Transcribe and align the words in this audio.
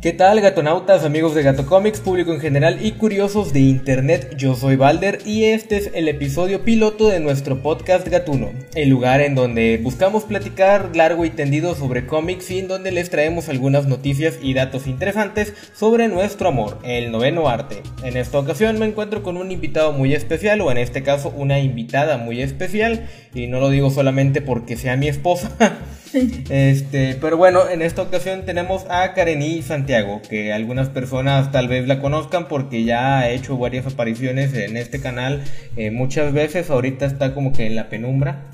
¿Qué 0.00 0.12
tal 0.12 0.40
gatonautas, 0.40 1.04
amigos 1.04 1.34
de 1.34 1.42
Gato 1.42 1.66
Comics, 1.66 1.98
público 1.98 2.32
en 2.32 2.38
general 2.38 2.78
y 2.86 2.92
curiosos 2.92 3.52
de 3.52 3.58
internet? 3.58 4.36
Yo 4.36 4.54
soy 4.54 4.76
Balder 4.76 5.18
y 5.26 5.46
este 5.46 5.76
es 5.76 5.90
el 5.92 6.06
episodio 6.06 6.62
piloto 6.62 7.08
de 7.08 7.18
nuestro 7.18 7.62
podcast 7.62 8.06
Gatuno, 8.06 8.50
el 8.76 8.90
lugar 8.90 9.20
en 9.20 9.34
donde 9.34 9.80
buscamos 9.82 10.22
platicar 10.22 10.94
largo 10.94 11.24
y 11.24 11.30
tendido 11.30 11.74
sobre 11.74 12.06
cómics 12.06 12.48
y 12.52 12.60
en 12.60 12.68
donde 12.68 12.92
les 12.92 13.10
traemos 13.10 13.48
algunas 13.48 13.88
noticias 13.88 14.38
y 14.40 14.54
datos 14.54 14.86
interesantes 14.86 15.52
sobre 15.74 16.06
nuestro 16.06 16.50
amor, 16.50 16.78
el 16.84 17.10
noveno 17.10 17.48
arte. 17.48 17.82
En 18.04 18.16
esta 18.16 18.38
ocasión 18.38 18.78
me 18.78 18.86
encuentro 18.86 19.24
con 19.24 19.36
un 19.36 19.50
invitado 19.50 19.92
muy 19.92 20.14
especial 20.14 20.60
o 20.60 20.70
en 20.70 20.78
este 20.78 21.02
caso 21.02 21.34
una 21.36 21.58
invitada 21.58 22.18
muy 22.18 22.40
especial 22.40 23.08
y 23.34 23.48
no 23.48 23.58
lo 23.58 23.68
digo 23.68 23.90
solamente 23.90 24.42
porque 24.42 24.76
sea 24.76 24.96
mi 24.96 25.08
esposa. 25.08 25.50
Este, 26.12 27.16
pero 27.20 27.36
bueno, 27.36 27.68
en 27.68 27.82
esta 27.82 28.02
ocasión 28.02 28.44
tenemos 28.44 28.86
a 28.88 29.12
Karení 29.14 29.62
Santiago, 29.62 30.22
que 30.28 30.52
algunas 30.52 30.88
personas 30.88 31.52
tal 31.52 31.68
vez 31.68 31.86
la 31.86 32.00
conozcan 32.00 32.48
porque 32.48 32.84
ya 32.84 33.18
ha 33.18 33.30
hecho 33.30 33.58
varias 33.58 33.86
apariciones 33.86 34.54
en 34.54 34.76
este 34.76 35.00
canal 35.00 35.44
eh, 35.76 35.90
muchas 35.90 36.32
veces. 36.32 36.70
Ahorita 36.70 37.06
está 37.06 37.34
como 37.34 37.52
que 37.52 37.66
en 37.66 37.76
la 37.76 37.88
penumbra. 37.88 38.50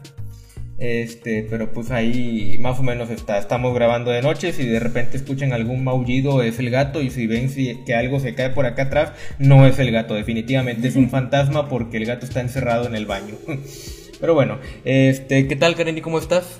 Este, 0.76 1.46
pero 1.48 1.72
pues 1.72 1.92
ahí 1.92 2.58
más 2.60 2.78
o 2.80 2.82
menos 2.82 3.08
está. 3.10 3.38
Estamos 3.38 3.74
grabando 3.74 4.10
de 4.10 4.22
noche. 4.22 4.52
Si 4.52 4.66
de 4.66 4.80
repente 4.80 5.16
escuchan 5.16 5.52
algún 5.52 5.84
maullido, 5.84 6.42
es 6.42 6.58
el 6.58 6.70
gato. 6.70 7.00
Y 7.00 7.10
si 7.10 7.26
ven 7.26 7.48
que 7.84 7.94
algo 7.94 8.20
se 8.20 8.34
cae 8.34 8.50
por 8.50 8.66
acá 8.66 8.84
atrás, 8.84 9.12
no 9.38 9.66
es 9.66 9.78
el 9.78 9.92
gato. 9.92 10.14
Definitivamente 10.14 10.88
es 10.88 10.96
un 10.96 11.10
fantasma 11.10 11.68
porque 11.68 11.98
el 11.98 12.06
gato 12.06 12.26
está 12.26 12.40
encerrado 12.40 12.86
en 12.86 12.96
el 12.96 13.06
baño. 13.06 13.34
Pero 14.20 14.34
bueno, 14.34 14.58
este, 14.84 15.46
¿qué 15.46 15.56
tal, 15.56 15.74
Kareni? 15.74 16.00
¿Cómo 16.00 16.18
estás? 16.18 16.58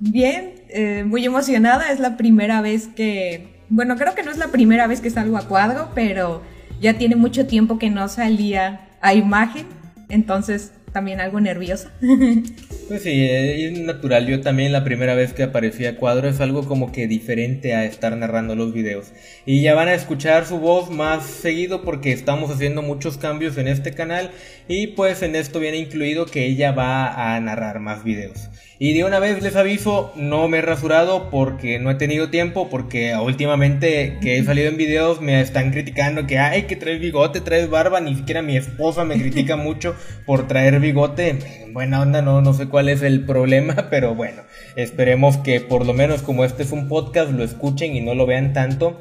Bien, 0.00 0.54
eh, 0.68 1.04
muy 1.06 1.24
emocionada. 1.24 1.90
Es 1.90 2.00
la 2.00 2.16
primera 2.16 2.60
vez 2.60 2.88
que. 2.88 3.48
Bueno, 3.68 3.96
creo 3.96 4.14
que 4.14 4.22
no 4.22 4.30
es 4.30 4.38
la 4.38 4.48
primera 4.48 4.86
vez 4.86 5.00
que 5.00 5.10
salgo 5.10 5.36
a 5.36 5.48
cuadro, 5.48 5.90
pero 5.94 6.42
ya 6.80 6.94
tiene 6.98 7.16
mucho 7.16 7.46
tiempo 7.46 7.78
que 7.78 7.90
no 7.90 8.08
salía 8.08 8.88
a 9.00 9.14
imagen. 9.14 9.66
Entonces, 10.08 10.72
también 10.92 11.20
algo 11.20 11.40
nerviosa. 11.40 11.92
Pues 12.88 13.02
sí, 13.02 13.26
es 13.28 13.80
natural. 13.80 14.28
Yo 14.28 14.40
también 14.42 14.70
la 14.70 14.84
primera 14.84 15.16
vez 15.16 15.32
que 15.32 15.42
aparecí 15.42 15.86
a 15.86 15.96
cuadro 15.96 16.28
es 16.28 16.40
algo 16.40 16.68
como 16.68 16.92
que 16.92 17.08
diferente 17.08 17.74
a 17.74 17.84
estar 17.84 18.16
narrando 18.16 18.54
los 18.54 18.72
videos. 18.72 19.12
Y 19.44 19.60
ya 19.60 19.74
van 19.74 19.88
a 19.88 19.94
escuchar 19.94 20.46
su 20.46 20.60
voz 20.60 20.88
más 20.88 21.26
seguido 21.26 21.82
porque 21.82 22.12
estamos 22.12 22.48
haciendo 22.48 22.82
muchos 22.82 23.18
cambios 23.18 23.58
en 23.58 23.66
este 23.66 23.92
canal 23.92 24.30
y 24.68 24.86
pues 24.86 25.22
en 25.22 25.34
esto 25.34 25.58
viene 25.58 25.78
incluido 25.78 26.26
que 26.26 26.46
ella 26.46 26.70
va 26.70 27.34
a 27.34 27.40
narrar 27.40 27.80
más 27.80 28.04
videos. 28.04 28.48
Y 28.78 28.92
de 28.92 29.04
una 29.04 29.20
vez 29.20 29.42
les 29.42 29.56
aviso, 29.56 30.12
no 30.16 30.48
me 30.48 30.58
he 30.58 30.62
rasurado 30.62 31.30
porque 31.30 31.78
no 31.78 31.90
he 31.90 31.94
tenido 31.94 32.28
tiempo, 32.28 32.68
porque 32.68 33.16
últimamente 33.16 34.18
que 34.20 34.36
he 34.36 34.44
salido 34.44 34.68
en 34.68 34.76
videos 34.76 35.22
me 35.22 35.40
están 35.40 35.70
criticando 35.70 36.26
que, 36.26 36.38
ay, 36.38 36.64
que 36.64 36.76
traes 36.76 37.00
bigote, 37.00 37.40
traes 37.40 37.70
barba, 37.70 38.00
ni 38.00 38.14
siquiera 38.14 38.42
mi 38.42 38.54
esposa 38.54 39.06
me 39.06 39.18
critica 39.18 39.56
mucho 39.56 39.96
por 40.26 40.46
traer 40.46 40.78
bigote. 40.78 41.64
Buena 41.72 42.02
onda, 42.02 42.20
no, 42.20 42.42
no 42.42 42.52
sé 42.52 42.68
cuál 42.68 42.90
es 42.90 43.00
el 43.00 43.24
problema, 43.24 43.86
pero 43.90 44.14
bueno, 44.14 44.42
esperemos 44.76 45.38
que 45.38 45.62
por 45.62 45.86
lo 45.86 45.94
menos 45.94 46.20
como 46.20 46.44
este 46.44 46.62
es 46.62 46.72
un 46.72 46.86
podcast 46.86 47.30
lo 47.30 47.44
escuchen 47.44 47.96
y 47.96 48.02
no 48.02 48.14
lo 48.14 48.26
vean 48.26 48.52
tanto. 48.52 49.00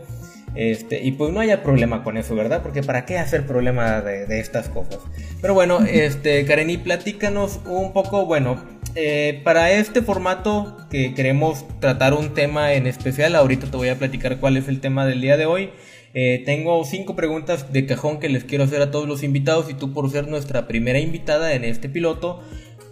Este, 0.56 1.03
y 1.03 1.11
pues 1.11 1.34
no 1.34 1.42
haya 1.42 1.64
problema 1.64 2.03
con 2.03 2.17
eso, 2.17 2.36
¿verdad? 2.36 2.61
Porque 2.64 2.81
para 2.81 3.06
qué 3.06 3.17
hacer 3.17 3.45
problema 3.45 4.02
de, 4.02 4.25
de 4.25 4.39
estas 4.39 4.70
cosas. 4.70 5.00
Pero 5.42 5.53
bueno, 5.53 5.80
este, 5.86 6.45
Kareni, 6.45 6.78
platícanos 6.78 7.59
un 7.66 7.92
poco, 7.92 8.26
bueno, 8.26 8.58
eh, 8.98 9.42
para 9.43 9.71
este 9.71 10.02
formato 10.02 10.77
que 10.89 11.14
queremos 11.14 11.66
tratar 11.82 12.14
un 12.14 12.33
tema 12.33 12.73
en 12.73 12.88
especial, 12.88 13.36
ahorita 13.36 13.70
te 13.70 13.76
voy 13.76 13.89
a 13.89 13.99
platicar 13.99 14.39
cuál 14.39 14.55
es 14.55 14.70
el 14.70 14.80
tema 14.80 15.05
del 15.05 15.20
día 15.20 15.36
de 15.36 15.45
hoy. 15.45 15.71
Eh, 16.14 16.43
tengo 16.45 16.82
cinco 16.86 17.14
preguntas 17.14 17.73
de 17.73 17.86
cajón 17.86 18.22
que 18.22 18.30
les 18.30 18.45
quiero 18.45 18.64
hacer 18.64 18.82
a 18.82 18.92
todos 18.92 19.05
los 19.05 19.22
invitados 19.22 19.70
y 19.70 19.73
tú 19.73 19.92
por 19.92 20.10
ser 20.10 20.30
nuestra 20.30 20.66
primera 20.66 20.98
invitada 20.99 21.54
en 21.54 21.66
este 21.66 21.89
piloto, 21.89 22.42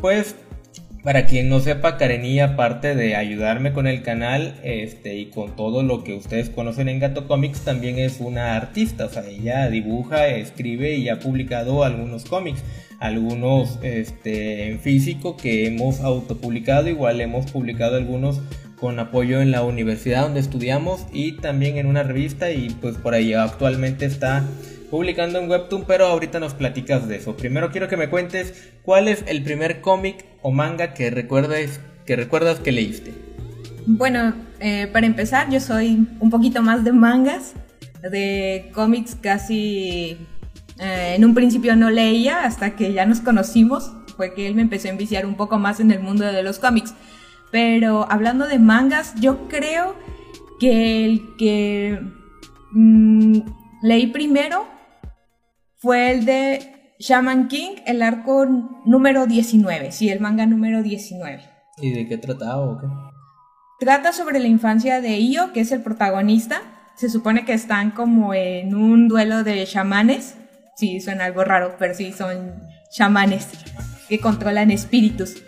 pues 0.01 0.35
para 1.03 1.25
quien 1.25 1.49
no 1.49 1.59
sepa, 1.59 1.97
Karení, 1.97 2.39
aparte 2.39 2.95
de 2.95 3.15
ayudarme 3.15 3.73
con 3.73 3.87
el 3.87 4.01
canal 4.03 4.55
este, 4.63 5.17
y 5.17 5.25
con 5.25 5.55
todo 5.55 5.83
lo 5.83 6.03
que 6.03 6.13
ustedes 6.13 6.49
conocen 6.49 6.87
en 6.89 6.99
Gato 6.99 7.27
Comics, 7.27 7.61
también 7.61 7.99
es 7.99 8.19
una 8.19 8.55
artista. 8.55 9.05
O 9.05 9.09
sea, 9.09 9.25
ella 9.27 9.69
dibuja, 9.69 10.27
escribe 10.27 10.95
y 10.95 11.09
ha 11.09 11.19
publicado 11.19 11.83
algunos 11.83 12.25
cómics 12.25 12.63
algunos 13.03 13.79
este, 13.81 14.69
en 14.69 14.79
físico 14.79 15.35
que 15.35 15.67
hemos 15.67 15.99
autopublicado, 15.99 16.87
igual 16.87 17.19
hemos 17.19 17.51
publicado 17.51 17.97
algunos 17.97 18.39
con 18.79 18.97
apoyo 18.97 19.41
en 19.41 19.51
la 19.51 19.61
universidad 19.61 20.23
donde 20.23 20.39
estudiamos 20.39 21.05
y 21.11 21.33
también 21.33 21.77
en 21.77 21.85
una 21.85 22.03
revista 22.03 22.51
y 22.51 22.69
pues 22.69 22.95
por 22.95 23.13
ahí 23.13 23.33
actualmente 23.33 24.05
está 24.05 24.45
publicando 24.93 25.39
en 25.39 25.49
Webtoon, 25.49 25.85
pero 25.87 26.05
ahorita 26.05 26.39
nos 26.39 26.53
platicas 26.53 27.07
de 27.07 27.15
eso. 27.15 27.35
Primero 27.35 27.71
quiero 27.71 27.87
que 27.87 27.97
me 27.97 28.11
cuentes 28.11 28.69
cuál 28.83 29.07
es 29.07 29.23
el 29.25 29.41
primer 29.41 29.81
cómic 29.81 30.23
o 30.43 30.51
manga 30.51 30.93
que 30.93 31.09
recuerdes 31.09 31.79
que 32.05 32.15
recuerdas 32.15 32.59
que 32.59 32.71
leíste. 32.71 33.11
Bueno, 33.87 34.35
eh, 34.59 34.87
para 34.93 35.07
empezar, 35.07 35.49
yo 35.49 35.59
soy 35.59 36.07
un 36.19 36.29
poquito 36.29 36.61
más 36.61 36.83
de 36.83 36.91
mangas, 36.91 37.53
de 38.03 38.69
cómics 38.71 39.17
casi 39.19 40.27
eh, 40.77 41.15
en 41.15 41.25
un 41.25 41.33
principio 41.33 41.75
no 41.75 41.89
leía 41.89 42.45
hasta 42.45 42.75
que 42.75 42.93
ya 42.93 43.07
nos 43.07 43.19
conocimos, 43.19 43.91
fue 44.15 44.35
que 44.35 44.45
él 44.45 44.53
me 44.53 44.61
empezó 44.61 44.89
a 44.89 44.91
enviciar 44.91 45.25
un 45.25 45.33
poco 45.33 45.57
más 45.57 45.79
en 45.79 45.89
el 45.89 46.01
mundo 46.01 46.23
de 46.23 46.43
los 46.43 46.59
cómics. 46.59 46.93
Pero 47.51 48.05
hablando 48.11 48.47
de 48.47 48.59
mangas, 48.59 49.15
yo 49.19 49.47
creo 49.47 49.95
que 50.59 51.03
el 51.03 51.35
que 51.39 51.99
mm, 52.73 53.39
leí 53.81 54.05
primero 54.05 54.71
fue 55.83 56.11
el 56.11 56.25
de 56.25 56.95
Shaman 56.97 57.49
King, 57.49 57.75
el 57.85 58.01
arco 58.01 58.45
número 58.85 59.27
19, 59.27 59.91
sí, 59.91 60.09
el 60.09 60.21
manga 60.21 60.45
número 60.45 60.81
19. 60.81 61.43
¿Y 61.77 61.91
de 61.91 62.07
qué 62.07 62.17
trataba 62.17 62.61
o 62.61 62.79
qué? 62.79 62.87
Trata 63.79 64.13
sobre 64.13 64.39
la 64.39 64.47
infancia 64.47 65.01
de 65.01 65.19
Io, 65.19 65.51
que 65.51 65.59
es 65.59 65.71
el 65.73 65.83
protagonista. 65.83 66.61
Se 66.95 67.09
supone 67.09 67.43
que 67.43 67.53
están 67.53 67.91
como 67.91 68.33
en 68.33 68.73
un 68.73 69.07
duelo 69.07 69.43
de 69.43 69.65
chamanes 69.65 70.37
sí 70.75 70.99
suena 71.01 71.25
algo 71.25 71.43
raro, 71.43 71.75
pero 71.77 71.93
sí 71.93 72.11
son 72.11 72.63
chamanes 72.91 73.47
que 74.07 74.19
controlan 74.19 74.71
espíritus. 74.71 75.43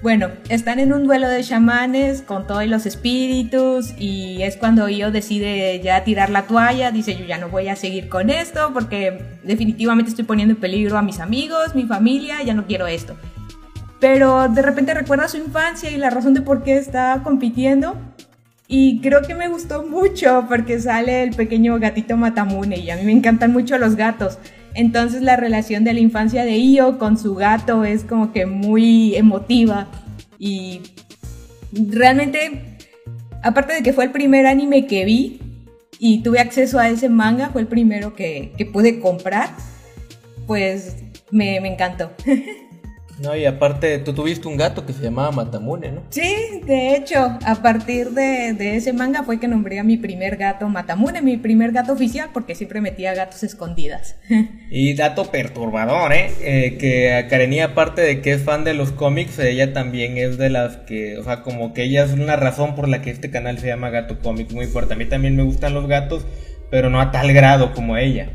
Bueno, 0.00 0.28
están 0.48 0.78
en 0.78 0.92
un 0.92 1.04
duelo 1.04 1.28
de 1.28 1.42
chamanes 1.42 2.22
con 2.22 2.46
todos 2.46 2.64
los 2.66 2.86
espíritus 2.86 3.94
y 3.98 4.42
es 4.42 4.56
cuando 4.56 4.88
yo 4.88 5.10
decide 5.10 5.80
ya 5.80 6.04
tirar 6.04 6.30
la 6.30 6.42
toalla, 6.42 6.92
dice 6.92 7.16
yo 7.16 7.24
ya 7.24 7.36
no 7.36 7.48
voy 7.48 7.66
a 7.66 7.74
seguir 7.74 8.08
con 8.08 8.30
esto 8.30 8.70
porque 8.72 9.38
definitivamente 9.42 10.10
estoy 10.10 10.24
poniendo 10.24 10.54
en 10.54 10.60
peligro 10.60 10.96
a 10.98 11.02
mis 11.02 11.18
amigos, 11.18 11.74
mi 11.74 11.82
familia, 11.82 12.40
ya 12.44 12.54
no 12.54 12.64
quiero 12.64 12.86
esto. 12.86 13.16
Pero 13.98 14.48
de 14.48 14.62
repente 14.62 14.94
recuerda 14.94 15.26
su 15.26 15.36
infancia 15.36 15.90
y 15.90 15.96
la 15.96 16.10
razón 16.10 16.32
de 16.32 16.42
por 16.42 16.62
qué 16.62 16.78
está 16.78 17.20
compitiendo 17.24 17.96
y 18.68 19.00
creo 19.00 19.22
que 19.22 19.34
me 19.34 19.48
gustó 19.48 19.82
mucho 19.82 20.44
porque 20.46 20.78
sale 20.78 21.24
el 21.24 21.34
pequeño 21.34 21.80
gatito 21.80 22.16
Matamune 22.16 22.76
y 22.76 22.90
a 22.90 22.96
mí 22.96 23.02
me 23.02 23.12
encantan 23.12 23.52
mucho 23.52 23.78
los 23.78 23.96
gatos. 23.96 24.38
Entonces 24.78 25.22
la 25.22 25.34
relación 25.34 25.82
de 25.82 25.92
la 25.92 25.98
infancia 25.98 26.44
de 26.44 26.56
Io 26.56 27.00
con 27.00 27.18
su 27.18 27.34
gato 27.34 27.84
es 27.84 28.04
como 28.04 28.32
que 28.32 28.46
muy 28.46 29.16
emotiva 29.16 29.88
y 30.38 30.82
realmente, 31.72 32.78
aparte 33.42 33.74
de 33.74 33.82
que 33.82 33.92
fue 33.92 34.04
el 34.04 34.12
primer 34.12 34.46
anime 34.46 34.86
que 34.86 35.04
vi 35.04 35.40
y 35.98 36.22
tuve 36.22 36.38
acceso 36.38 36.78
a 36.78 36.88
ese 36.88 37.08
manga, 37.08 37.48
fue 37.48 37.62
el 37.62 37.66
primero 37.66 38.14
que, 38.14 38.52
pude 38.72 39.00
comprar, 39.00 39.50
pues 40.46 40.94
me 41.32 41.56
encantó. 41.56 42.12
No, 43.20 43.34
y 43.36 43.44
aparte, 43.46 43.98
tú 43.98 44.12
tuviste 44.12 44.46
un 44.46 44.56
gato 44.56 44.86
que 44.86 44.92
se 44.92 45.02
llamaba 45.02 45.32
Matamune, 45.32 45.90
¿no? 45.90 46.02
Sí, 46.10 46.60
de 46.64 46.94
hecho, 46.94 47.38
a 47.44 47.56
partir 47.62 48.10
de, 48.10 48.76
ese 48.76 48.92
manga 48.92 49.24
fue 49.24 49.40
que 49.40 49.48
nombré 49.48 49.80
a 49.80 49.84
mi 49.84 49.96
primer 49.96 50.36
gato 50.36 50.68
Matamune, 50.68 51.20
mi 51.20 51.36
primer 51.36 51.72
gato 51.72 51.92
oficial, 51.92 52.30
porque 52.32 52.54
siempre 52.54 52.80
metía 52.80 53.14
gatos 53.14 53.42
escondidas. 53.42 54.16
Y 54.70 54.94
dato 54.94 55.30
perturbador, 55.30 56.12
¿eh? 56.12 56.30
eh 56.42 56.76
que 56.78 57.14
a 57.14 57.26
Karenia, 57.26 57.66
aparte 57.66 58.02
de 58.02 58.20
que 58.20 58.32
es 58.32 58.42
fan 58.42 58.64
de 58.64 58.74
los 58.74 58.92
cómics, 58.92 59.38
ella 59.38 59.72
también 59.72 60.18
es 60.18 60.36
de 60.36 60.50
las 60.50 60.76
que, 60.76 61.16
o 61.16 61.24
sea, 61.24 61.42
como 61.42 61.72
que 61.72 61.84
ella 61.84 62.04
es 62.04 62.12
una 62.12 62.36
razón 62.36 62.74
por 62.74 62.86
la 62.86 63.00
que 63.00 63.10
este 63.10 63.30
canal 63.30 63.58
se 63.58 63.68
llama 63.68 63.88
Gato 63.88 64.18
Comics 64.18 64.52
muy 64.52 64.66
fuerte. 64.66 64.92
A 64.94 64.96
mí 64.96 65.06
también 65.06 65.36
me 65.36 65.42
gustan 65.42 65.72
los 65.72 65.86
gatos, 65.86 66.26
pero 66.70 66.90
no 66.90 67.00
a 67.00 67.10
tal 67.10 67.32
grado 67.32 67.72
como 67.72 67.96
ella. 67.96 68.28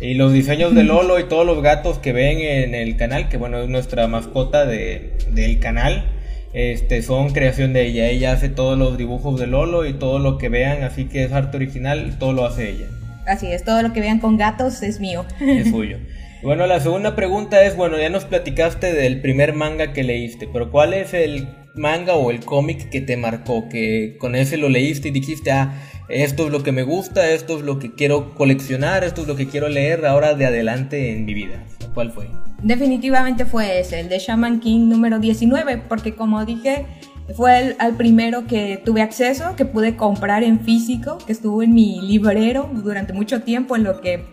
Y 0.00 0.14
los 0.14 0.32
diseños 0.32 0.74
de 0.74 0.84
Lolo 0.84 1.18
y 1.18 1.24
todos 1.24 1.46
los 1.46 1.62
gatos 1.62 1.98
que 1.98 2.12
ven 2.12 2.40
en 2.40 2.74
el 2.74 2.96
canal, 2.96 3.28
que 3.30 3.38
bueno, 3.38 3.62
es 3.62 3.68
nuestra 3.68 4.06
mascota 4.08 4.66
de, 4.66 5.12
del 5.30 5.58
canal, 5.58 6.04
este, 6.52 7.02
son 7.02 7.30
creación 7.30 7.72
de 7.72 7.86
ella. 7.86 8.08
Ella 8.08 8.32
hace 8.32 8.50
todos 8.50 8.78
los 8.78 8.98
dibujos 8.98 9.40
de 9.40 9.46
Lolo 9.46 9.86
y 9.86 9.94
todo 9.94 10.18
lo 10.18 10.36
que 10.36 10.50
vean, 10.50 10.84
así 10.84 11.06
que 11.06 11.24
es 11.24 11.32
arte 11.32 11.56
original, 11.56 12.16
todo 12.18 12.34
lo 12.34 12.44
hace 12.44 12.68
ella. 12.70 12.86
Así 13.26 13.50
es, 13.50 13.64
todo 13.64 13.82
lo 13.82 13.92
que 13.92 14.00
vean 14.00 14.20
con 14.20 14.36
gatos 14.36 14.82
es 14.82 15.00
mío. 15.00 15.24
Es 15.40 15.68
suyo. 15.70 15.98
Bueno, 16.42 16.66
la 16.66 16.80
segunda 16.80 17.16
pregunta 17.16 17.64
es, 17.64 17.74
bueno, 17.74 17.98
ya 17.98 18.10
nos 18.10 18.26
platicaste 18.26 18.92
del 18.92 19.20
primer 19.20 19.54
manga 19.54 19.94
que 19.94 20.04
leíste, 20.04 20.46
pero 20.52 20.70
¿cuál 20.70 20.92
es 20.92 21.14
el 21.14 21.48
manga 21.76 22.14
o 22.14 22.30
el 22.30 22.44
cómic 22.44 22.90
que 22.90 23.00
te 23.00 23.16
marcó? 23.16 23.68
Que 23.68 24.16
con 24.18 24.34
ese 24.34 24.56
lo 24.56 24.68
leíste 24.68 25.08
y 25.08 25.10
dijiste, 25.12 25.50
ah, 25.50 25.74
esto 26.08 26.46
es 26.46 26.52
lo 26.52 26.62
que 26.62 26.72
me 26.72 26.82
gusta, 26.82 27.30
esto 27.30 27.58
es 27.58 27.64
lo 27.64 27.78
que 27.78 27.94
quiero 27.94 28.34
coleccionar, 28.34 29.04
esto 29.04 29.22
es 29.22 29.28
lo 29.28 29.36
que 29.36 29.48
quiero 29.48 29.68
leer 29.68 30.06
ahora 30.06 30.34
de 30.34 30.46
adelante 30.46 31.12
en 31.12 31.24
mi 31.24 31.34
vida. 31.34 31.64
¿Cuál 31.94 32.12
fue? 32.12 32.28
Definitivamente 32.62 33.44
fue 33.44 33.80
ese, 33.80 34.00
el 34.00 34.08
de 34.08 34.18
Shaman 34.18 34.60
King 34.60 34.88
número 34.88 35.18
19, 35.18 35.78
porque 35.88 36.14
como 36.14 36.44
dije, 36.44 36.86
fue 37.34 37.58
el, 37.58 37.76
al 37.78 37.96
primero 37.96 38.46
que 38.46 38.80
tuve 38.84 39.02
acceso, 39.02 39.56
que 39.56 39.64
pude 39.64 39.96
comprar 39.96 40.44
en 40.44 40.60
físico, 40.60 41.18
que 41.26 41.32
estuvo 41.32 41.62
en 41.62 41.74
mi 41.74 42.00
librero 42.00 42.70
durante 42.72 43.12
mucho 43.12 43.42
tiempo, 43.42 43.76
en 43.76 43.84
lo 43.84 44.00
que, 44.00 44.24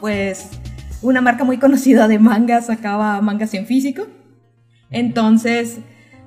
pues, 0.00 0.50
una 1.00 1.20
marca 1.20 1.44
muy 1.44 1.58
conocida 1.58 2.08
de 2.08 2.18
mangas 2.18 2.66
sacaba 2.66 3.20
mangas 3.20 3.54
en 3.54 3.66
físico. 3.66 4.06
Entonces, 4.90 5.78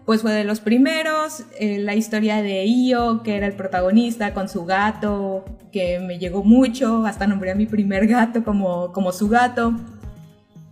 pues 0.06 0.22
fue 0.22 0.34
de 0.34 0.44
los 0.44 0.60
primeros, 0.60 1.44
eh, 1.60 1.80
la 1.80 1.96
historia 1.96 2.42
de 2.42 2.66
Io, 2.66 3.22
que 3.24 3.38
era 3.38 3.48
el 3.48 3.54
protagonista, 3.54 4.34
con 4.34 4.50
su 4.50 4.66
gato, 4.66 5.46
que 5.72 6.00
me 6.00 6.20
llegó 6.20 6.44
mucho, 6.44 7.06
hasta 7.06 7.28
nombré 7.28 7.52
a 7.52 7.56
mi 7.56 7.66
primer 7.66 8.08
gato 8.08 8.44
como, 8.44 8.92
como 8.92 9.12
su 9.12 9.28
gato. 9.30 9.74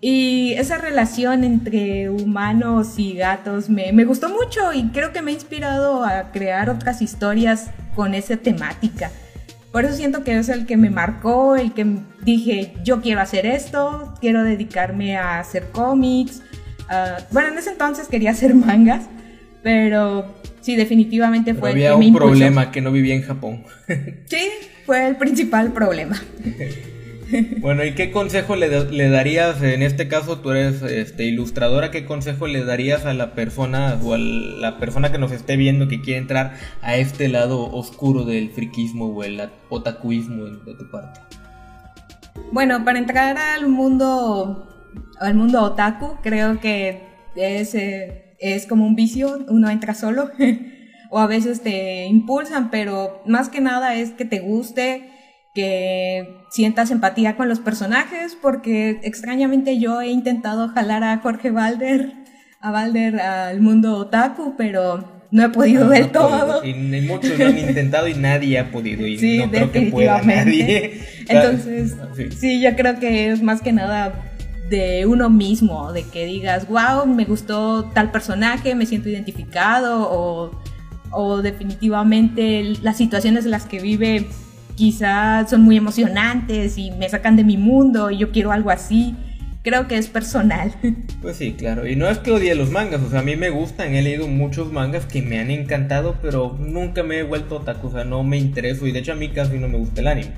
Y 0.01 0.53
esa 0.53 0.77
relación 0.77 1.43
entre 1.43 2.09
humanos 2.09 2.97
y 2.97 3.15
gatos 3.15 3.69
me, 3.69 3.91
me, 3.91 4.05
gustó 4.05 4.29
mucho 4.29 4.71
y 4.73 4.89
creo 4.89 5.11
que 5.11 5.21
me 5.21 5.31
ha 5.31 5.33
inspirado 5.33 6.05
a 6.05 6.31
crear 6.31 6.69
otras 6.69 7.01
historias 7.01 7.69
con 7.95 8.13
esa 8.13 8.37
temática. 8.37 9.11
Por 9.71 9.85
eso 9.85 9.95
siento 9.95 10.23
que 10.23 10.37
es 10.37 10.49
el 10.49 10.65
que 10.65 10.77
me 10.77 10.89
marcó, 10.89 11.55
el 11.55 11.73
que 11.73 11.85
dije, 12.23 12.73
yo 12.83 13.01
quiero 13.01 13.21
hacer 13.21 13.45
esto, 13.45 14.13
quiero 14.19 14.43
dedicarme 14.43 15.17
a 15.17 15.39
hacer 15.39 15.69
cómics. 15.71 16.41
Uh, 16.89 17.21
bueno, 17.31 17.49
en 17.49 17.57
ese 17.59 17.71
entonces 17.71 18.07
quería 18.07 18.31
hacer 18.31 18.55
mangas, 18.55 19.07
pero 19.63 20.35
sí, 20.61 20.75
definitivamente 20.75 21.53
fue... 21.53 21.73
Pero 21.73 21.95
había 21.95 22.07
un 22.07 22.13
problema 22.13 22.71
que 22.71 22.81
no 22.81 22.91
vivía 22.91 23.15
en 23.15 23.23
Japón. 23.23 23.63
sí, 24.25 24.49
fue 24.85 25.07
el 25.07 25.15
principal 25.17 25.71
problema. 25.71 26.21
Bueno, 27.59 27.85
¿y 27.85 27.93
qué 27.93 28.11
consejo 28.11 28.55
le, 28.55 29.09
darías, 29.09 29.61
en 29.61 29.83
este 29.83 30.07
caso 30.07 30.39
tú 30.39 30.51
eres 30.51 30.81
este, 30.81 31.25
ilustradora, 31.25 31.91
qué 31.91 32.05
consejo 32.05 32.47
le 32.47 32.63
darías 32.63 33.05
a 33.05 33.13
la 33.13 33.35
persona 33.35 33.99
o 34.03 34.13
a 34.13 34.17
la 34.17 34.79
persona 34.79 35.11
que 35.11 35.19
nos 35.19 35.31
esté 35.31 35.55
viendo 35.55 35.87
que 35.87 36.01
quiere 36.01 36.19
entrar 36.19 36.53
a 36.81 36.95
este 36.95 37.27
lado 37.27 37.71
oscuro 37.71 38.25
del 38.25 38.49
friquismo 38.49 39.07
o 39.07 39.23
el 39.23 39.49
otakuismo 39.69 40.45
de 40.45 40.73
tu 40.73 40.89
parte? 40.89 41.19
Bueno, 42.51 42.83
para 42.83 42.97
entrar 42.97 43.37
al 43.37 43.67
mundo, 43.67 44.67
al 45.19 45.35
mundo 45.35 45.61
otaku, 45.61 46.17
creo 46.23 46.59
que 46.59 47.03
es, 47.35 47.75
eh, 47.75 48.28
es 48.39 48.65
como 48.65 48.85
un 48.85 48.95
vicio, 48.95 49.45
uno 49.47 49.69
entra 49.69 49.93
solo 49.93 50.31
o 51.09 51.19
a 51.19 51.27
veces 51.27 51.61
te 51.61 52.05
impulsan, 52.05 52.69
pero 52.71 53.21
más 53.25 53.49
que 53.49 53.61
nada 53.61 53.95
es 53.95 54.11
que 54.11 54.25
te 54.25 54.39
guste 54.39 55.09
que 55.53 56.43
sientas 56.51 56.91
empatía 56.91 57.35
con 57.35 57.49
los 57.49 57.59
personajes, 57.59 58.37
porque 58.39 58.99
extrañamente 59.03 59.79
yo 59.79 60.01
he 60.01 60.07
intentado 60.07 60.69
jalar 60.69 61.03
a 61.03 61.17
Jorge 61.17 61.51
Valder, 61.51 62.13
a 62.61 62.71
Valder 62.71 63.19
al 63.19 63.59
mundo 63.59 63.97
otaku, 63.97 64.55
pero 64.57 65.19
no 65.31 65.43
he 65.43 65.49
podido 65.49 65.89
del 65.89 66.11
todo. 66.11 66.63
Y 66.63 66.73
muchos 67.01 67.37
lo 67.37 67.47
han 67.47 67.57
intentado 67.57 68.07
y 68.07 68.13
nadie 68.15 68.59
ha 68.59 68.71
podido. 68.71 69.05
Y 69.05 69.17
sí, 69.17 69.39
no 69.39 69.49
creo 69.49 69.71
que 69.71 69.81
pueda 69.83 70.21
nadie. 70.21 70.99
Entonces, 71.27 71.95
ah, 71.99 72.07
sí. 72.37 72.61
yo 72.61 72.75
creo 72.75 72.99
que 72.99 73.31
es 73.31 73.41
más 73.41 73.61
que 73.61 73.71
nada 73.71 74.28
de 74.69 75.05
uno 75.05 75.29
mismo, 75.29 75.91
de 75.91 76.03
que 76.03 76.25
digas, 76.25 76.67
wow, 76.67 77.05
me 77.05 77.25
gustó 77.25 77.85
tal 77.93 78.11
personaje, 78.11 78.75
me 78.75 78.85
siento 78.85 79.09
identificado, 79.09 80.51
o, 81.11 81.41
definitivamente 81.41 82.75
las 82.81 82.97
situaciones 82.97 83.45
en 83.45 83.51
las 83.51 83.65
que 83.65 83.79
vive 83.79 84.27
quizás 84.75 85.49
son 85.49 85.61
muy 85.61 85.75
emocionantes 85.75 86.77
y 86.77 86.91
me 86.91 87.09
sacan 87.09 87.35
de 87.35 87.43
mi 87.43 87.57
mundo 87.57 88.11
y 88.11 88.17
yo 88.19 88.31
quiero 88.31 88.51
algo 88.51 88.69
así. 88.69 89.15
Creo 89.63 89.87
que 89.87 89.97
es 89.97 90.07
personal. 90.07 90.73
Pues 91.21 91.35
sí, 91.35 91.51
claro. 91.51 91.85
Y 91.85 91.97
no 91.97 92.07
es 92.07 92.19
que 92.19 92.31
odie 92.31 92.55
los 92.55 92.69
mangas, 92.69 93.01
o 93.01 93.09
sea, 93.09 93.19
a 93.19 93.23
mí 93.23 93.35
me 93.35 93.49
gustan, 93.49 93.93
he 93.93 94.01
leído 94.01 94.29
muchos 94.29 94.71
mangas 94.71 95.05
que 95.05 95.21
me 95.21 95.37
han 95.39 95.51
encantado, 95.51 96.15
pero 96.21 96.55
nunca 96.57 97.03
me 97.03 97.19
he 97.19 97.23
vuelto 97.23 97.57
otaku, 97.57 97.87
o 97.87 97.91
sea, 97.91 98.05
no 98.05 98.23
me 98.23 98.37
intereso 98.37 98.87
y 98.87 98.93
de 98.93 98.99
hecho 98.99 99.11
a 99.11 99.15
mí 99.15 99.27
casi 99.29 99.57
no 99.57 99.67
me 99.67 99.77
gusta 99.77 99.99
el 99.99 100.07
anime. 100.07 100.31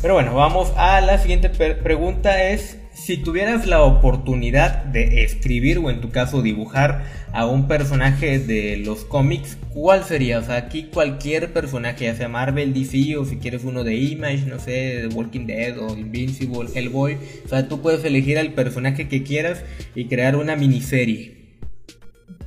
Pero 0.00 0.14
bueno, 0.14 0.34
vamos 0.34 0.72
a 0.76 1.00
la 1.00 1.18
siguiente 1.18 1.50
pregunta 1.50 2.42
es 2.44 2.78
si 2.96 3.18
tuvieras 3.18 3.66
la 3.66 3.82
oportunidad 3.82 4.82
de 4.86 5.22
escribir 5.22 5.78
o 5.78 5.90
en 5.90 6.00
tu 6.00 6.10
caso 6.10 6.40
dibujar 6.40 7.04
a 7.30 7.44
un 7.44 7.68
personaje 7.68 8.38
de 8.38 8.78
los 8.78 9.04
cómics, 9.04 9.58
¿cuál 9.74 10.02
sería? 10.02 10.38
O 10.38 10.42
sea, 10.42 10.56
aquí 10.56 10.84
cualquier 10.84 11.52
personaje, 11.52 12.06
ya 12.06 12.16
sea 12.16 12.28
Marvel, 12.28 12.72
DC 12.72 13.18
o 13.18 13.26
si 13.26 13.36
quieres 13.36 13.64
uno 13.64 13.84
de 13.84 13.96
Image, 13.96 14.46
no 14.46 14.58
sé, 14.58 15.08
Walking 15.14 15.46
Dead 15.46 15.78
o 15.78 15.96
Invincible, 15.96 16.70
Hellboy, 16.74 17.18
o 17.44 17.48
sea, 17.48 17.68
tú 17.68 17.82
puedes 17.82 18.02
elegir 18.02 18.38
al 18.38 18.54
personaje 18.54 19.08
que 19.08 19.22
quieras 19.22 19.62
y 19.94 20.06
crear 20.06 20.34
una 20.34 20.56
miniserie. 20.56 21.36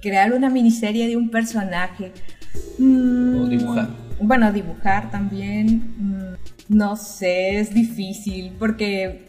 Crear 0.02 0.34
una 0.34 0.50
miniserie 0.50 1.08
de 1.08 1.16
un 1.16 1.30
personaje. 1.30 2.12
O 2.80 3.46
dibujar. 3.48 3.90
Mm, 4.20 4.28
bueno, 4.28 4.52
dibujar 4.52 5.12
también. 5.12 5.94
Mm, 5.98 6.76
no 6.76 6.96
sé, 6.96 7.60
es 7.60 7.72
difícil 7.72 8.54
porque 8.58 9.29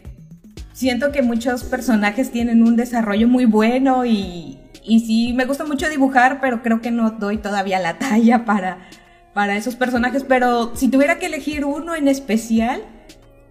siento 0.81 1.11
que 1.11 1.21
muchos 1.21 1.63
personajes 1.63 2.31
tienen 2.31 2.63
un 2.63 2.75
desarrollo 2.75 3.27
muy 3.27 3.45
bueno 3.45 4.03
y, 4.03 4.57
y 4.83 5.01
sí, 5.01 5.31
me 5.31 5.45
gusta 5.45 5.63
mucho 5.63 5.87
dibujar, 5.87 6.39
pero 6.41 6.63
creo 6.63 6.81
que 6.81 6.89
no 6.89 7.11
doy 7.11 7.37
todavía 7.37 7.79
la 7.79 7.99
talla 7.99 8.45
para, 8.45 8.89
para 9.31 9.55
esos 9.57 9.75
personajes. 9.75 10.25
Pero 10.27 10.75
si 10.75 10.89
tuviera 10.89 11.19
que 11.19 11.27
elegir 11.27 11.65
uno 11.65 11.93
en 11.93 12.07
especial, 12.07 12.81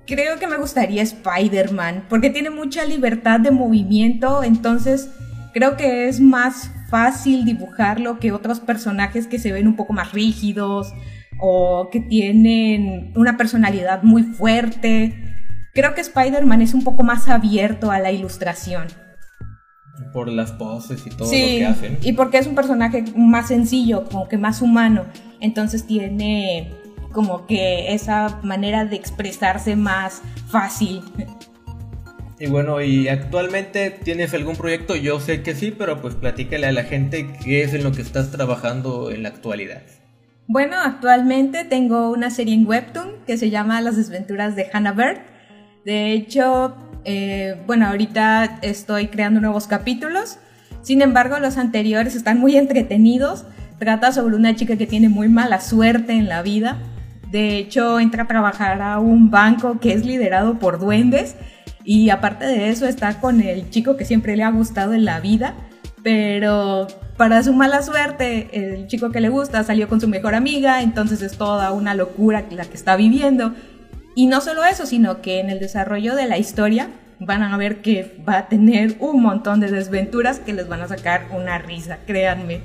creo 0.09 0.41
que 0.41 0.49
me 0.49 0.57
gustaría 0.57 1.03
Spider-Man, 1.03 2.07
porque 2.09 2.31
tiene 2.31 2.51
mucha 2.51 2.85
libertad 2.85 3.39
de 3.39 3.53
movimiento, 3.53 4.43
entonces 4.43 5.09
creo 5.55 5.77
que 5.77 6.09
es 6.09 6.19
más 6.19 6.73
fácil 6.89 7.45
dibujarlo 7.45 8.19
que 8.19 8.33
otros 8.33 8.59
personajes 8.59 9.29
que 9.29 9.39
se 9.39 9.53
ven 9.53 9.69
un 9.69 9.77
poco 9.77 9.93
más 9.93 10.11
rígidos 10.11 10.93
o 11.39 11.91
que 11.93 12.01
tienen 12.01 13.13
una 13.15 13.37
personalidad 13.37 14.03
muy 14.03 14.25
fuerte. 14.25 15.30
Creo 15.73 15.95
que 15.95 16.01
Spider-Man 16.01 16.63
es 16.63 16.75
un 16.75 16.83
poco 16.83 17.05
más 17.05 17.29
abierto 17.29 17.91
a 17.91 17.99
la 18.01 18.11
ilustración. 18.11 18.89
Por 20.13 20.29
las 20.29 20.51
poses 20.53 21.07
y 21.07 21.11
todo 21.11 21.27
lo 21.27 21.31
que 21.31 21.67
hacen. 21.67 21.99
Y 22.03 22.15
porque 22.15 22.39
es 22.39 22.47
un 22.47 22.55
personaje 22.55 23.05
más 23.15 23.49
sencillo, 23.49 24.05
como 24.07 24.29
que 24.29 24.39
más 24.39 24.63
humano. 24.63 25.05
Entonces 25.41 25.87
tiene 25.87 26.73
como 27.13 27.47
que 27.47 27.93
esa 27.93 28.41
manera 28.43 28.85
de 28.85 28.97
expresarse 28.97 29.77
más 29.77 30.23
fácil. 30.49 31.03
Y 32.39 32.47
bueno, 32.47 32.81
¿y 32.81 33.09
actualmente 33.09 33.91
tienes 33.91 34.33
algún 34.33 34.57
proyecto? 34.57 34.97
Yo 34.97 35.21
sé 35.21 35.43
que 35.43 35.55
sí, 35.55 35.71
pero 35.71 36.01
pues 36.01 36.15
platícale 36.15 36.67
a 36.67 36.73
la 36.73 36.85
gente 36.85 37.31
qué 37.45 37.63
es 37.63 37.75
en 37.75 37.85
lo 37.85 37.93
que 37.93 38.03
estás 38.03 38.31
trabajando 38.31 39.11
en 39.11 39.23
la 39.23 39.29
actualidad. 39.29 39.83
Bueno, 40.47 40.77
actualmente 40.83 41.65
tengo 41.65 42.11
una 42.11 42.31
serie 42.31 42.55
en 42.55 42.67
Webtoon 42.67 43.25
que 43.27 43.37
se 43.37 43.51
llama 43.51 43.81
Las 43.83 43.97
desventuras 43.97 44.57
de 44.57 44.69
Hannah 44.73 44.93
Bird 44.93 45.30
de 45.85 46.13
hecho, 46.13 46.75
eh, 47.05 47.57
bueno, 47.67 47.87
ahorita 47.87 48.59
estoy 48.63 49.09
creando 49.09 49.41
nuevos 49.41 49.67
capítulos. 49.67 50.39
Sin 50.83 51.03
embargo, 51.03 51.39
los 51.39 51.57
anteriores 51.57 52.15
están 52.15 52.39
muy 52.39 52.57
entretenidos. 52.57 53.45
Trata 53.79 54.13
sobre 54.13 54.37
una 54.37 54.55
chica 54.55 54.77
que 54.77 54.87
tiene 54.87 55.09
muy 55.09 55.29
mala 55.29 55.61
suerte 55.61 56.13
en 56.13 56.29
la 56.29 56.43
vida. 56.43 56.79
De 57.31 57.57
hecho, 57.59 58.01
entra 58.01 58.25
a 58.25 58.27
trabajar 58.27 58.83
a 58.83 58.99
un 58.99 59.31
banco 59.31 59.79
que 59.81 59.93
es 59.93 60.05
liderado 60.05 60.59
por 60.59 60.79
duendes. 60.79 61.37
Y 61.85 62.11
aparte 62.11 62.45
de 62.45 62.69
eso, 62.69 62.87
está 62.87 63.21
con 63.21 63.41
el 63.41 63.71
chico 63.71 63.97
que 63.97 64.05
siempre 64.05 64.37
le 64.37 64.43
ha 64.43 64.51
gustado 64.51 64.93
en 64.93 65.05
la 65.05 65.21
vida. 65.21 65.55
Pero 66.03 66.89
para 67.17 67.43
su 67.43 67.55
mala 67.55 67.83
suerte, 67.83 68.49
el 68.53 68.87
chico 68.87 69.11
que 69.11 69.21
le 69.21 69.29
gusta 69.29 69.65
salió 69.65 69.89
con 69.89 70.01
su 70.01 70.09
mejor 70.09 70.35
amiga. 70.35 70.83
Entonces 70.83 71.23
es 71.23 71.39
toda 71.39 71.73
una 71.73 71.95
locura 71.95 72.45
la 72.51 72.65
que 72.65 72.77
está 72.77 72.97
viviendo. 72.97 73.55
Y 74.15 74.27
no 74.27 74.41
solo 74.41 74.65
eso, 74.65 74.87
sino 74.87 75.23
que 75.23 75.41
en 75.41 75.51
el 75.51 75.61
desarrollo 75.61 76.15
de 76.15 76.27
la 76.27 76.39
historia 76.39 76.91
van 77.21 77.43
a 77.43 77.57
ver 77.57 77.83
que 77.83 78.17
va 78.27 78.39
a 78.39 78.49
tener 78.49 78.97
un 78.99 79.23
montón 79.23 79.61
de 79.61 79.71
desventuras 79.71 80.41
que 80.41 80.53
les 80.53 80.69
van 80.69 80.81
a 80.81 80.89
sacar 80.89 81.27
una 81.33 81.59
risa, 81.59 81.99
créanme. 82.07 82.61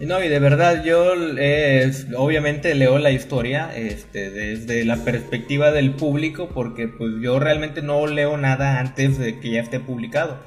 No, 0.00 0.22
y 0.22 0.28
de 0.28 0.38
verdad 0.38 0.84
yo 0.84 1.14
eh, 1.38 1.90
obviamente 2.16 2.74
leo 2.74 2.98
la 2.98 3.12
historia 3.12 3.74
este, 3.74 4.30
desde 4.30 4.84
la 4.84 4.96
perspectiva 4.96 5.70
del 5.70 5.92
público 5.92 6.50
porque 6.52 6.86
pues 6.86 7.12
yo 7.22 7.38
realmente 7.38 7.80
no 7.80 8.06
leo 8.06 8.36
nada 8.36 8.78
antes 8.78 9.16
de 9.18 9.40
que 9.40 9.52
ya 9.52 9.62
esté 9.62 9.80
publicado. 9.80 10.38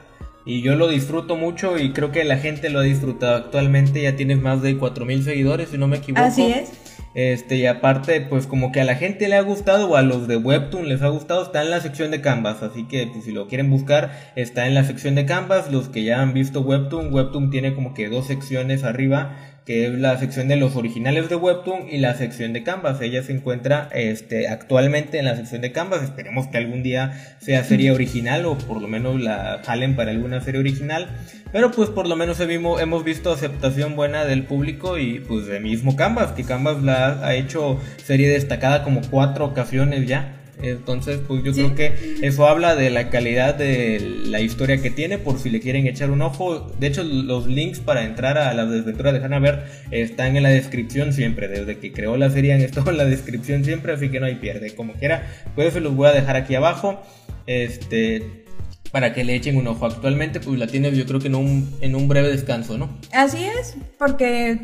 Y 0.45 0.61
yo 0.61 0.75
lo 0.75 0.87
disfruto 0.87 1.35
mucho 1.35 1.77
y 1.77 1.93
creo 1.93 2.11
que 2.11 2.23
la 2.23 2.37
gente 2.37 2.69
lo 2.69 2.79
ha 2.79 2.83
disfrutado. 2.83 3.35
Actualmente 3.35 4.01
ya 4.01 4.15
tienes 4.15 4.39
más 4.39 4.61
de 4.61 4.79
4.000 4.79 5.23
seguidores, 5.23 5.69
si 5.69 5.77
no 5.77 5.87
me 5.87 5.97
equivoco. 5.97 6.25
Así 6.25 6.51
es. 6.51 6.71
Este, 7.15 7.55
y 7.57 7.65
aparte, 7.65 8.21
pues 8.21 8.45
como 8.45 8.71
que 8.71 8.81
a 8.81 8.85
la 8.85 8.95
gente 8.95 9.27
le 9.27 9.35
ha 9.35 9.41
gustado 9.41 9.89
o 9.89 9.95
a 9.95 10.03
los 10.03 10.27
de 10.27 10.37
Webtoon 10.37 10.87
les 10.87 11.01
ha 11.01 11.07
gustado, 11.07 11.43
está 11.43 11.63
en 11.63 11.71
la 11.71 11.81
sección 11.81 12.11
de 12.11 12.21
Canvas. 12.21 12.61
Así 12.61 12.87
que 12.87 13.07
pues, 13.07 13.25
si 13.25 13.31
lo 13.31 13.47
quieren 13.47 13.69
buscar, 13.69 14.11
está 14.35 14.67
en 14.67 14.75
la 14.75 14.83
sección 14.83 15.15
de 15.15 15.25
Canvas. 15.25 15.71
Los 15.71 15.89
que 15.89 16.03
ya 16.03 16.21
han 16.21 16.33
visto 16.33 16.61
Webtoon, 16.61 17.13
Webtoon 17.13 17.49
tiene 17.49 17.73
como 17.73 17.93
que 17.93 18.09
dos 18.09 18.27
secciones 18.27 18.83
arriba 18.83 19.35
que 19.69 19.85
es 19.85 19.93
la 19.99 20.17
sección 20.17 20.47
de 20.47 20.55
los 20.55 20.75
originales 20.75 21.29
de 21.29 21.35
Webtoon 21.35 21.89
y 21.91 21.99
la 21.99 22.15
sección 22.15 22.53
de 22.53 22.63
Canvas. 22.63 22.99
Ella 23.01 23.21
se 23.21 23.33
encuentra 23.33 23.87
este, 23.93 24.47
actualmente 24.47 25.19
en 25.19 25.25
la 25.25 25.35
sección 25.35 25.61
de 25.61 25.71
Canvas. 25.71 26.01
Esperemos 26.01 26.47
que 26.47 26.57
algún 26.57 26.81
día 26.81 27.35
sea 27.39 27.63
serie 27.63 27.91
original 27.91 28.47
o 28.47 28.57
por 28.57 28.81
lo 28.81 28.87
menos 28.87 29.21
la 29.21 29.61
jalen 29.63 29.95
para 29.95 30.09
alguna 30.09 30.41
serie 30.41 30.59
original. 30.59 31.09
Pero 31.51 31.69
pues 31.69 31.91
por 31.91 32.07
lo 32.07 32.15
menos 32.15 32.39
hemos 32.39 33.03
visto 33.03 33.31
aceptación 33.31 33.95
buena 33.95 34.25
del 34.25 34.41
público 34.41 34.97
y 34.97 35.19
pues 35.19 35.45
de 35.45 35.59
mismo 35.59 35.95
Canvas, 35.95 36.31
que 36.31 36.43
Canvas 36.43 36.81
la 36.81 37.23
ha 37.23 37.35
hecho 37.35 37.79
serie 38.03 38.27
destacada 38.27 38.83
como 38.83 39.01
cuatro 39.11 39.45
ocasiones 39.45 40.07
ya. 40.07 40.38
Entonces, 40.61 41.19
pues 41.27 41.43
yo 41.43 41.53
creo 41.53 41.75
que 41.75 42.17
eso 42.21 42.47
habla 42.47 42.75
de 42.75 42.89
la 42.89 43.09
calidad 43.09 43.55
de 43.55 43.99
la 44.25 44.41
historia 44.41 44.81
que 44.81 44.89
tiene, 44.89 45.17
por 45.17 45.39
si 45.39 45.49
le 45.49 45.59
quieren 45.59 45.87
echar 45.87 46.11
un 46.11 46.21
ojo. 46.21 46.71
De 46.79 46.87
hecho, 46.87 47.03
los 47.03 47.47
links 47.47 47.79
para 47.79 48.03
entrar 48.03 48.37
a 48.37 48.53
la 48.53 48.65
desventura 48.65 49.11
de 49.11 49.23
Hannah 49.23 49.63
están 49.91 50.35
en 50.35 50.43
la 50.43 50.49
descripción 50.49 51.13
siempre. 51.13 51.47
Desde 51.47 51.77
que 51.79 51.91
creó 51.91 52.17
la 52.17 52.29
serie 52.29 52.53
han 52.53 52.61
estado 52.61 52.91
en 52.91 52.97
la 52.97 53.05
descripción 53.05 53.63
siempre, 53.63 53.93
así 53.93 54.09
que 54.09 54.19
no 54.19 54.25
hay 54.25 54.35
pierde. 54.35 54.75
Como 54.75 54.93
quiera, 54.93 55.27
pues 55.55 55.73
se 55.73 55.79
los 55.79 55.95
voy 55.95 56.09
a 56.09 56.11
dejar 56.11 56.35
aquí 56.35 56.55
abajo. 56.55 57.01
Este, 57.45 58.45
para 58.91 59.13
que 59.13 59.23
le 59.23 59.35
echen 59.35 59.57
un 59.57 59.67
ojo. 59.67 59.85
Actualmente, 59.85 60.39
pues 60.39 60.59
la 60.59 60.67
tiene 60.67 60.91
yo 60.91 61.05
creo 61.05 61.19
que 61.19 61.27
en 61.27 61.35
un, 61.35 61.77
en 61.81 61.95
un 61.95 62.07
breve 62.07 62.29
descanso, 62.29 62.77
¿no? 62.77 62.89
Así 63.11 63.43
es, 63.43 63.75
porque 63.97 64.59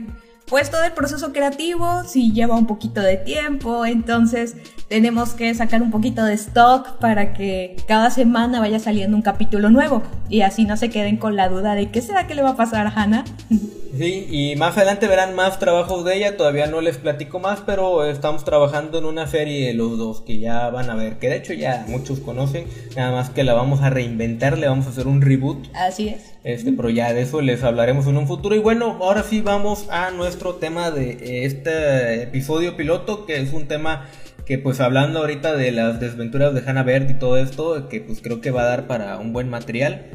pues 0.48 0.70
todo 0.70 0.84
el 0.84 0.92
proceso 0.94 1.34
creativo 1.34 2.04
sí 2.06 2.32
lleva 2.34 2.56
un 2.56 2.68
poquito 2.68 3.02
de 3.02 3.18
tiempo, 3.18 3.86
entonces 3.86 4.56
tenemos 4.88 5.34
que 5.34 5.54
sacar 5.56 5.82
un 5.82 5.92
poquito 5.92 6.24
de 6.24 6.34
stock 6.34 6.98
para 7.00 7.34
que 7.34 7.76
cada 7.88 8.12
semana 8.12 8.60
vaya 8.60 8.80
saliendo 8.80 9.18
un 9.18 9.24
capítulo 9.24 9.70
nuevo 9.70 10.04
y 10.30 10.42
así 10.42 10.66
no 10.66 10.78
se 10.78 10.90
queden 10.90 11.18
con 11.18 11.36
la 11.36 11.50
duda 11.50 11.74
de 11.74 11.90
qué 11.90 12.02
será 12.02 12.28
que 12.28 12.36
le 12.36 12.44
va 12.44 12.52
a 12.52 12.56
pasar 12.56 12.86
a 12.88 12.90
Hannah. 12.92 13.26
Sí, 13.98 14.28
y 14.30 14.56
más 14.58 14.76
adelante 14.76 15.08
verán 15.08 15.36
más 15.36 15.58
trabajos 15.58 16.04
de 16.04 16.18
ella, 16.18 16.36
todavía 16.36 16.68
no 16.68 16.82
les 16.82 16.98
platico 16.98 17.40
más, 17.40 17.62
pero 17.66 18.04
estamos 18.06 18.44
trabajando 18.44 18.98
en 18.98 19.06
una 19.06 19.26
serie 19.26 19.74
los 19.74 19.98
dos 19.98 20.20
que 20.20 20.38
ya 20.38 20.70
van 20.70 20.90
a 20.90 20.96
ver, 20.96 21.18
que 21.18 21.30
de 21.30 21.38
hecho 21.38 21.54
ya 21.54 21.86
muchos 21.88 22.20
conocen, 22.20 22.66
nada 22.98 23.14
más 23.14 23.30
que 23.30 23.46
la 23.46 23.54
vamos 23.54 23.82
a 23.82 23.90
reinventar, 23.90 24.58
le 24.58 24.68
vamos 24.68 24.88
a 24.88 24.90
hacer 24.90 25.08
un 25.08 25.22
reboot. 25.22 25.68
Así 25.74 26.10
es. 26.10 26.36
Este, 26.44 26.74
pero 26.74 26.90
ya 26.90 27.14
de 27.14 27.22
eso 27.22 27.42
les 27.42 27.64
hablaremos 27.64 28.06
en 28.06 28.18
un 28.18 28.28
futuro. 28.28 28.54
Y 28.56 28.60
bueno, 28.60 28.98
ahora 29.02 29.24
sí 29.24 29.42
vamos 29.42 29.88
a 29.90 30.12
nuestro 30.36 30.56
tema 30.56 30.92
de 30.92 31.46
este 31.46 32.24
episodio 32.24 32.76
piloto, 32.76 33.26
que 33.26 33.38
es 33.38 33.54
un 33.54 33.70
tema 33.70 34.10
que 34.46 34.58
pues 34.58 34.82
hablando 34.82 35.20
ahorita 35.20 35.56
de 35.56 35.72
las 35.72 36.02
desventuras 36.02 36.54
de 36.54 36.60
Hannah 36.60 36.84
Bert 36.84 37.10
y 37.10 37.14
todo 37.14 37.38
esto, 37.38 37.88
que 37.88 38.02
pues 38.02 38.20
creo 38.22 38.42
que 38.42 38.52
va 38.52 38.64
a 38.64 38.66
dar 38.66 38.86
para 38.86 39.18
un 39.18 39.32
buen 39.32 39.50
material. 39.50 40.08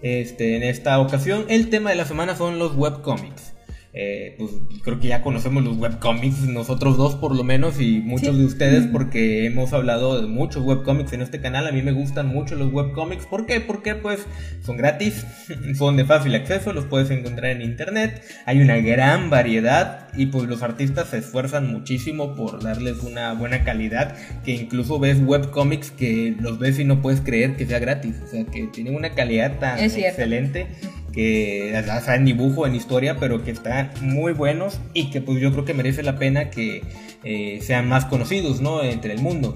Este, 0.00 0.54
en 0.54 0.62
esta 0.62 1.00
ocasión 1.00 1.46
el 1.48 1.70
tema 1.70 1.90
de 1.90 1.96
la 1.96 2.04
semana 2.04 2.36
son 2.36 2.60
los 2.60 2.76
webcomics. 2.76 3.53
Eh, 3.96 4.34
pues 4.38 4.50
creo 4.82 4.98
que 4.98 5.06
ya 5.06 5.22
conocemos 5.22 5.62
los 5.62 5.76
webcomics, 5.76 6.40
nosotros 6.48 6.96
dos 6.96 7.14
por 7.14 7.36
lo 7.36 7.44
menos, 7.44 7.80
y 7.80 8.00
muchos 8.00 8.36
de 8.36 8.44
ustedes, 8.44 8.88
porque 8.88 9.46
hemos 9.46 9.72
hablado 9.72 10.20
de 10.20 10.26
muchos 10.26 10.64
webcomics 10.64 11.12
en 11.12 11.22
este 11.22 11.40
canal. 11.40 11.68
A 11.68 11.72
mí 11.72 11.80
me 11.80 11.92
gustan 11.92 12.26
mucho 12.26 12.56
los 12.56 12.72
webcomics. 12.72 13.26
¿Por 13.26 13.46
qué? 13.46 13.60
Porque 13.60 13.94
pues 13.94 14.26
son 14.62 14.76
gratis, 14.76 15.24
son 15.78 15.96
de 15.96 16.04
fácil 16.04 16.34
acceso, 16.34 16.72
los 16.72 16.86
puedes 16.86 17.10
encontrar 17.10 17.52
en 17.52 17.62
internet. 17.62 18.20
Hay 18.46 18.60
una 18.60 18.78
gran 18.78 19.30
variedad 19.30 20.08
y 20.16 20.26
pues 20.26 20.48
los 20.48 20.62
artistas 20.62 21.10
se 21.10 21.18
esfuerzan 21.18 21.70
muchísimo 21.72 22.34
por 22.34 22.64
darles 22.64 23.04
una 23.04 23.32
buena 23.34 23.62
calidad. 23.62 24.16
Que 24.44 24.56
incluso 24.56 24.98
ves 24.98 25.20
webcomics 25.24 25.92
que 25.92 26.34
los 26.40 26.58
ves 26.58 26.80
y 26.80 26.84
no 26.84 27.00
puedes 27.00 27.20
creer 27.20 27.54
que 27.54 27.64
sea 27.64 27.78
gratis. 27.78 28.16
O 28.24 28.26
sea, 28.26 28.44
que 28.44 28.66
tienen 28.66 28.96
una 28.96 29.10
calidad 29.10 29.60
tan 29.60 29.78
excelente 29.78 30.66
que 31.14 31.70
ya 31.72 32.14
en 32.14 32.24
dibujo, 32.24 32.66
en 32.66 32.74
historia, 32.74 33.18
pero 33.18 33.44
que 33.44 33.52
están 33.52 33.90
muy 34.00 34.32
buenos 34.32 34.80
y 34.92 35.10
que 35.10 35.20
pues 35.20 35.40
yo 35.40 35.52
creo 35.52 35.64
que 35.64 35.74
merece 35.74 36.02
la 36.02 36.18
pena 36.18 36.50
que 36.50 36.82
eh, 37.22 37.60
sean 37.62 37.88
más 37.88 38.04
conocidos, 38.06 38.60
¿no? 38.60 38.82
Entre 38.82 39.14
el 39.14 39.20
mundo. 39.20 39.54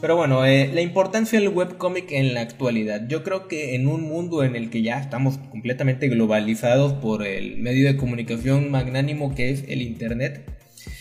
Pero 0.00 0.16
bueno, 0.16 0.46
eh, 0.46 0.70
la 0.72 0.80
importancia 0.80 1.38
del 1.38 1.50
webcomic 1.50 2.10
en 2.12 2.32
la 2.32 2.40
actualidad. 2.40 3.06
Yo 3.06 3.22
creo 3.22 3.48
que 3.48 3.74
en 3.74 3.86
un 3.86 4.02
mundo 4.02 4.44
en 4.44 4.56
el 4.56 4.70
que 4.70 4.80
ya 4.80 4.98
estamos 4.98 5.36
completamente 5.50 6.08
globalizados 6.08 6.94
por 6.94 7.26
el 7.26 7.58
medio 7.58 7.86
de 7.86 7.96
comunicación 7.98 8.70
magnánimo 8.70 9.34
que 9.34 9.50
es 9.50 9.64
el 9.68 9.82
Internet, 9.82 10.48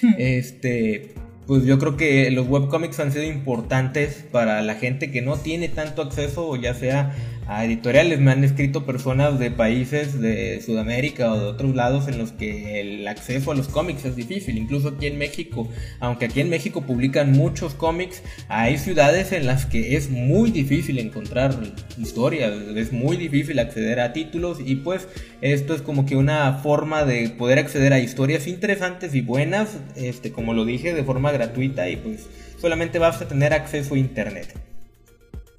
hmm. 0.02 0.16
este, 0.18 1.14
pues 1.48 1.64
yo 1.64 1.80
creo 1.80 1.96
que 1.96 2.30
los 2.32 2.48
webcomics 2.50 3.00
han 3.00 3.14
sido 3.14 3.24
importantes 3.24 4.26
para 4.32 4.62
la 4.62 4.76
gente 4.76 5.12
que 5.12 5.22
no 5.22 5.38
tiene 5.38 5.70
tanto 5.70 6.02
acceso, 6.02 6.56
ya 6.58 6.74
sea 6.74 7.16
a 7.50 7.66
editoriales. 7.66 8.20
Me 8.20 8.32
han 8.32 8.44
escrito 8.44 8.86
personas 8.86 9.40
de 9.40 9.50
países 9.50 10.22
de 10.22 10.62
Sudamérica 10.62 11.34
o 11.34 11.40
de 11.40 11.46
otros 11.48 11.76
lados 11.76 12.08
en 12.08 12.20
los 12.20 12.32
que 12.32 12.80
el 12.80 13.08
acceso 13.08 13.52
a 13.52 13.56
los 13.56 13.68
cómics 13.68 14.06
es 14.06 14.16
difícil. 14.16 14.58
Incluso 14.58 14.90
aquí 14.90 15.08
en 15.08 15.18
México, 15.18 15.68
aunque 16.00 16.26
aquí 16.26 16.42
en 16.42 16.50
México 16.50 16.84
publican 16.84 17.32
muchos 17.32 17.74
cómics, 17.74 18.22
hay 18.50 18.78
ciudades 18.78 19.32
en 19.32 19.48
las 19.48 19.66
que 19.66 19.98
es 19.98 20.12
muy 20.12 20.52
difícil 20.52 21.00
encontrar 21.00 21.56
historias, 21.98 22.54
es 22.76 22.94
muy 22.94 23.18
difícil 23.18 23.58
acceder 23.58 24.00
a 24.00 24.14
títulos 24.14 24.60
y 24.64 24.76
pues 24.76 25.08
esto 25.42 25.74
es 25.74 25.82
como 25.82 26.06
que 26.06 26.16
una 26.16 26.54
forma 26.54 27.04
de 27.04 27.30
poder 27.30 27.58
acceder 27.58 27.94
a 27.94 28.00
historias 28.00 28.46
interesantes 28.46 29.16
y 29.16 29.22
buenas, 29.22 29.78
este, 29.96 30.32
como 30.32 30.54
lo 30.54 30.66
dije, 30.66 30.94
de 30.94 31.04
forma 31.04 31.32
gratuita 31.32 31.90
y 31.90 31.96
pues 31.96 32.28
solamente 32.62 33.00
vas 33.00 33.20
a 33.22 33.28
tener 33.28 33.54
acceso 33.54 33.96
a 33.96 33.98
internet. 33.98 34.69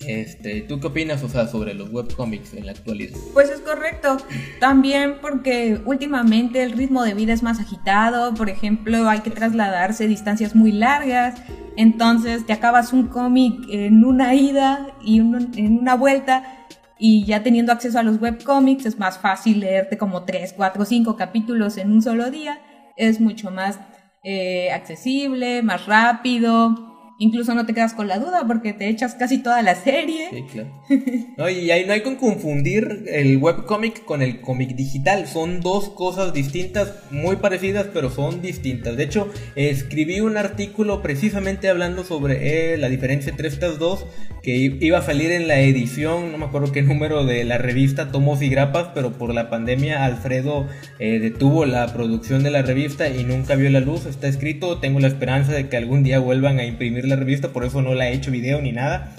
Este, 0.07 0.63
¿Tú 0.63 0.81
qué 0.81 0.87
opinas, 0.87 1.23
o 1.23 1.29
sea, 1.29 1.47
sobre 1.47 1.75
los 1.75 1.91
webcomics 1.91 2.55
en 2.55 2.67
la 2.67 2.73
actualidad? 2.73 3.19
Pues 3.35 3.51
es 3.51 3.61
correcto. 3.61 4.17
También 4.59 5.17
porque 5.21 5.81
últimamente 5.85 6.63
el 6.63 6.73
ritmo 6.73 7.03
de 7.05 7.15
vida 7.15 7.35
es 7.35 7.43
más 7.43 7.61
agitado. 7.61 8.33
Por 8.35 8.49
ejemplo, 8.49 9.09
hay 9.09 9.21
que 9.21 9.31
trasladarse 9.31 10.09
distancias 10.09 10.57
muy 10.57 10.73
largas. 10.73 11.35
Entonces 11.77 12.47
te 12.47 12.53
acabas 12.55 12.93
un 12.93 13.09
cómic 13.09 13.55
en 13.69 14.05
una 14.05 14.35
ida 14.35 14.95
y 15.03 15.19
en 15.19 15.79
una 15.79 15.97
vuelta. 15.97 16.67
Y 16.99 17.25
ya 17.25 17.43
teniendo 17.43 17.73
acceso 17.73 17.99
a 17.99 18.03
los 18.03 18.21
webcomics 18.21 18.87
es 18.87 18.99
más 18.99 19.19
fácil 19.19 19.61
leerte 19.61 19.99
como 19.99 20.25
3, 20.25 20.55
4, 20.55 20.85
5 20.85 21.17
capítulos 21.17 21.77
en 21.77 21.93
un 21.93 22.01
solo 22.01 22.31
día. 22.31 22.61
Es 22.97 23.21
mucho 23.21 23.51
más 23.51 23.79
eh, 24.23 24.71
accesible, 24.73 25.63
más 25.63 25.87
rápido 25.87 26.90
incluso 27.21 27.55
no 27.55 27.67
te 27.67 27.75
quedas 27.75 27.93
con 27.93 28.09
la 28.09 28.19
duda 28.19 28.45
porque 28.47 28.73
te 28.73 28.89
echas 28.89 29.15
casi 29.15 29.43
toda 29.43 29.63
la 29.63 29.75
serie. 29.75 30.29
Sí, 30.31 30.45
claro. 30.51 31.51
y 31.51 31.71
ahí 31.71 31.85
no 31.87 31.93
hay 31.93 32.03
que 32.03 32.17
confundir 32.17 33.05
el 33.09 33.37
webcomic 33.37 34.05
con 34.05 34.23
el 34.23 34.41
cómic 34.41 34.75
digital. 34.75 35.27
Son 35.29 35.61
dos 35.61 35.91
cosas 35.91 36.33
distintas, 36.33 36.95
muy 37.11 37.37
parecidas, 37.37 37.89
pero 37.93 38.11
son 38.11 38.41
distintas. 38.41 38.97
De 38.97 39.05
hecho, 39.05 39.29
escribí 39.55 40.21
un 40.21 40.39
artículo 40.39 41.03
precisamente 41.03 41.69
hablando 41.69 42.05
sobre 42.05 42.73
eh, 42.73 42.79
la 42.79 42.89
diferencia 42.89 43.31
entre 43.31 43.49
estas 43.49 43.79
dos, 43.79 44.07
que 44.43 44.79
iba 44.81 44.99
a 44.99 45.03
salir 45.03 45.31
en 45.31 45.47
la 45.47 45.61
edición, 45.61 46.33
no 46.33 46.39
me 46.39 46.47
acuerdo 46.47 46.73
qué 46.73 46.81
número 46.81 47.27
de 47.27 47.45
la 47.45 47.59
revista 47.59 48.11
Tomos 48.11 48.41
y 48.41 48.49
Grapas, 48.49 48.89
pero 48.95 49.13
por 49.13 49.35
la 49.35 49.51
pandemia 49.51 50.07
Alfredo 50.07 50.67
eh, 50.99 51.19
detuvo 51.19 51.67
la 51.67 51.93
producción 51.93 52.43
de 52.43 52.51
la 52.51 52.63
revista 52.63 53.11
y 53.11 53.25
nunca 53.25 53.57
vio 53.57 53.69
la 53.69 53.81
luz. 53.81 54.07
Está 54.07 54.29
escrito, 54.29 54.79
tengo 54.79 55.01
la 55.01 55.09
esperanza 55.09 55.53
de 55.53 55.69
que 55.69 55.77
algún 55.77 56.03
día 56.03 56.19
vuelvan 56.19 56.59
a 56.59 56.65
imprimir 56.65 57.10
la 57.11 57.17
revista, 57.17 57.53
por 57.53 57.65
eso 57.65 57.83
no 57.83 57.95
la 57.95 58.09
he 58.09 58.15
hecho 58.15 58.31
video 58.31 58.63
ni 58.63 58.73
nada. 58.73 59.15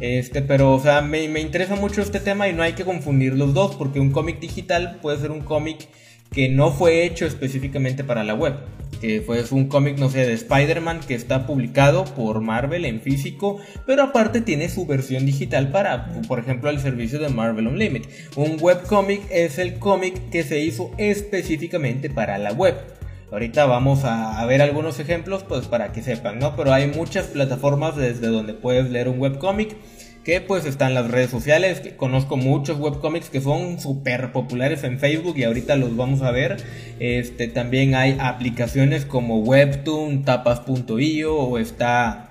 Este, 0.00 0.42
pero, 0.42 0.74
o 0.74 0.80
sea, 0.80 1.00
me, 1.00 1.26
me 1.28 1.40
interesa 1.40 1.74
mucho 1.74 2.02
este 2.02 2.20
tema 2.20 2.48
y 2.48 2.52
no 2.52 2.62
hay 2.62 2.74
que 2.74 2.84
confundir 2.84 3.34
los 3.34 3.54
dos, 3.54 3.76
porque 3.76 4.00
un 4.00 4.10
cómic 4.10 4.40
digital 4.40 4.98
puede 5.00 5.18
ser 5.18 5.30
un 5.30 5.40
cómic 5.40 5.88
que 6.32 6.48
no 6.48 6.70
fue 6.70 7.04
hecho 7.04 7.26
específicamente 7.26 8.04
para 8.04 8.24
la 8.24 8.34
web. 8.34 8.54
Que 9.00 9.20
fue 9.20 9.44
un 9.50 9.68
cómic, 9.68 9.98
no 9.98 10.08
sé, 10.08 10.26
de 10.26 10.32
Spider-Man 10.32 11.00
que 11.06 11.14
está 11.14 11.46
publicado 11.46 12.04
por 12.04 12.40
Marvel 12.40 12.84
en 12.86 13.00
físico, 13.00 13.58
pero 13.86 14.02
aparte 14.02 14.40
tiene 14.40 14.68
su 14.68 14.86
versión 14.86 15.26
digital 15.26 15.70
para, 15.70 16.12
por 16.28 16.38
ejemplo, 16.38 16.70
el 16.70 16.80
servicio 16.80 17.18
de 17.18 17.28
Marvel 17.28 17.68
Unlimited. 17.68 18.08
Un 18.36 18.56
webcomic 18.60 19.22
es 19.30 19.58
el 19.58 19.78
cómic 19.78 20.30
que 20.30 20.44
se 20.44 20.60
hizo 20.60 20.90
específicamente 20.96 22.08
para 22.08 22.38
la 22.38 22.52
web. 22.52 22.95
Ahorita 23.30 23.66
vamos 23.66 24.04
a, 24.04 24.44
ver 24.46 24.62
algunos 24.62 25.00
ejemplos 25.00 25.42
pues 25.42 25.66
para 25.66 25.92
que 25.92 26.02
sepan, 26.02 26.38
¿no? 26.38 26.54
Pero 26.54 26.72
hay 26.72 26.86
muchas 26.86 27.26
plataformas 27.26 27.96
desde 27.96 28.28
donde 28.28 28.54
puedes 28.54 28.88
leer 28.90 29.08
un 29.08 29.18
webcómic 29.18 29.76
que 30.22 30.40
pues 30.40 30.64
están 30.64 30.94
las 30.94 31.08
redes 31.08 31.30
sociales, 31.30 31.80
que 31.80 31.96
conozco 31.96 32.36
muchos 32.36 32.80
webcomics 32.80 33.30
que 33.30 33.40
son 33.40 33.78
súper 33.78 34.32
populares 34.32 34.82
en 34.82 34.98
Facebook 34.98 35.38
y 35.38 35.44
ahorita 35.44 35.76
los 35.76 35.96
vamos 35.96 36.22
a 36.22 36.32
ver. 36.32 36.56
Este, 36.98 37.46
también 37.46 37.94
hay 37.94 38.16
aplicaciones 38.20 39.04
como 39.04 39.38
Webtoon, 39.38 40.24
tapas.io 40.24 41.36
o 41.36 41.58
está 41.58 42.25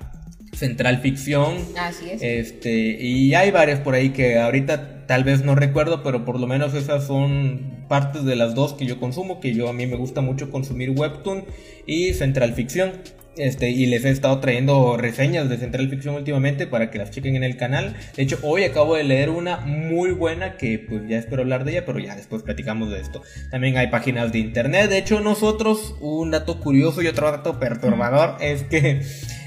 Central 0.55 0.99
Ficción. 0.99 1.55
Así 1.77 2.09
es. 2.09 2.21
Este, 2.21 2.71
y 2.71 3.33
hay 3.35 3.51
varias 3.51 3.79
por 3.79 3.93
ahí 3.93 4.09
que 4.09 4.39
ahorita 4.39 5.05
tal 5.05 5.23
vez 5.23 5.43
no 5.43 5.55
recuerdo, 5.55 6.03
pero 6.03 6.25
por 6.25 6.39
lo 6.39 6.47
menos 6.47 6.73
esas 6.73 7.05
son 7.05 7.85
partes 7.87 8.25
de 8.25 8.35
las 8.35 8.55
dos 8.55 8.73
que 8.73 8.85
yo 8.85 8.99
consumo, 8.99 9.39
que 9.39 9.53
yo 9.53 9.69
a 9.69 9.73
mí 9.73 9.85
me 9.85 9.95
gusta 9.95 10.21
mucho 10.21 10.49
consumir 10.49 10.91
Webtoon 10.91 11.45
y 11.85 12.13
Central 12.13 12.53
Ficción. 12.53 12.93
Este, 13.37 13.69
y 13.69 13.85
les 13.87 14.05
he 14.05 14.11
estado 14.11 14.39
trayendo 14.39 14.95
reseñas 14.95 15.49
de 15.49 15.57
Central 15.57 15.89
Ficción 15.89 16.15
últimamente 16.15 16.67
para 16.67 16.89
que 16.89 16.99
las 16.99 17.11
chequen 17.11 17.35
en 17.35 17.43
el 17.43 17.57
canal. 17.57 17.93
De 18.15 18.23
hecho, 18.23 18.39
hoy 18.43 18.63
acabo 18.63 18.95
de 18.95 19.03
leer 19.03 19.29
una 19.29 19.57
muy 19.57 20.11
buena 20.11 20.55
que 20.55 20.79
pues 20.79 21.01
ya 21.09 21.17
espero 21.17 21.41
hablar 21.41 21.65
de 21.65 21.73
ella, 21.73 21.85
pero 21.85 21.99
ya 21.99 22.15
después 22.15 22.43
platicamos 22.43 22.91
de 22.91 23.01
esto. 23.01 23.21
También 23.51 23.77
hay 23.77 23.87
páginas 23.87 24.31
de 24.31 24.39
internet. 24.39 24.89
De 24.89 24.97
hecho, 24.97 25.19
nosotros, 25.19 25.95
un 25.99 26.31
dato 26.31 26.61
curioso 26.61 27.01
y 27.01 27.07
otro 27.07 27.29
dato 27.29 27.59
perturbador 27.59 28.37
es 28.39 28.63
que 28.63 29.01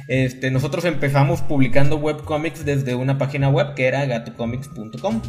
este, 0.09 0.51
nosotros 0.51 0.85
empezamos 0.87 1.43
publicando 1.43 1.97
webcomics 1.97 2.65
desde 2.65 2.95
una 2.95 3.19
página 3.19 3.51
web 3.51 3.75
que 3.75 3.87
era 3.87 4.07
gatocomics.com. 4.07 5.21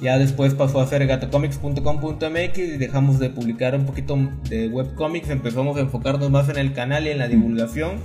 Ya 0.00 0.18
después 0.18 0.54
pasó 0.54 0.80
a 0.80 0.88
ser 0.88 1.06
gatocomics.com.mx 1.06 2.58
y 2.58 2.76
dejamos 2.76 3.20
de 3.20 3.30
publicar 3.30 3.76
un 3.76 3.86
poquito 3.86 4.18
de 4.50 4.66
webcomics, 4.68 5.30
empezamos 5.30 5.76
a 5.76 5.80
enfocarnos 5.80 6.30
más 6.30 6.48
en 6.48 6.58
el 6.58 6.72
canal 6.72 7.06
y 7.06 7.10
en 7.10 7.18
la 7.18 7.28
divulgación. 7.28 8.00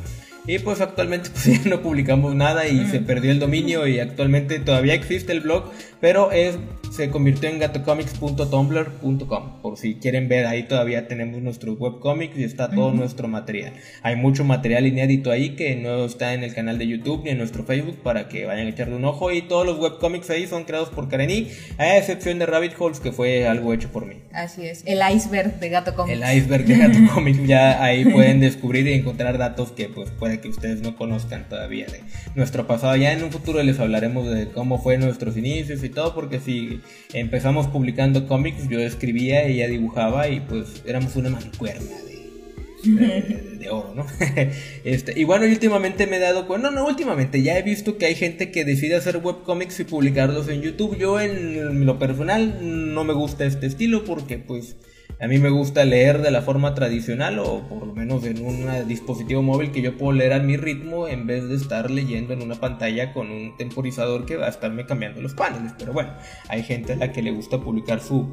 Y 0.45 0.59
pues 0.59 0.81
actualmente 0.81 1.31
pues 1.31 1.45
ya 1.63 1.69
no 1.69 1.81
publicamos 1.81 2.35
nada 2.35 2.67
y 2.67 2.85
se 2.85 2.99
perdió 2.99 3.31
el 3.31 3.39
dominio 3.39 3.87
y 3.87 3.99
actualmente 3.99 4.59
todavía 4.59 4.93
existe 4.93 5.31
el 5.31 5.41
blog, 5.41 5.71
pero 5.99 6.31
es, 6.31 6.59
se 6.91 7.09
convirtió 7.09 7.49
en 7.49 7.57
gatocomics.tumblr.com. 7.57 9.58
Por 9.69 9.77
si 9.77 9.93
quieren 9.93 10.27
ver, 10.27 10.47
ahí 10.47 10.63
todavía 10.63 11.07
tenemos 11.07 11.43
nuestros 11.43 11.79
webcomics 11.79 12.35
y 12.39 12.43
está 12.43 12.71
todo 12.71 12.91
nuestro 12.91 13.27
material. 13.27 13.73
Hay 14.01 14.15
mucho 14.15 14.43
material 14.43 14.87
inédito 14.87 15.29
ahí 15.29 15.55
que 15.55 15.75
no 15.75 16.05
está 16.05 16.33
en 16.33 16.43
el 16.43 16.55
canal 16.55 16.79
de 16.79 16.87
YouTube 16.87 17.23
ni 17.23 17.29
en 17.29 17.37
nuestro 17.37 17.63
Facebook 17.65 17.99
para 18.01 18.27
que 18.29 18.47
vayan 18.47 18.65
a 18.65 18.71
echarle 18.71 18.95
un 18.95 19.05
ojo. 19.05 19.31
Y 19.31 19.43
todos 19.43 19.67
los 19.67 19.77
webcomics 19.77 20.27
ahí 20.31 20.47
son 20.47 20.63
creados 20.63 20.89
por 20.89 21.07
Kareni, 21.07 21.49
a 21.77 21.97
excepción 21.97 22.39
de 22.39 22.47
Rabbit 22.47 22.73
Holes 22.79 22.99
que 22.99 23.11
fue 23.11 23.47
algo 23.47 23.71
hecho 23.71 23.89
por 23.89 24.07
mí. 24.07 24.15
Así 24.33 24.65
es, 24.65 24.81
el 24.87 25.01
iceberg 25.07 25.59
de 25.59 25.69
Gato 25.69 25.93
Comics. 25.93 26.19
El 26.19 26.37
iceberg 26.37 26.65
de 26.65 26.75
Gato 26.75 26.97
Comics, 27.13 27.45
ya 27.45 27.83
ahí 27.83 28.05
pueden 28.05 28.39
descubrir 28.39 28.87
y 28.87 28.93
encontrar 28.93 29.37
datos 29.37 29.71
que 29.71 29.87
pues 29.87 30.09
puede 30.09 30.39
que 30.39 30.47
ustedes 30.47 30.81
no 30.81 30.95
conozcan 30.95 31.47
todavía 31.47 31.85
de 31.85 32.01
nuestro 32.33 32.65
pasado. 32.65 32.95
Ya 32.95 33.13
en 33.13 33.23
un 33.23 33.31
futuro 33.31 33.61
les 33.61 33.79
hablaremos 33.79 34.31
de 34.31 34.47
cómo 34.47 34.81
fue 34.81 34.97
nuestros 34.97 35.37
inicios 35.37 35.83
y 35.83 35.89
todo, 35.89 36.15
porque 36.15 36.39
si 36.39 36.81
empezamos 37.13 37.67
publicando 37.67 38.27
cómics, 38.27 38.67
yo 38.67 38.79
escribía 38.79 39.47
y 39.47 39.58
ella 39.59 39.67
dibujaba 39.67 40.27
y 40.27 40.39
pues 40.41 40.81
éramos 40.85 41.15
una 41.15 41.29
mancuerna 41.29 41.95
de, 42.83 43.57
de, 43.59 43.69
oro, 43.69 43.93
¿no? 43.95 44.05
este, 44.83 45.19
y 45.19 45.23
bueno, 45.23 45.45
últimamente 45.45 46.07
me 46.07 46.17
he 46.17 46.19
dado 46.19 46.47
cuenta, 46.47 46.71
no, 46.71 46.75
no, 46.75 46.87
últimamente 46.87 47.41
ya 47.41 47.57
he 47.57 47.63
visto 47.63 47.97
que 47.97 48.05
hay 48.05 48.15
gente 48.15 48.51
que 48.51 48.65
decide 48.65 48.95
hacer 48.95 49.17
webcomics 49.17 49.79
y 49.81 49.83
publicarlos 49.83 50.47
en 50.47 50.61
YouTube. 50.61 50.97
Yo 50.97 51.19
en 51.19 51.85
lo 51.85 51.99
personal 51.99 52.93
no 52.93 53.03
me 53.03 53.13
gusta 53.13 53.45
este 53.45 53.67
estilo 53.67 54.05
porque 54.05 54.37
pues 54.37 54.77
a 55.19 55.27
mí 55.27 55.37
me 55.37 55.49
gusta 55.49 55.83
leer 55.83 56.21
de 56.21 56.31
la 56.31 56.41
forma 56.41 56.73
tradicional 56.73 57.39
o 57.39 57.67
por 57.67 57.85
lo 57.85 57.93
menos 57.93 58.23
en 58.23 58.45
un 58.45 58.87
dispositivo 58.87 59.41
móvil 59.41 59.71
que 59.71 59.81
yo 59.81 59.97
puedo 59.97 60.13
leer 60.13 60.31
a 60.31 60.39
mi 60.39 60.55
ritmo 60.55 61.09
en 61.09 61.27
vez 61.27 61.49
de 61.49 61.55
estar 61.55 61.91
leyendo 61.91 62.33
en 62.33 62.41
una 62.41 62.55
pantalla 62.55 63.11
con 63.11 63.29
un 63.29 63.57
temporizador 63.57 64.25
que 64.25 64.37
va 64.37 64.45
a 64.45 64.49
estarme 64.49 64.85
cambiando 64.85 65.21
los 65.21 65.33
paneles. 65.33 65.73
Pero 65.77 65.91
bueno, 65.91 66.13
hay 66.47 66.63
gente 66.63 66.93
a 66.93 66.95
la 66.95 67.11
que 67.11 67.21
le 67.21 67.31
gusta 67.31 67.59
publicar 67.59 67.99
su 67.99 68.29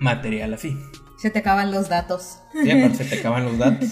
material 0.00 0.54
así. 0.54 0.76
Se 1.18 1.30
te 1.30 1.38
acaban 1.38 1.70
los 1.70 1.88
datos. 1.88 2.38
Sí, 2.52 2.70
aparte 2.70 3.04
se 3.04 3.04
te 3.04 3.18
acaban 3.20 3.44
los 3.44 3.58
datos. 3.58 3.88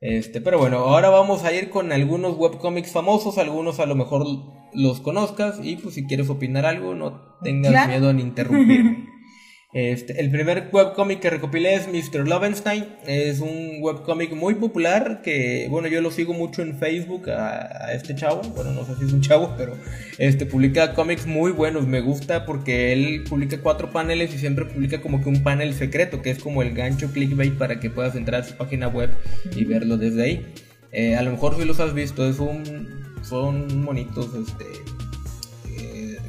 Este, 0.00 0.40
pero 0.40 0.58
bueno, 0.58 0.78
ahora 0.78 1.08
vamos 1.08 1.44
a 1.44 1.52
ir 1.52 1.70
con 1.70 1.90
algunos 1.90 2.36
webcomics 2.36 2.92
famosos, 2.92 3.38
algunos 3.38 3.80
a 3.80 3.86
lo 3.86 3.94
mejor 3.94 4.26
los 4.74 5.00
conozcas 5.00 5.58
y 5.62 5.76
pues 5.76 5.94
si 5.94 6.06
quieres 6.06 6.28
opinar 6.28 6.66
algo 6.66 6.94
no 6.94 7.38
tengas 7.42 7.88
miedo 7.88 8.10
en 8.10 8.20
interrumpirme. 8.20 9.08
Este, 9.72 10.20
el 10.20 10.30
primer 10.30 10.70
webcómic 10.72 11.20
que 11.20 11.28
recopilé 11.28 11.74
es 11.74 11.88
Mr. 11.88 12.26
Lovenstein. 12.26 12.86
Es 13.06 13.40
un 13.40 13.78
webcómic 13.80 14.32
muy 14.32 14.54
popular 14.54 15.20
que, 15.22 15.66
bueno, 15.68 15.88
yo 15.88 16.00
lo 16.00 16.10
sigo 16.10 16.32
mucho 16.32 16.62
en 16.62 16.78
Facebook 16.78 17.28
a, 17.30 17.86
a 17.86 17.92
este 17.92 18.14
chavo. 18.14 18.42
Bueno, 18.54 18.72
no 18.72 18.86
sé 18.86 18.94
si 18.96 19.04
es 19.04 19.12
un 19.12 19.20
chavo, 19.20 19.54
pero 19.58 19.76
este 20.18 20.46
publica 20.46 20.94
cómics 20.94 21.26
muy 21.26 21.52
buenos. 21.52 21.86
Me 21.86 22.00
gusta 22.00 22.46
porque 22.46 22.92
él 22.92 23.24
publica 23.28 23.60
cuatro 23.60 23.90
paneles 23.90 24.32
y 24.34 24.38
siempre 24.38 24.64
publica 24.64 25.02
como 25.02 25.22
que 25.22 25.28
un 25.28 25.42
panel 25.42 25.74
secreto, 25.74 26.22
que 26.22 26.30
es 26.30 26.38
como 26.38 26.62
el 26.62 26.72
gancho 26.72 27.10
clickbait 27.12 27.58
para 27.58 27.80
que 27.80 27.90
puedas 27.90 28.14
entrar 28.14 28.42
a 28.42 28.44
su 28.44 28.54
página 28.54 28.88
web 28.88 29.10
y 29.54 29.64
verlo 29.64 29.96
desde 29.98 30.22
ahí. 30.22 30.46
Eh, 30.92 31.16
a 31.16 31.22
lo 31.22 31.32
mejor 31.32 31.56
si 31.56 31.64
los 31.66 31.80
has 31.80 31.92
visto, 31.92 32.26
es 32.26 32.38
un, 32.38 32.88
son 33.22 33.82
monitos, 33.82 34.30
este, 34.34 34.64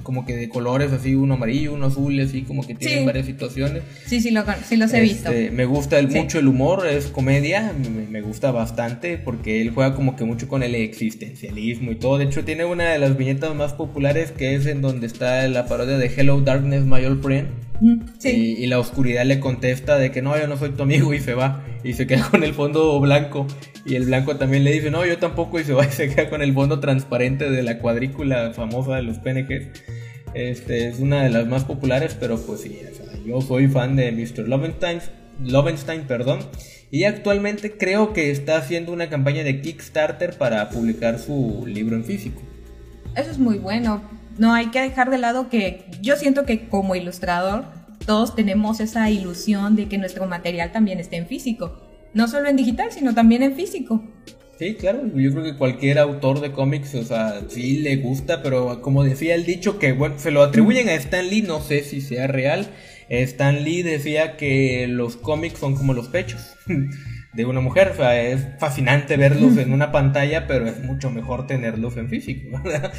como 0.07 0.25
que 0.25 0.37
de 0.37 0.47
colores 0.47 0.93
así, 0.93 1.15
uno 1.15 1.33
amarillo, 1.33 1.73
uno 1.73 1.87
azul, 1.87 2.17
así 2.21 2.43
como 2.43 2.65
que 2.65 2.75
tienen 2.75 2.99
Sí. 2.99 3.05
varias 3.05 3.25
situaciones. 3.25 3.83
Sí, 4.05 4.21
sí, 4.21 4.31
lo, 4.31 4.45
sí 4.65 4.77
los 4.77 4.93
he 4.93 5.01
visto. 5.01 5.29
Este, 5.29 5.51
me 5.51 5.65
gusta 5.65 5.99
el- 5.99 6.09
Sí. 6.09 6.17
mucho 6.17 6.39
el 6.39 6.47
humor, 6.47 6.87
es 6.87 7.07
comedia, 7.07 7.73
me, 7.93 8.07
me 8.07 8.21
gusta 8.21 8.51
bastante 8.51 9.17
porque 9.17 9.61
él 9.61 9.71
juega 9.71 9.93
como 9.95 10.15
que 10.15 10.23
mucho 10.23 10.47
con 10.47 10.63
el 10.63 10.75
existencialismo 10.75 11.91
y 11.91 11.95
todo. 11.95 12.17
De 12.19 12.23
hecho, 12.23 12.45
tiene 12.45 12.63
una 12.63 12.89
de 12.89 12.99
las 12.99 13.17
viñetas 13.17 13.53
más 13.53 13.73
populares 13.73 14.31
que 14.31 14.55
es 14.55 14.65
en 14.65 14.81
donde 14.81 15.07
está 15.07 15.45
la 15.49 15.65
parodia 15.65 15.97
de 15.97 16.07
Hello 16.07 16.39
Darkness, 16.39 16.83
My 16.85 17.03
Old 17.03 17.21
Friend. 17.21 17.47
Mm, 17.81 17.99
Sí. 18.17 18.29
Y, 18.29 18.63
y 18.63 18.67
la 18.67 18.79
oscuridad 18.79 19.25
le 19.25 19.41
contesta 19.41 19.97
de 19.97 20.09
que 20.11 20.21
no, 20.21 20.39
yo 20.39 20.47
no 20.47 20.55
soy 20.57 20.69
tu 20.69 20.83
amigo 20.83 21.13
y 21.13 21.19
se 21.19 21.33
va. 21.33 21.63
Y 21.83 21.93
se 21.93 22.07
queda 22.07 22.27
con 22.31 22.43
el 22.43 22.53
fondo 22.53 22.99
blanco. 22.99 23.45
Y 23.85 23.95
el 23.95 24.05
blanco 24.05 24.35
también 24.35 24.63
le 24.63 24.71
dice, 24.71 24.89
no, 24.91 25.05
yo 25.05 25.17
tampoco 25.17 25.59
y 25.59 25.63
se 25.63 25.73
va 25.73 25.85
y 25.85 25.91
se 25.91 26.09
queda 26.09 26.29
con 26.29 26.41
el 26.41 26.53
fondo 26.53 26.79
transparente 26.79 27.49
de 27.49 27.63
la 27.63 27.79
cuadrícula 27.79 28.51
famosa 28.53 28.95
de 28.95 29.03
los 29.03 29.19
PNGs. 29.19 29.67
Este 30.33 30.87
es 30.87 30.99
una 30.99 31.23
de 31.23 31.29
las 31.29 31.47
más 31.47 31.63
populares, 31.63 32.15
pero 32.19 32.37
pues 32.39 32.61
sí, 32.61 32.79
yo 33.25 33.41
soy 33.41 33.67
fan 33.67 33.95
de 33.95 34.11
Mr. 34.11 34.47
Lovenstein, 34.47 34.99
Lovenstein, 35.43 36.03
perdón. 36.03 36.39
Y 36.89 37.03
actualmente 37.03 37.77
creo 37.77 38.13
que 38.13 38.31
está 38.31 38.57
haciendo 38.57 38.93
una 38.93 39.09
campaña 39.09 39.43
de 39.43 39.61
Kickstarter 39.61 40.37
para 40.37 40.69
publicar 40.69 41.19
su 41.19 41.65
libro 41.67 41.95
en 41.95 42.05
físico. 42.05 42.41
Eso 43.15 43.31
es 43.31 43.39
muy 43.39 43.57
bueno. 43.57 44.01
No 44.37 44.53
hay 44.53 44.67
que 44.67 44.81
dejar 44.81 45.09
de 45.09 45.17
lado 45.17 45.49
que 45.49 45.85
yo 46.01 46.15
siento 46.15 46.45
que 46.45 46.69
como 46.69 46.95
ilustrador 46.95 47.65
todos 48.05 48.35
tenemos 48.35 48.79
esa 48.79 49.09
ilusión 49.09 49.75
de 49.75 49.89
que 49.89 49.97
nuestro 49.97 50.27
material 50.27 50.71
también 50.71 50.99
esté 50.99 51.17
en 51.17 51.27
físico. 51.27 51.77
No 52.13 52.27
solo 52.27 52.47
en 52.47 52.55
digital, 52.55 52.91
sino 52.91 53.13
también 53.13 53.43
en 53.43 53.55
físico. 53.55 54.01
Sí, 54.57 54.73
claro, 54.73 55.05
yo 55.13 55.31
creo 55.31 55.43
que 55.43 55.55
cualquier 55.55 55.99
autor 55.99 56.39
de 56.39 56.51
cómics, 56.51 56.95
o 56.95 57.03
sea, 57.03 57.41
sí 57.47 57.77
le 57.77 57.97
gusta, 57.97 58.41
pero 58.41 58.81
como 58.81 59.03
decía 59.03 59.35
el 59.35 59.45
dicho 59.45 59.77
que, 59.77 59.91
bueno, 59.93 60.17
se 60.17 60.31
lo 60.31 60.41
atribuyen 60.41 60.89
a 60.89 60.95
Stan 60.95 61.27
Lee, 61.27 61.43
no 61.43 61.61
sé 61.61 61.83
si 61.83 62.01
sea 62.01 62.25
real. 62.25 62.67
Stan 63.07 63.63
Lee 63.63 63.83
decía 63.83 64.35
que 64.35 64.87
los 64.87 65.15
cómics 65.15 65.59
son 65.59 65.75
como 65.75 65.93
los 65.93 66.07
pechos 66.07 66.55
de 67.37 67.45
una 67.45 67.61
mujer, 67.61 67.89
o 67.93 67.95
sea, 67.95 68.19
es 68.19 68.47
fascinante 68.57 69.15
verlos 69.15 69.57
en 69.57 69.71
una 69.71 69.91
pantalla, 69.91 70.47
pero 70.47 70.65
es 70.65 70.83
mucho 70.83 71.11
mejor 71.11 71.45
tenerlos 71.45 71.95
en 71.95 72.09
físico, 72.09 72.59
¿verdad? 72.63 72.91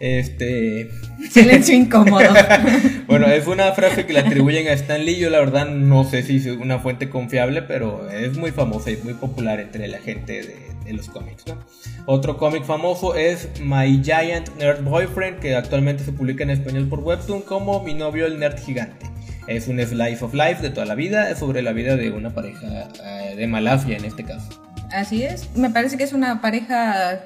Este... 0.00 0.90
Silencio 1.30 1.76
incómodo. 1.76 2.28
Bueno, 3.06 3.26
es 3.28 3.46
una 3.46 3.72
frase 3.72 4.04
que 4.04 4.12
le 4.12 4.18
atribuyen 4.18 4.68
a 4.68 4.72
Stan 4.72 5.02
Lee. 5.02 5.16
Yo 5.16 5.30
la 5.30 5.38
verdad 5.38 5.66
no 5.66 6.04
sé 6.04 6.22
si 6.22 6.36
es 6.36 6.46
una 6.46 6.78
fuente 6.78 7.08
confiable, 7.08 7.62
pero 7.62 8.10
es 8.10 8.36
muy 8.36 8.50
famosa 8.50 8.90
y 8.90 8.98
muy 8.98 9.14
popular 9.14 9.60
entre 9.60 9.88
la 9.88 9.98
gente 9.98 10.42
de, 10.42 10.56
de 10.84 10.92
los 10.92 11.08
cómics. 11.08 11.46
¿no? 11.46 11.58
Otro 12.04 12.36
cómic 12.36 12.64
famoso 12.64 13.14
es 13.14 13.48
My 13.62 14.02
Giant 14.04 14.54
Nerd 14.58 14.82
Boyfriend, 14.82 15.38
que 15.38 15.54
actualmente 15.54 16.04
se 16.04 16.12
publica 16.12 16.42
en 16.42 16.50
español 16.50 16.88
por 16.88 16.98
Webtoon 16.98 17.42
como 17.42 17.82
Mi 17.82 17.94
novio 17.94 18.26
el 18.26 18.38
nerd 18.38 18.58
gigante. 18.58 19.06
Es 19.48 19.66
un 19.66 19.80
slice 19.80 20.22
of 20.24 20.34
life 20.34 20.60
de 20.62 20.70
toda 20.70 20.84
la 20.86 20.94
vida, 20.94 21.30
es 21.30 21.38
sobre 21.38 21.62
la 21.62 21.72
vida 21.72 21.96
de 21.96 22.10
una 22.10 22.34
pareja 22.34 22.88
eh, 23.04 23.34
de 23.36 23.46
Malafia 23.46 23.96
en 23.96 24.04
este 24.04 24.22
caso. 24.24 24.48
Así 24.92 25.22
es. 25.22 25.48
Me 25.56 25.70
parece 25.70 25.96
que 25.96 26.04
es 26.04 26.12
una 26.12 26.40
pareja, 26.40 27.20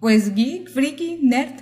pues, 0.00 0.34
geek, 0.34 0.68
freaky, 0.70 1.18
nerd. 1.22 1.52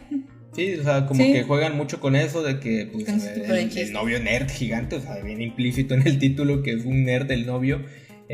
Sí, 0.55 0.75
o 0.75 0.83
sea, 0.83 1.07
como 1.07 1.23
Sí. 1.23 1.33
que 1.33 1.45
juegan 1.45 1.77
mucho 1.77 1.99
con 2.01 2.15
eso 2.15 2.43
de 2.43 2.61
que 2.61 2.91
pues, 2.93 3.09
el, 3.09 3.79
el 3.79 3.93
novio 3.93 4.21
nerd 4.21 4.51
gigante, 4.51 4.97
o 4.97 5.01
sea, 5.01 5.17
viene 5.23 5.45
implícito 5.45 5.95
en 5.95 6.07
el 6.07 6.19
título 6.19 6.63
que 6.63 6.73
es 6.73 6.85
un 6.85 7.05
nerd 7.05 7.31
el 7.31 7.47
novio. 7.47 7.81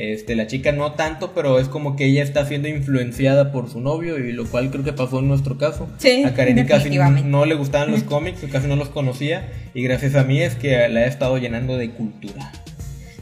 Este, 0.00 0.36
la 0.36 0.46
chica 0.46 0.70
no 0.70 0.92
tanto, 0.92 1.32
pero 1.34 1.58
es 1.58 1.66
como 1.66 1.96
que 1.96 2.04
ella 2.04 2.22
está 2.22 2.46
siendo 2.46 2.68
influenciada 2.68 3.50
por 3.50 3.68
su 3.68 3.80
novio 3.80 4.16
y 4.18 4.30
lo 4.32 4.46
cual 4.46 4.70
creo 4.70 4.84
que 4.84 4.92
pasó 4.92 5.18
en 5.18 5.26
nuestro 5.26 5.58
caso. 5.58 5.88
Sí, 5.98 6.22
a 6.24 6.34
Karen 6.34 6.64
casi 6.66 6.88
no 7.24 7.44
le 7.44 7.54
gustaban 7.56 7.90
los 7.90 8.02
cómics, 8.04 8.40
casi 8.52 8.68
no 8.68 8.76
los 8.76 8.90
conocía 8.90 9.48
y 9.74 9.82
gracias 9.82 10.14
a 10.14 10.22
mí 10.22 10.40
es 10.40 10.54
que 10.54 10.88
la 10.88 11.04
he 11.04 11.08
estado 11.08 11.36
llenando 11.38 11.76
de 11.76 11.90
cultura. 11.90 12.52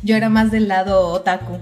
Yo 0.02 0.16
era 0.16 0.28
más 0.28 0.50
del 0.50 0.68
lado 0.68 1.06
otaku. 1.08 1.58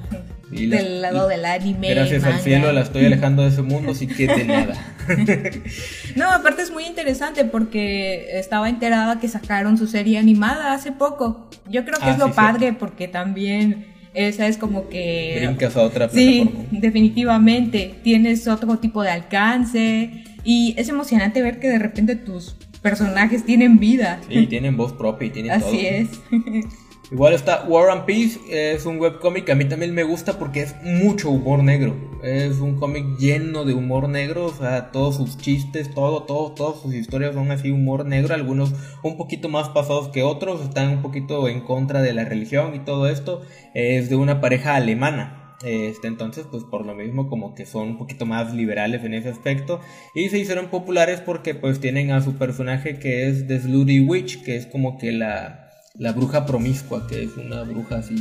Y 0.51 0.67
la- 0.67 0.77
del 0.79 1.01
lado 1.03 1.29
del 1.29 1.45
anime. 1.47 1.95
Gracias 1.95 2.25
al 2.25 2.41
cielo 2.41 2.71
la 2.73 2.81
estoy 2.83 3.07
alejando 3.07 3.43
de 3.43 3.49
ese 3.51 3.63
mundo, 3.63 3.93
así 3.93 4.07
que 4.09 4.27
de 4.27 4.45
nada. 4.45 4.75
No, 6.17 6.31
aparte 6.31 6.63
es 6.63 6.71
muy 6.71 6.87
interesante 6.87 7.45
porque 7.45 8.39
estaba 8.39 8.69
enterada 8.69 9.19
que 9.21 9.29
sacaron 9.29 9.79
su 9.79 9.87
serie 9.87 10.19
animada 10.19 10.73
hace 10.73 10.93
poco. 10.93 11.49
Yo 11.69 11.85
creo 11.85 11.99
que 11.99 12.05
Ah, 12.07 12.11
es 12.13 12.19
lo 12.19 12.27
sí, 12.27 12.33
padre 12.35 12.73
porque 12.73 13.09
también 13.09 13.87
esa 14.15 14.47
es 14.47 14.57
como 14.57 14.89
que... 14.89 15.37
Brincas 15.41 15.77
a 15.77 15.83
otra 15.83 16.09
Sí, 16.09 16.49
definitivamente. 16.71 17.95
Tienes 18.03 18.47
otro 18.49 18.79
tipo 18.79 19.03
de 19.03 19.11
alcance. 19.11 20.25
Y 20.45 20.75
es 20.77 20.89
emocionante 20.89 21.43
ver 21.43 21.59
que 21.59 21.69
de 21.69 21.79
repente 21.79 22.17
tus 22.17 22.55
personajes 22.81 23.45
tienen 23.45 23.79
vida. 23.79 24.21
Sí, 24.29 24.47
tienen 24.47 24.77
voz 24.77 24.93
propia 24.93 25.27
y 25.27 25.31
tienen 25.31 25.53
Así 25.53 25.65
todo. 25.65 25.81
es. 25.81 26.09
Igual 27.15 27.33
está 27.33 27.65
War 27.69 27.91
and 27.91 28.07
Peace, 28.07 28.41
es 28.51 28.87
un 28.87 28.99
webcómic 28.99 29.45
que 29.45 29.53
a 29.53 29.55
mí 29.55 29.65
también 29.67 29.95
me 29.95 30.03
gusta 30.03 30.37
porque 30.37 30.63
es 30.63 30.75
mucho 30.83 31.31
humor 31.31 31.63
negro. 31.63 31.95
Es 32.25 32.59
un 32.59 32.75
cómic 32.75 33.07
lleno 33.21 33.65
de 33.65 33.73
humor 33.73 34.09
negro, 34.09 34.47
o 34.47 34.53
sea, 34.53 34.91
todos 34.91 35.19
sus 35.19 35.39
chistes, 35.39 35.95
todo, 35.95 36.25
todo, 36.25 36.51
todas 36.55 36.83
sus 36.83 36.93
historias 36.93 37.35
son 37.35 37.53
así 37.53 37.71
humor 37.71 38.05
negro, 38.05 38.35
algunos 38.35 38.73
un 39.05 39.17
poquito 39.17 39.49
más 39.49 39.69
pasados 39.69 40.09
que 40.09 40.25
otros, 40.25 40.61
están 40.61 40.89
un 40.89 41.03
poquito 41.03 41.47
en 41.47 41.61
contra 41.61 42.03
de 42.03 42.15
la 42.15 42.25
religión 42.25 42.75
y 42.75 42.81
todo 42.81 43.09
esto. 43.09 43.43
Es 43.75 44.11
de 44.11 44.17
una 44.17 44.41
pareja 44.41 44.75
alemana. 44.75 45.57
Este, 45.65 46.09
entonces, 46.09 46.47
pues 46.51 46.65
por 46.65 46.85
lo 46.85 46.97
mismo 46.97 47.29
como 47.29 47.55
que 47.55 47.65
son 47.65 47.91
un 47.91 47.99
poquito 47.99 48.27
más 48.27 48.53
liberales 48.53 49.05
en 49.05 49.15
ese 49.15 49.29
aspecto 49.29 49.81
y 50.17 50.31
se 50.31 50.39
hicieron 50.41 50.67
populares 50.67 51.21
porque 51.21 51.55
pues 51.55 51.79
tienen 51.79 52.11
a 52.11 52.21
su 52.23 52.35
personaje 52.35 52.99
que 52.99 53.29
es 53.29 53.47
The 53.47 53.61
Slutty 53.61 54.01
Witch, 54.01 54.43
que 54.43 54.57
es 54.57 54.67
como 54.67 54.99
que 54.99 55.13
la, 55.13 55.64
la 55.97 56.13
bruja 56.13 56.45
promiscua, 56.45 57.07
que 57.07 57.23
es 57.23 57.37
una 57.37 57.63
bruja 57.63 57.99
así 57.99 58.15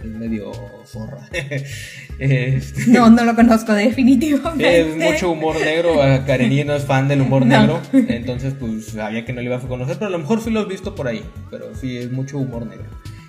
es 0.00 0.06
medio 0.10 0.52
zorra. 0.86 1.28
Este, 2.18 2.86
No, 2.86 3.10
no 3.10 3.24
lo 3.24 3.34
conozco 3.34 3.72
definitivamente. 3.74 4.80
es 4.80 4.96
mucho 4.96 5.30
humor 5.32 5.56
negro, 5.60 6.00
a 6.02 6.24
Karenina 6.24 6.64
no 6.64 6.76
es 6.76 6.84
fan 6.84 7.08
del 7.08 7.20
humor 7.20 7.44
No. 7.44 7.60
negro, 7.60 7.82
entonces 7.92 8.54
pues 8.58 8.86
sabía 8.86 9.24
que 9.24 9.32
no 9.34 9.40
le 9.40 9.46
ibas 9.48 9.64
a 9.64 9.68
conocer, 9.68 9.96
pero 9.96 10.06
a 10.06 10.10
lo 10.10 10.18
mejor 10.18 10.40
sí 10.42 10.50
lo 10.50 10.60
has 10.60 10.68
visto 10.68 10.94
por 10.94 11.08
ahí, 11.08 11.22
pero 11.50 11.74
sí 11.74 11.96
es 11.98 12.10
mucho 12.10 12.38
humor 12.38 12.66
negro. 12.66 12.86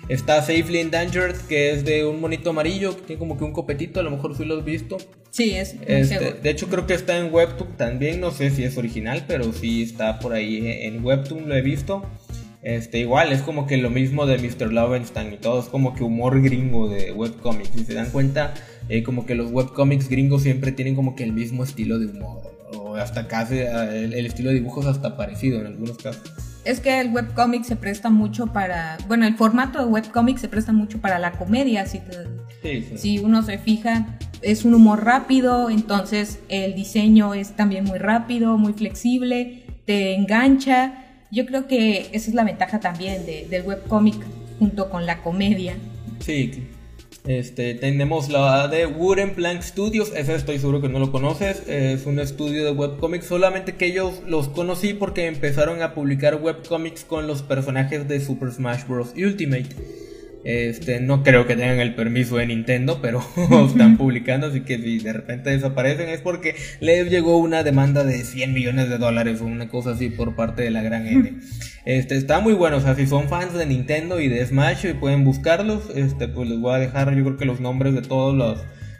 Está 0.08 0.40
Safely 0.40 0.78
Endangered, 0.78 1.36
que 1.50 1.70
es 1.72 1.84
de 1.84 2.06
un 2.06 2.18
monito 2.18 2.48
amarillo, 2.50 2.96
que 2.96 3.02
tiene 3.02 3.18
como 3.18 3.36
que 3.36 3.44
un 3.44 3.52
copetito, 3.52 4.00
a 4.00 4.02
lo 4.02 4.10
mejor 4.10 4.34
sí 4.34 4.46
lo 4.46 4.56
has 4.56 4.64
visto. 4.64 4.96
Sí, 5.30 5.50
es 5.50 5.76
Este, 5.86 6.32
de 6.42 6.48
hecho 6.50 6.68
creo 6.68 6.86
que 6.86 6.94
está 6.94 7.18
en 7.18 7.30
Webtoon 7.32 7.76
también, 7.76 8.18
no 8.20 8.30
sé 8.30 8.50
si 8.50 8.64
es 8.64 8.78
original, 8.78 9.24
pero 9.28 9.52
sí 9.52 9.82
está 9.82 10.18
por 10.18 10.32
ahí 10.32 10.62
en 10.84 11.04
Webtoon, 11.04 11.46
lo 11.46 11.54
he 11.54 11.60
visto. 11.60 12.06
Este, 12.68 12.98
igual, 12.98 13.32
es 13.32 13.40
como 13.40 13.66
que 13.66 13.78
lo 13.78 13.88
mismo 13.88 14.26
de 14.26 14.36
Mr. 14.36 14.70
Lovenstein 14.70 15.32
y 15.32 15.36
todo, 15.38 15.58
es 15.60 15.66
como 15.66 15.94
que 15.94 16.04
humor 16.04 16.42
gringo 16.42 16.86
de 16.86 17.12
webcomics. 17.12 17.70
Si 17.70 17.84
se 17.84 17.94
dan 17.94 18.10
cuenta, 18.10 18.52
eh, 18.90 19.02
como 19.02 19.24
que 19.24 19.34
los 19.34 19.50
webcomics 19.50 20.10
gringos 20.10 20.42
siempre 20.42 20.70
tienen 20.72 20.94
como 20.94 21.16
que 21.16 21.24
el 21.24 21.32
mismo 21.32 21.64
estilo 21.64 21.98
de 21.98 22.06
humor. 22.06 22.42
O 22.74 22.96
hasta 22.96 23.26
casi 23.26 23.54
eh, 23.54 24.04
el, 24.04 24.12
el 24.12 24.26
estilo 24.26 24.50
de 24.50 24.56
dibujos 24.56 24.84
hasta 24.84 25.16
parecido 25.16 25.58
en 25.60 25.66
algunos 25.66 25.96
casos. 25.96 26.22
Es 26.66 26.80
que 26.80 27.00
el 27.00 27.10
webcomic 27.10 27.64
se 27.64 27.74
presta 27.76 28.10
mucho 28.10 28.48
para. 28.48 28.98
Bueno, 29.08 29.26
el 29.26 29.34
formato 29.36 29.78
de 29.78 29.86
webcomic 29.86 30.36
se 30.36 30.48
presta 30.48 30.72
mucho 30.72 30.98
para 31.00 31.18
la 31.18 31.32
comedia. 31.32 31.86
Si, 31.86 32.00
te- 32.00 32.26
Sí, 32.62 32.84
sí. 32.90 32.98
si 32.98 33.18
uno 33.20 33.42
se 33.42 33.56
fija, 33.56 34.18
es 34.42 34.66
un 34.66 34.74
humor 34.74 35.04
rápido, 35.06 35.70
entonces 35.70 36.40
el 36.50 36.74
diseño 36.74 37.32
es 37.32 37.52
también 37.56 37.84
muy 37.84 37.98
rápido, 37.98 38.58
muy 38.58 38.74
flexible, 38.74 39.62
te 39.86 40.14
engancha. 40.14 41.04
Yo 41.30 41.44
creo 41.46 41.66
que 41.66 42.08
esa 42.12 42.30
es 42.30 42.34
la 42.34 42.44
ventaja 42.44 42.80
también 42.80 43.26
de- 43.26 43.46
del 43.48 43.62
webcomic 43.62 44.16
junto 44.58 44.88
con 44.90 45.06
la 45.06 45.22
comedia. 45.22 45.76
Sí, 46.20 46.64
este, 47.26 47.74
tenemos 47.74 48.28
la 48.30 48.68
de 48.68 48.86
Wooden 48.86 49.34
Plank 49.34 49.60
Studios, 49.62 50.12
ese 50.16 50.34
estoy 50.34 50.58
seguro 50.58 50.80
que 50.80 50.88
no 50.88 50.98
lo 50.98 51.12
conoces, 51.12 51.62
es 51.68 52.06
un 52.06 52.18
estudio 52.18 52.64
de 52.64 52.70
webcomics, 52.72 53.26
solamente 53.26 53.74
que 53.76 53.86
ellos 53.86 54.22
los 54.26 54.48
conocí 54.48 54.94
porque 54.94 55.26
empezaron 55.26 55.82
a 55.82 55.94
publicar 55.94 56.36
webcomics 56.42 57.04
con 57.04 57.26
los 57.26 57.42
personajes 57.42 58.08
de 58.08 58.20
Super 58.20 58.50
Smash 58.50 58.86
Bros. 58.88 59.12
Ultimate. 59.16 59.68
Este, 60.44 61.00
no 61.00 61.22
creo 61.22 61.46
que 61.46 61.56
tengan 61.56 61.80
el 61.80 61.94
permiso 61.94 62.36
de 62.36 62.46
Nintendo, 62.46 63.00
pero 63.02 63.20
están 63.66 63.96
publicando, 63.96 64.46
así 64.46 64.60
que 64.60 64.78
si 64.78 64.98
de 64.98 65.12
repente 65.12 65.50
desaparecen 65.50 66.08
es 66.08 66.20
porque 66.20 66.54
les 66.80 67.10
llegó 67.10 67.38
una 67.38 67.62
demanda 67.62 68.04
de 68.04 68.24
100 68.24 68.52
millones 68.52 68.88
de 68.88 68.98
dólares 68.98 69.40
o 69.40 69.44
una 69.44 69.68
cosa 69.68 69.90
así 69.90 70.08
por 70.10 70.36
parte 70.36 70.62
de 70.62 70.70
la 70.70 70.82
gran 70.82 71.06
N. 71.06 71.40
Este, 71.84 72.16
está 72.16 72.40
muy 72.40 72.52
bueno, 72.52 72.76
o 72.76 72.80
sea, 72.80 72.94
si 72.94 73.06
son 73.06 73.28
fans 73.28 73.54
de 73.54 73.66
Nintendo 73.66 74.20
y 74.20 74.28
de 74.28 74.44
Smash 74.46 74.86
y 74.86 74.94
pueden 74.94 75.24
buscarlos, 75.24 75.90
este, 75.94 76.28
pues 76.28 76.48
les 76.48 76.60
voy 76.60 76.74
a 76.74 76.78
dejar 76.78 77.14
yo 77.14 77.24
creo 77.24 77.36
que 77.36 77.44
los 77.44 77.60
nombres 77.60 77.94
de 77.94 78.02
todos 78.02 78.34
los 78.34 78.58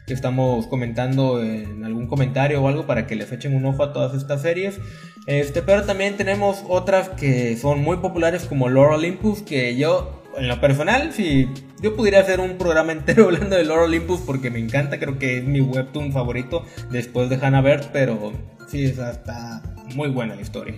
que 0.09 0.15
estamos 0.15 0.67
comentando 0.67 1.45
en 1.45 1.85
algún 1.85 2.07
comentario 2.07 2.63
o 2.63 2.67
algo 2.67 2.87
para 2.87 3.07
que 3.07 3.15
les 3.15 3.31
echen 3.31 3.55
un 3.55 3.67
ojo 3.67 3.85
a 3.85 3.93
todas 3.93 4.15
estas 4.15 4.43
series. 4.43 4.81
Este, 5.27 5.61
pero 5.61 5.85
también 5.85 6.17
tenemos 6.17 6.65
otras 6.67 7.11
que 7.11 7.57
son 7.59 7.83
muy 7.83 7.99
populares 7.99 8.47
como 8.47 8.71
Lore 8.71 8.95
Olympus, 8.95 9.43
que 9.43 9.77
yo, 9.77 10.23
en 10.39 10.49
lo 10.49 10.61
personal, 10.61 11.13
si 11.13 11.49
yo 11.83 11.97
pudiera 11.97 12.21
hacer 12.21 12.41
un 12.41 12.59
programa 12.59 12.93
entero 12.93 13.25
hablando 13.27 13.57
de 13.57 13.65
Lore 13.65 13.85
Olympus 13.85 14.21
porque 14.21 14.51
me 14.51 14.59
encanta, 14.59 14.99
creo 14.99 15.19
que 15.19 15.39
es 15.39 15.45
mi 15.45 15.61
webtoon 15.61 16.13
favorito 16.13 16.65
después 16.91 17.29
de 17.29 17.37
Hannah 17.37 17.61
Bert, 17.61 17.91
pero 17.93 18.33
sí, 18.69 18.85
está 18.85 19.63
muy 19.95 20.09
buena 20.09 20.35
la 20.35 20.43
historia. 20.43 20.75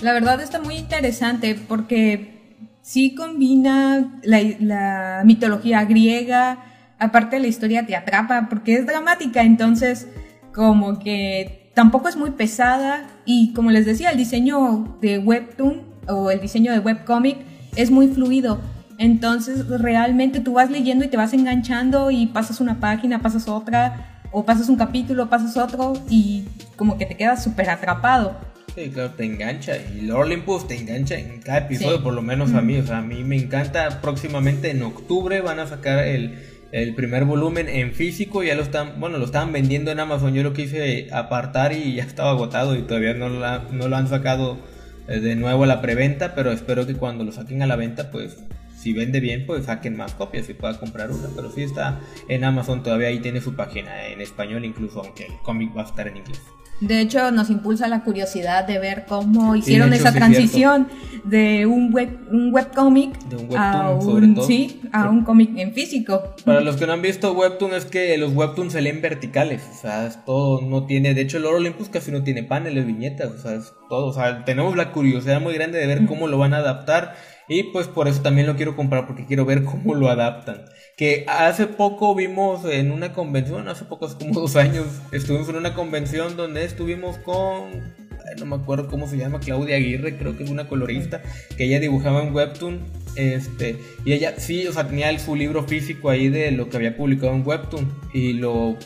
La 0.00 0.12
verdad 0.12 0.40
está 0.40 0.60
muy 0.60 0.76
interesante 0.76 1.58
porque 1.68 2.58
sí 2.82 3.14
combina 3.14 4.18
la, 4.22 4.40
la 4.58 5.22
mitología 5.24 5.84
griega, 5.84 6.64
aparte 6.98 7.38
la 7.38 7.46
historia 7.46 7.86
te 7.86 7.96
atrapa 7.96 8.46
porque 8.48 8.74
es 8.74 8.86
dramática, 8.86 9.42
entonces 9.42 10.08
como 10.54 10.98
que 10.98 11.70
tampoco 11.74 12.08
es 12.08 12.16
muy 12.16 12.30
pesada 12.30 13.06
y 13.24 13.52
como 13.52 13.70
les 13.70 13.86
decía, 13.86 14.10
el 14.10 14.16
diseño 14.16 14.98
de 15.00 15.18
webtoon 15.18 15.82
o 16.08 16.30
el 16.30 16.40
diseño 16.40 16.72
de 16.72 16.78
webcomic 16.78 17.38
es 17.76 17.90
muy 17.90 18.08
fluido. 18.08 18.58
Entonces 19.00 19.66
realmente 19.66 20.40
tú 20.40 20.52
vas 20.52 20.70
leyendo 20.70 21.06
y 21.06 21.08
te 21.08 21.16
vas 21.16 21.32
enganchando 21.32 22.10
y 22.10 22.26
pasas 22.26 22.60
una 22.60 22.80
página, 22.80 23.22
pasas 23.22 23.48
otra, 23.48 24.20
o 24.30 24.44
pasas 24.44 24.68
un 24.68 24.76
capítulo, 24.76 25.30
pasas 25.30 25.56
otro 25.56 25.94
y 26.10 26.44
como 26.76 26.98
que 26.98 27.06
te 27.06 27.16
quedas 27.16 27.42
súper 27.42 27.70
atrapado. 27.70 28.36
Sí, 28.74 28.90
claro, 28.90 29.12
te 29.12 29.24
engancha. 29.24 29.72
Y 29.78 30.02
Lord 30.02 30.26
Olympus 30.26 30.68
te 30.68 30.76
engancha 30.78 31.16
en 31.18 31.40
cada 31.40 31.60
episodio, 31.60 31.96
Sí. 31.96 32.02
por 32.04 32.12
lo 32.12 32.20
menos 32.20 32.52
a 32.52 32.60
mí. 32.60 32.76
O 32.76 32.86
sea, 32.86 32.98
a 32.98 33.02
mí 33.02 33.24
me 33.24 33.36
encanta. 33.36 34.02
Próximamente 34.02 34.70
en 34.70 34.82
octubre 34.82 35.40
van 35.40 35.60
a 35.60 35.66
sacar 35.66 36.06
el, 36.06 36.38
el 36.70 36.94
primer 36.94 37.24
volumen 37.24 37.70
en 37.70 37.92
físico. 37.94 38.42
Ya 38.44 38.54
lo 38.54 38.62
están, 38.62 39.00
bueno, 39.00 39.16
lo 39.16 39.24
estaban 39.24 39.50
vendiendo 39.50 39.90
en 39.90 39.98
Amazon. 39.98 40.34
Yo 40.34 40.42
lo 40.42 40.52
quise 40.52 41.08
apartar 41.10 41.72
y 41.72 41.94
ya 41.94 42.04
estaba 42.04 42.30
agotado 42.32 42.76
y 42.76 42.82
todavía 42.82 43.14
no 43.14 43.30
lo, 43.30 43.44
ha- 43.46 43.64
no 43.72 43.88
lo 43.88 43.96
han 43.96 44.08
sacado 44.08 44.58
eh, 45.08 45.20
de 45.20 45.34
nuevo 45.36 45.64
a 45.64 45.66
la 45.66 45.80
preventa. 45.80 46.34
Pero 46.34 46.52
espero 46.52 46.86
que 46.86 46.94
cuando 46.94 47.24
lo 47.24 47.32
saquen 47.32 47.62
a 47.62 47.66
la 47.66 47.74
venta, 47.76 48.10
pues 48.12 48.36
si 48.80 48.92
vende 48.92 49.20
bien, 49.20 49.44
pues 49.46 49.66
saquen 49.66 49.96
más 49.96 50.14
copias 50.14 50.48
y 50.48 50.54
pueda 50.54 50.78
comprar 50.78 51.10
una. 51.10 51.28
Pero 51.34 51.50
sí 51.50 51.62
está 51.62 52.00
en 52.28 52.44
Amazon 52.44 52.82
todavía 52.82 53.08
ahí 53.08 53.20
tiene 53.20 53.40
su 53.40 53.54
página 53.54 54.06
en 54.06 54.20
español, 54.20 54.64
incluso 54.64 55.00
aunque 55.00 55.26
el 55.26 55.34
cómic 55.42 55.76
va 55.76 55.82
a 55.82 55.86
estar 55.86 56.08
en 56.08 56.16
inglés. 56.16 56.40
De 56.80 57.02
hecho, 57.02 57.30
nos 57.30 57.50
impulsa 57.50 57.88
la 57.88 58.02
curiosidad 58.04 58.66
de 58.66 58.78
ver 58.78 59.04
cómo 59.06 59.54
hicieron 59.54 59.92
hecho, 59.92 60.00
esa 60.00 60.12
sí 60.12 60.18
transición 60.18 60.88
de 61.24 61.66
un 61.66 61.92
web 61.92 62.08
un 62.30 62.54
webcomic 62.54 63.18
De 63.24 63.36
un 63.36 63.54
a 63.54 63.90
webtoon, 63.90 64.02
sobre 64.02 64.24
un 64.24 64.34
todo. 64.34 64.46
sí, 64.46 64.80
a 64.90 65.10
un 65.10 65.22
cómic 65.22 65.50
en 65.58 65.74
físico. 65.74 66.22
Para 66.42 66.62
los 66.62 66.76
que 66.76 66.86
no 66.86 66.94
han 66.94 67.02
visto 67.02 67.32
Webtoon 67.32 67.74
es 67.74 67.84
que 67.84 68.16
los 68.16 68.32
Webtoons 68.32 68.72
se 68.72 68.80
leen 68.80 69.02
verticales, 69.02 69.62
o 69.70 69.74
sea, 69.74 70.06
es 70.06 70.24
todo 70.24 70.62
no 70.62 70.86
tiene, 70.86 71.12
de 71.12 71.20
hecho 71.20 71.36
el 71.36 71.42
Lord 71.42 71.56
Olympus 71.56 71.90
casi 71.90 72.10
no 72.10 72.22
tiene 72.22 72.44
paneles, 72.44 72.86
viñetas, 72.86 73.30
o 73.30 73.38
sea, 73.38 73.56
es 73.56 73.74
todo, 73.90 74.06
o 74.06 74.12
sea, 74.14 74.46
tenemos 74.46 74.74
la 74.74 74.92
curiosidad 74.92 75.40
muy 75.42 75.52
grande 75.52 75.78
de 75.78 75.86
ver 75.86 76.06
cómo 76.06 76.28
lo 76.28 76.38
van 76.38 76.54
a 76.54 76.58
adaptar 76.58 77.14
y 77.50 77.64
pues 77.64 77.88
por 77.88 78.06
eso 78.06 78.22
también 78.22 78.46
lo 78.46 78.54
quiero 78.54 78.76
comprar 78.76 79.08
porque 79.08 79.26
quiero 79.26 79.44
ver 79.44 79.64
cómo 79.64 79.94
lo 79.96 80.08
adaptan. 80.08 80.64
Que 80.96 81.24
hace 81.28 81.66
poco 81.66 82.14
vimos 82.14 82.64
en 82.64 82.92
una 82.92 83.12
convención, 83.12 83.68
hace 83.68 83.84
poco, 83.84 84.06
hace 84.06 84.16
como 84.16 84.32
dos 84.40 84.54
años, 84.54 84.86
estuvimos 85.10 85.48
en 85.48 85.56
una 85.56 85.74
convención 85.74 86.36
donde 86.36 86.64
estuvimos 86.64 87.18
con 87.18 87.98
no 88.38 88.46
me 88.46 88.54
acuerdo 88.54 88.86
cómo 88.86 89.08
se 89.08 89.16
llama, 89.16 89.40
Claudia 89.40 89.74
Aguirre, 89.74 90.16
creo 90.16 90.36
que 90.36 90.44
es 90.44 90.50
una 90.50 90.68
colorista, 90.68 91.20
que 91.56 91.64
ella 91.64 91.80
dibujaba 91.80 92.22
en 92.22 92.32
Webtoon, 92.32 92.78
este, 93.16 93.76
y 94.04 94.12
ella 94.12 94.34
sí, 94.38 94.68
o 94.68 94.72
sea, 94.72 94.86
tenía 94.86 95.18
su 95.18 95.34
libro 95.34 95.64
físico 95.64 96.10
ahí 96.10 96.28
de 96.28 96.52
lo 96.52 96.68
que 96.68 96.76
había 96.76 96.96
publicado 96.96 97.34
en 97.34 97.44
Webtoon, 97.44 97.92
y 98.12 98.34
lo, 98.34 98.76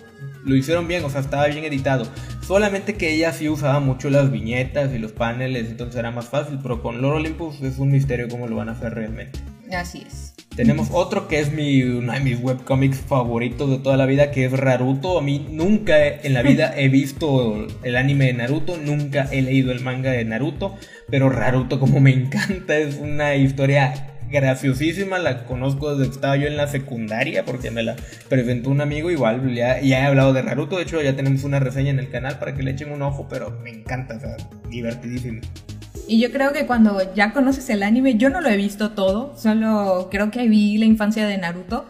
lo 0.44 0.57
hicieron 0.57 0.88
bien, 0.88 1.04
o 1.04 1.11
sea, 1.11 1.20
estaba 1.20 1.46
bien 1.46 1.64
editado, 1.64 2.07
solamente 2.46 2.94
que 2.94 3.14
ella 3.14 3.33
sí 3.33 3.48
usaba 3.48 3.80
mucho 3.80 4.11
las 4.11 4.30
viñetas 4.30 4.92
y 4.92 4.98
los 4.98 5.12
paneles, 5.12 5.68
entonces 5.70 5.96
era 5.96 6.11
más 6.11 6.28
fácil, 6.28 6.59
pero 6.62 6.83
con 6.83 7.00
Lord 7.00 7.16
Olympus 7.16 7.61
es 7.62 7.78
un 7.78 7.90
misterio 7.90 8.28
cómo 8.28 8.46
lo 8.46 8.57
van 8.57 8.68
a 8.68 8.72
hacer 8.72 8.94
realmente. 8.94 9.40
Así 9.72 10.04
es. 10.07 10.35
Tenemos 10.54 10.88
otro 10.92 11.26
que 11.26 11.40
es 11.40 11.52
mi, 11.52 11.83
uno 11.83 12.12
de 12.12 12.20
mis 12.20 12.40
webcomics 12.40 12.98
favoritos 12.98 13.68
de 13.70 13.78
toda 13.78 13.96
la 13.96 14.07
vida, 14.07 14.30
que 14.30 14.44
es 14.44 14.52
Naruto. 14.52 15.18
A 15.18 15.22
mí 15.22 15.44
nunca 15.50 16.07
en 16.07 16.33
la 16.33 16.42
vida 16.42 16.72
he 16.76 16.88
visto 16.88 17.66
el 17.83 17.96
anime 17.96 18.26
de 18.26 18.35
Naruto, 18.35 18.76
nunca 18.76 19.26
he 19.33 19.42
leído 19.42 19.72
el 19.72 19.80
manga 19.80 20.12
de 20.12 20.24
Naruto, 20.24 20.76
pero 21.11 21.28
Naruto 21.28 21.80
como 21.80 21.98
me 21.98 22.12
encanta, 22.12 22.76
es 22.76 22.98
una 22.98 23.35
historia 23.35 24.13
graciosísima, 24.35 25.18
la 25.18 25.44
conozco 25.44 25.94
desde 25.94 26.11
que 26.11 26.16
estaba 26.16 26.37
yo 26.37 26.49
en 26.49 26.57
la 26.57 26.66
secundaria 26.66 27.44
porque 27.44 27.70
me 27.70 27.83
la 27.83 27.97
presentó 28.29 28.70
un 28.70 28.81
amigo, 28.81 29.11
igual 29.11 29.55
ya, 29.55 29.81
ya 29.81 30.01
he 30.01 30.07
hablado 30.07 30.33
de 30.33 30.42
Naruto, 30.42 30.77
de 30.77 30.83
hecho 30.83 31.01
ya 31.01 31.14
tenemos 31.14 31.44
una 31.44 31.61
reseña 31.61 31.90
en 31.90 32.01
el 32.01 32.11
canal 32.11 32.38
para 32.38 32.55
que 32.55 32.62
le 32.62 32.73
echen 32.73 32.90
un 32.90 33.03
ojo, 33.03 33.29
pero 33.31 33.51
me 33.62 33.70
encanta, 33.70 34.16
o 34.16 34.20
sea, 34.20 34.37
divertidísimo. 34.68 35.40
Y 36.09 36.20
yo 36.20 36.31
creo 36.33 36.53
que 36.53 36.66
cuando 36.66 37.14
ya 37.14 37.33
conoces 37.33 37.70
el 37.70 37.83
anime, 37.83 38.16
yo 38.16 38.29
no 38.29 38.40
lo 38.40 38.49
he 38.51 38.57
visto 38.57 38.90
todo, 38.90 39.35
solo 39.38 40.09
creo 40.11 40.31
que 40.31 40.49
vi 40.49 40.77
la 40.77 40.85
infancia 40.85 41.27
de 41.27 41.38
Naruto, 41.38 41.87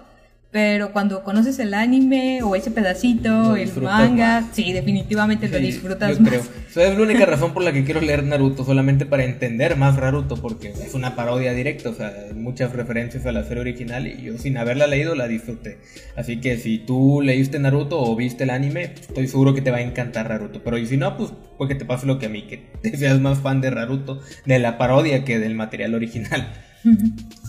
pero 0.54 0.92
cuando 0.92 1.24
conoces 1.24 1.58
el 1.58 1.74
anime 1.74 2.40
o 2.44 2.54
ese 2.54 2.70
pedacito, 2.70 3.28
Lo 3.28 3.56
el 3.56 3.72
manga, 3.82 4.42
más. 4.42 4.54
sí, 4.54 4.72
definitivamente 4.72 5.48
lo 5.48 5.58
Sí, 5.58 5.64
disfrutas 5.64 6.16
yo 6.16 6.20
más. 6.22 6.30
creo. 6.30 6.42
Esa 6.70 6.84
es 6.84 6.96
la 6.96 7.02
única 7.02 7.26
razón 7.26 7.52
por 7.52 7.64
la 7.64 7.72
que 7.72 7.82
quiero 7.84 8.00
leer 8.00 8.22
Naruto, 8.22 8.64
solamente 8.64 9.04
para 9.04 9.24
entender 9.24 9.76
más 9.76 9.96
Naruto, 9.96 10.36
porque 10.36 10.68
es 10.70 10.94
una 10.94 11.16
parodia 11.16 11.52
directa, 11.54 11.90
o 11.90 11.94
sea, 11.94 12.12
muchas 12.36 12.72
referencias 12.72 13.26
a 13.26 13.32
la 13.32 13.42
serie 13.42 13.62
original 13.62 14.06
y 14.06 14.22
yo 14.22 14.38
sin 14.38 14.56
haberla 14.56 14.86
leído 14.86 15.16
la 15.16 15.26
disfruté. 15.26 15.78
Así 16.14 16.40
que 16.40 16.56
si 16.56 16.78
tú 16.78 17.20
leíste 17.20 17.58
Naruto 17.58 18.00
o 18.00 18.14
viste 18.14 18.44
el 18.44 18.50
anime, 18.50 18.94
estoy 18.94 19.26
seguro 19.26 19.54
que 19.54 19.60
te 19.60 19.72
va 19.72 19.78
a 19.78 19.82
encantar 19.82 20.28
Naruto. 20.28 20.62
Pero 20.62 20.78
y 20.78 20.86
si 20.86 20.96
no, 20.96 21.16
pues 21.16 21.32
pues 21.58 21.66
que 21.66 21.74
te 21.74 21.84
pase 21.84 22.06
lo 22.06 22.20
que 22.20 22.26
a 22.26 22.28
mí, 22.28 22.42
que 22.46 22.58
te 22.82 22.96
seas 22.96 23.18
más 23.20 23.40
fan 23.40 23.60
de 23.60 23.72
Naruto, 23.72 24.20
de 24.46 24.60
la 24.60 24.78
parodia 24.78 25.24
que 25.24 25.40
del 25.40 25.56
material 25.56 25.94
original. 25.96 26.46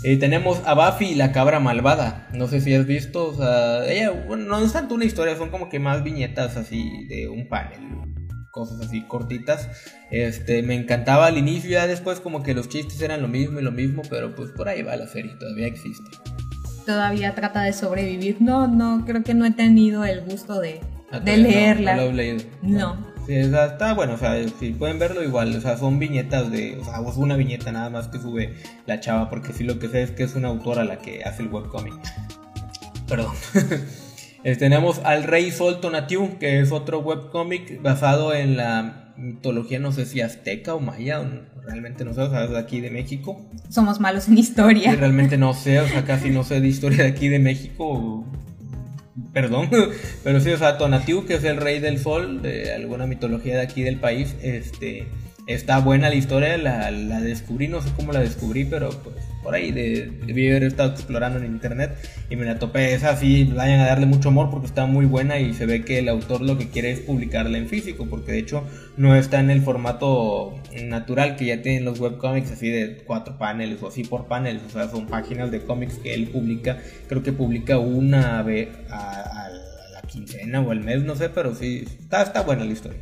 Eh, 0.04 0.18
tenemos 0.18 0.62
a 0.66 0.74
Buffy 0.74 1.08
y 1.12 1.16
la 1.16 1.32
cabra 1.32 1.60
malvada. 1.60 2.28
No 2.34 2.48
sé 2.48 2.62
si 2.62 2.74
has 2.74 2.86
visto, 2.86 3.28
o 3.28 3.36
sea, 3.36 3.86
ella, 3.86 4.12
bueno, 4.12 4.46
no 4.46 4.60
es 4.60 4.74
tanto 4.74 4.96
una 4.96 5.06
historia, 5.06 5.36
son 5.36 5.50
como 5.50 5.70
que 5.70 5.80
más 5.80 6.04
viñetas 6.04 6.58
así 6.58 7.06
de 7.08 7.28
un 7.28 7.48
panel, 7.50 7.80
cosas 8.52 8.86
así 8.86 9.02
cortitas. 9.02 9.70
Este, 10.12 10.62
me 10.62 10.76
encantaba 10.76 11.28
al 11.28 11.38
inicio, 11.38 11.72
ya 11.72 11.88
después 11.88 12.20
como 12.20 12.44
que 12.44 12.54
los 12.54 12.70
chistes 12.70 13.02
eran 13.02 13.22
lo 13.22 13.28
mismo 13.28 13.60
y 13.60 13.64
lo 13.64 13.72
mismo, 13.72 14.04
pero 14.10 14.36
pues 14.36 14.52
por 14.52 14.70
ahí 14.70 14.84
va 14.84 14.96
la 14.96 15.08
serie, 15.08 15.32
todavía 15.40 15.68
existe. 15.68 16.10
Todavía 16.86 17.34
trata 17.34 17.64
de 17.64 17.74
sobrevivir. 17.74 18.38
No, 18.42 18.68
no, 18.68 19.06
creo 19.06 19.24
que 19.24 19.34
no 19.34 19.46
he 19.46 19.52
tenido 19.52 20.06
el 20.06 20.22
gusto 20.22 20.60
de, 20.60 20.82
Ah, 21.12 21.20
de 21.20 21.38
no, 21.38 21.44
leerla. 21.44 21.96
No, 21.96 22.04
lo 22.04 22.10
he 22.10 22.14
leído. 22.14 22.44
No. 22.62 23.15
Sí, 23.28 23.40
o 23.42 23.50
sea, 23.50 23.66
está 23.66 23.94
bueno, 23.94 24.14
o 24.14 24.18
sea, 24.18 24.36
si 24.60 24.72
pueden 24.72 25.00
verlo 25.00 25.24
igual, 25.24 25.56
o 25.56 25.62
sea, 25.62 25.78
son 25.78 25.98
viñetas 25.98 26.52
de, 26.52 26.78
o 26.80 26.86
sea, 26.86 27.00
es 27.08 27.16
una 27.18 27.36
viñeta 27.36 27.72
nada 27.72 27.90
más 27.90 28.08
que 28.08 28.20
sube 28.20 28.54
la 28.86 29.00
chava, 29.00 29.30
porque 29.30 29.52
sí 29.52 29.64
lo 29.64 29.80
que 29.80 29.88
sé 29.88 30.04
es 30.04 30.12
que 30.12 30.24
es 30.24 30.36
una 30.36 30.50
autora 30.50 30.84
la 30.84 31.00
que 31.00 31.24
hace 31.24 31.42
el 31.44 31.50
webcomic. 31.50 31.94
Perdón. 33.08 33.34
Eh, 34.48 34.56
tenemos 34.56 35.00
al 35.04 35.24
Rey 35.24 35.50
Sol 35.50 35.80
Tonatiuh, 35.80 36.38
que 36.38 36.60
es 36.60 36.72
otro 36.72 37.00
webcomic 37.00 37.82
basado 37.82 38.32
en 38.32 38.58
la 38.58 39.12
mitología, 39.18 39.80
no 39.80 39.92
sé 39.92 40.06
si 40.06 40.22
azteca 40.22 40.76
o 40.76 40.80
maya, 40.80 41.20
realmente 41.66 42.06
no 42.06 42.14
sé, 42.14 42.22
o 42.22 42.30
sea, 42.30 42.44
es 42.44 42.52
de 42.52 42.60
aquí 42.60 42.80
de 42.80 42.92
México. 42.92 43.42
Somos 43.70 44.00
malos 44.00 44.28
en 44.28 44.36
Sí, 44.36 44.42
historia. 44.42 44.96
realmente 44.96 45.40
no 45.40 45.56
sé, 45.56 45.80
o 45.80 45.88
sea, 45.88 46.06
casi 46.06 46.30
no 46.30 46.44
sé 46.44 46.62
de 46.62 46.68
historia 46.68 47.06
de 47.06 47.10
aquí 47.10 47.28
de 47.28 47.40
México. 47.40 48.24
Perdón, 49.34 49.70
pero 50.24 50.40
sí, 50.40 50.52
o 50.52 50.58
sea, 50.58 50.78
Tonatiuh, 50.78 51.26
que 51.26 51.36
es 51.36 51.44
el 51.44 51.58
rey 51.58 51.80
del 51.80 52.00
sol 52.00 52.42
de 52.42 52.74
alguna 52.74 53.08
mitología 53.08 53.56
de 53.56 53.62
aquí 53.62 53.82
del 53.82 54.00
país, 54.00 54.36
este, 54.42 55.08
está 55.48 55.80
buena 55.80 56.10
la 56.10 56.16
historia, 56.16 56.58
la, 56.58 56.92
la 56.92 57.22
descubrí, 57.22 57.68
no 57.68 57.82
sé 57.82 57.90
cómo 57.96 58.12
la 58.12 58.20
descubrí, 58.20 58.66
pero 58.66 58.90
pues 58.90 59.16
por 59.46 59.54
ahí 59.54 59.72
de, 59.72 60.12
debí 60.26 60.50
haber 60.50 60.64
estado 60.64 60.92
explorando 60.92 61.38
en 61.38 61.46
internet 61.46 61.96
y 62.32 62.36
me 62.36 62.46
la 62.46 62.58
topé. 62.58 62.96
Esa 62.96 63.16
sí, 63.16 63.46
vayan 63.56 63.80
a 63.80 63.86
darle 63.86 64.08
mucho 64.08 64.30
amor 64.30 64.50
porque 64.50 64.66
está 64.66 64.88
muy 64.88 65.06
buena 65.06 65.40
y 65.40 65.54
se 65.54 65.68
ve 65.68 65.86
que 65.86 66.00
el 66.00 66.10
autor 66.10 66.42
lo 66.42 66.58
que 66.58 66.68
quiere 66.68 66.90
es 66.90 67.00
publicarla 67.00 67.60
en 67.60 67.68
físico, 67.70 68.08
porque 68.10 68.32
de 68.32 68.40
hecho 68.40 68.64
no 68.98 69.16
está 69.16 69.40
en 69.40 69.52
el 69.52 69.62
formato 69.62 70.56
natural 70.84 71.36
que 71.36 71.46
ya 71.46 71.62
tienen 71.62 71.86
los 71.86 72.00
webcomics 72.00 72.52
así 72.52 72.70
de 72.70 73.04
cuatro 73.06 73.38
paneles 73.38 73.84
o 73.84 73.88
así 73.88 74.04
por 74.04 74.26
paneles, 74.26 74.64
o 74.68 74.70
sea, 74.72 74.90
son 74.90 75.06
páginas 75.06 75.52
de 75.52 75.62
cómics 75.62 76.00
que 76.00 76.16
él 76.16 76.28
publica, 76.30 76.80
creo 77.08 77.22
que 77.22 77.32
publica 77.32 77.78
una 77.78 78.42
vez 78.42 78.70
a, 78.90 79.50
la 79.94 80.02
quincena 80.02 80.60
o 80.62 80.72
al 80.72 80.82
mes, 80.82 81.04
no 81.04 81.16
sé, 81.16 81.30
pero 81.30 81.54
sí, 81.54 81.86
está, 82.00 82.24
está 82.24 82.42
buena 82.42 82.66
la 82.66 82.72
historia. 82.72 83.00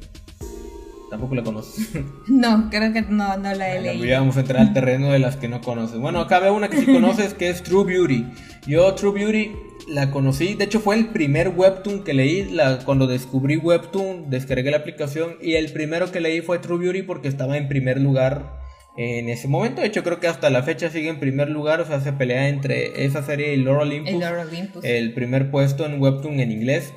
Tampoco 1.14 1.36
la 1.36 1.44
conoces. 1.44 1.90
No, 2.28 2.70
creo 2.72 2.92
que 2.92 3.04
no, 3.04 3.38
no 3.38 3.54
la 3.54 3.70
he 3.70 3.76
Bueno, 3.80 3.92
leído. 3.94 4.06
ya 4.06 4.20
vamos 4.20 4.36
a 4.36 4.40
entrar 4.40 4.62
al 4.62 4.74
terreno 4.74 5.12
de 5.12 5.20
las 5.20 5.36
que 5.36 5.48
no 5.48 5.62
conoces. 5.62 6.00
Bueno, 6.00 6.20
acá 6.22 6.40
veo 6.40 6.56
una 6.56 6.70
que 6.70 6.78
sí 6.80 6.86
conoces 6.88 7.36
que 7.36 7.52
es 7.52 7.62
True 7.62 7.84
Beauty. 7.86 8.26
Yo 8.66 8.92
True 8.96 9.14
Beauty 9.14 9.52
la 9.88 10.10
conocí, 10.10 10.56
de 10.56 10.64
hecho 10.64 10.80
fue 10.80 10.96
el 10.96 11.10
primer 11.10 11.50
webtoon 11.50 12.04
que 12.04 12.16
leí, 12.16 12.46
la, 12.50 12.80
cuando 12.80 13.06
descubrí 13.06 13.58
webtoon 13.58 14.32
descargué 14.32 14.72
la 14.72 14.78
aplicación 14.78 15.36
y 15.40 15.54
el 15.54 15.72
primero 15.72 16.12
que 16.12 16.20
leí 16.20 16.42
fue 16.42 16.58
True 16.58 16.80
Beauty 16.80 17.04
porque 17.04 17.28
estaba 17.28 17.58
en 17.58 17.68
primer 17.68 18.00
lugar 18.00 18.60
en 18.98 19.30
ese 19.30 19.48
momento. 19.48 19.82
De 19.82 19.88
hecho 19.88 20.02
creo 20.02 20.20
que 20.20 20.28
hasta 20.28 20.50
la 20.50 20.64
fecha 20.64 20.90
sigue 20.90 21.10
en 21.10 21.20
primer 21.20 21.50
lugar, 21.50 21.80
o 21.80 21.86
sea, 21.86 22.00
se 22.02 22.14
pelea 22.14 22.50
entre 22.50 23.06
esa 23.06 23.22
serie 23.24 23.54
y 23.54 23.58
Lord 23.58 23.82
Olympus. 23.82 24.14
El 24.14 24.24
Olympus. 24.24 24.84
El 24.84 25.14
primer 25.14 25.52
puesto 25.52 25.86
en 25.86 26.02
webtoon 26.02 26.40
en 26.40 26.52
inglés. 26.52 26.92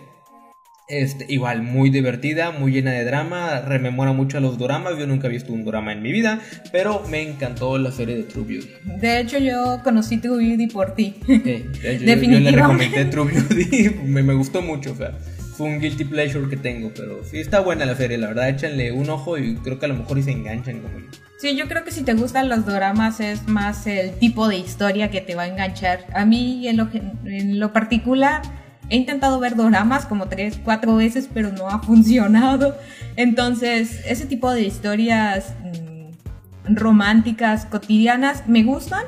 Este, 0.88 1.26
igual, 1.28 1.62
muy 1.62 1.90
divertida, 1.90 2.52
muy 2.52 2.70
llena 2.70 2.92
de 2.92 3.04
drama, 3.04 3.60
rememora 3.62 4.12
mucho 4.12 4.38
a 4.38 4.40
los 4.40 4.56
doramas. 4.56 4.96
Yo 4.98 5.06
nunca 5.08 5.26
he 5.26 5.30
visto 5.30 5.52
un 5.52 5.64
drama 5.64 5.92
en 5.92 6.00
mi 6.00 6.12
vida, 6.12 6.40
pero 6.70 7.02
me 7.10 7.22
encantó 7.28 7.76
la 7.76 7.90
serie 7.90 8.14
de 8.16 8.22
True 8.22 8.44
Beauty. 8.44 8.68
De 9.00 9.18
hecho, 9.18 9.38
yo 9.38 9.80
conocí 9.82 10.18
True 10.18 10.38
Beauty 10.46 10.68
por 10.68 10.94
ti. 10.94 11.16
Sí, 11.26 11.38
de 11.38 11.50
hecho, 11.56 11.72
yo- 11.82 11.90
yo, 11.90 11.98
le 11.98 12.06
Definitivamente. 12.06 12.52
recomendé 12.60 13.04
True 13.06 13.32
Beauty, 13.32 13.90
me, 14.04 14.22
me 14.22 14.34
gustó 14.34 14.62
mucho, 14.62 14.92
o 14.92 14.94
sea, 14.94 15.10
fue 15.56 15.66
un 15.66 15.80
guilty 15.80 16.04
pleasure 16.04 16.48
que 16.48 16.56
tengo, 16.56 16.92
pero 16.94 17.24
sí 17.24 17.38
está 17.38 17.58
buena 17.60 17.84
la 17.84 17.96
serie, 17.96 18.16
la 18.18 18.28
verdad, 18.28 18.48
échanle 18.48 18.92
un 18.92 19.10
ojo 19.10 19.38
y 19.38 19.56
creo 19.56 19.80
que 19.80 19.86
a 19.86 19.88
lo 19.88 19.94
mejor 19.96 20.18
y 20.18 20.22
se 20.22 20.30
enganchan 20.30 20.80
como 20.82 21.00
yo. 21.00 21.06
Sí, 21.38 21.56
yo 21.56 21.66
creo 21.66 21.82
que 21.82 21.90
si 21.90 22.02
te 22.04 22.14
gustan 22.14 22.48
los 22.48 22.64
doramas 22.64 23.18
es 23.20 23.46
más 23.48 23.86
el 23.88 24.12
tipo 24.12 24.46
de 24.48 24.56
historia 24.58 25.10
que 25.10 25.20
te 25.20 25.34
va 25.34 25.42
a 25.42 25.48
enganchar. 25.48 26.06
A 26.14 26.24
mí 26.24 26.66
en 26.68 26.76
lo, 26.78 26.88
en 27.24 27.58
lo 27.58 27.72
particular 27.72 28.40
he 28.88 28.96
intentado 28.96 29.38
ver 29.40 29.56
doramas 29.56 30.06
como 30.06 30.28
tres, 30.28 30.58
cuatro 30.62 30.96
veces, 30.96 31.28
pero 31.32 31.52
no 31.52 31.68
ha 31.68 31.80
funcionado. 31.80 32.76
Entonces, 33.16 34.00
ese 34.06 34.26
tipo 34.26 34.52
de 34.52 34.62
historias 34.62 35.54
mm, 35.62 36.74
románticas, 36.74 37.66
cotidianas, 37.66 38.46
me 38.46 38.62
gustan, 38.62 39.04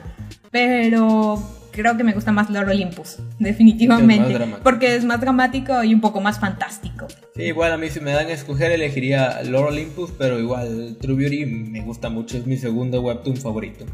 pero 0.51 1.43
creo 1.79 1.97
que 1.97 2.03
me 2.03 2.13
gusta 2.13 2.33
más 2.33 2.51
Lord 2.51 2.71
Olympus, 2.71 3.19
definitivamente. 3.39 4.35
dramático. 4.35 4.65
porque 4.65 4.97
es 4.97 5.05
más 5.05 5.21
dramático 5.21 5.85
y 5.85 5.95
un 5.95 6.01
poco 6.01 6.21
más 6.21 6.41
fantástico. 6.41 7.07
Sí, 7.37 7.43
igual 7.43 7.73
a 7.73 7.77
mí 7.77 7.89
si 7.89 8.01
me 8.01 8.11
dan 8.13 8.27
a 8.27 8.33
escoger 8.33 8.73
elegiría 8.73 9.43
Lord 9.45 9.69
Olympus, 9.69 10.11
pero 10.19 10.41
igual 10.41 10.97
True 11.01 11.15
Beauty 11.15 11.47
me 11.47 11.83
gusta 11.83 12.09
mucho, 12.09 12.37
es 12.37 12.47
mi 12.47 12.57
segundo 12.57 13.01
webtoon 13.01 13.37
favorito. 13.37 13.87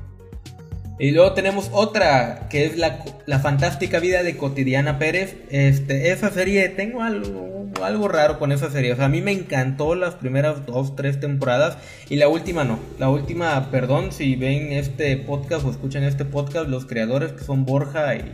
Y 0.98 1.10
luego 1.10 1.32
tenemos 1.32 1.70
otra, 1.72 2.46
que 2.48 2.66
es 2.66 2.76
la, 2.76 3.04
la 3.26 3.40
fantástica 3.40 3.98
vida 3.98 4.22
de 4.22 4.36
Cotidiana 4.36 4.98
Pérez. 4.98 5.36
Este, 5.50 6.12
esa 6.12 6.30
serie, 6.30 6.68
tengo 6.68 7.02
algo, 7.02 7.66
algo 7.82 8.06
raro 8.06 8.38
con 8.38 8.52
esa 8.52 8.70
serie. 8.70 8.92
O 8.92 8.96
sea, 8.96 9.06
a 9.06 9.08
mí 9.08 9.20
me 9.20 9.32
encantó 9.32 9.96
las 9.96 10.14
primeras 10.14 10.66
dos, 10.66 10.94
tres 10.94 11.18
temporadas 11.18 11.78
y 12.08 12.16
la 12.16 12.28
última 12.28 12.62
no. 12.62 12.78
La 13.00 13.08
última, 13.08 13.72
perdón, 13.72 14.12
si 14.12 14.36
ven 14.36 14.72
este 14.72 15.16
podcast 15.16 15.66
o 15.66 15.70
escuchan 15.70 16.04
este 16.04 16.24
podcast, 16.24 16.68
los 16.68 16.86
creadores 16.86 17.32
que 17.32 17.42
son 17.42 17.64
Borja 17.64 18.14
y, 18.14 18.32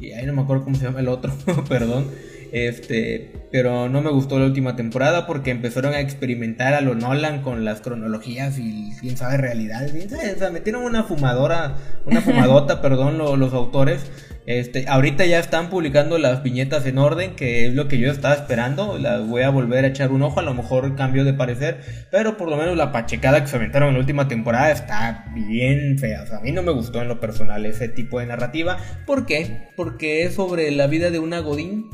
y 0.00 0.12
ahí 0.12 0.24
no 0.24 0.32
me 0.32 0.42
acuerdo 0.42 0.64
cómo 0.64 0.76
se 0.76 0.84
llama 0.84 1.00
el 1.00 1.08
otro, 1.08 1.34
perdón. 1.68 2.06
Este, 2.52 3.32
pero 3.50 3.88
no 3.88 4.02
me 4.02 4.10
gustó 4.10 4.38
la 4.38 4.44
última 4.44 4.76
temporada 4.76 5.26
porque 5.26 5.50
empezaron 5.50 5.94
a 5.94 6.00
experimentar 6.00 6.74
a 6.74 6.82
lo 6.82 6.94
Nolan 6.94 7.40
con 7.42 7.64
las 7.64 7.80
cronologías 7.80 8.58
y 8.58 8.92
quién 9.00 9.16
sabe 9.16 9.38
realidades. 9.38 9.92
quién 9.92 10.10
sabe, 10.10 10.32
O 10.34 10.38
sea, 10.38 10.50
metieron 10.50 10.82
una 10.84 11.02
fumadora, 11.04 11.76
una 12.04 12.20
fumadota, 12.22 12.82
perdón, 12.82 13.16
lo- 13.18 13.36
los 13.36 13.54
autores. 13.54 14.04
Este, 14.44 14.86
ahorita 14.88 15.24
ya 15.24 15.38
están 15.38 15.70
publicando 15.70 16.18
las 16.18 16.42
viñetas 16.42 16.84
en 16.86 16.98
orden, 16.98 17.36
que 17.36 17.66
es 17.66 17.74
lo 17.74 17.86
que 17.88 17.98
yo 17.98 18.10
estaba 18.10 18.34
esperando. 18.34 18.98
Las 18.98 19.26
voy 19.26 19.42
a 19.42 19.50
volver 19.50 19.84
a 19.84 19.88
echar 19.88 20.10
un 20.10 20.22
ojo, 20.22 20.40
a 20.40 20.42
lo 20.42 20.52
mejor 20.52 20.94
cambio 20.96 21.24
de 21.24 21.32
parecer, 21.32 21.78
pero 22.10 22.36
por 22.36 22.50
lo 22.50 22.56
menos 22.56 22.76
la 22.76 22.90
pachecada 22.92 23.40
que 23.40 23.46
se 23.46 23.56
aventaron 23.56 23.88
en 23.90 23.94
la 23.94 24.00
última 24.00 24.28
temporada 24.28 24.70
está 24.72 25.26
bien 25.32 25.96
fea. 25.98 26.24
O 26.24 26.26
sea, 26.26 26.38
a 26.38 26.40
mí 26.40 26.50
no 26.52 26.62
me 26.62 26.72
gustó 26.72 27.00
en 27.00 27.08
lo 27.08 27.18
personal 27.20 27.64
ese 27.64 27.88
tipo 27.88 28.18
de 28.18 28.26
narrativa. 28.26 28.78
¿Por 29.06 29.26
qué? 29.26 29.68
Porque 29.76 30.24
es 30.24 30.34
sobre 30.34 30.70
la 30.72 30.86
vida 30.88 31.10
de 31.10 31.18
una 31.20 31.38
Godín. 31.38 31.88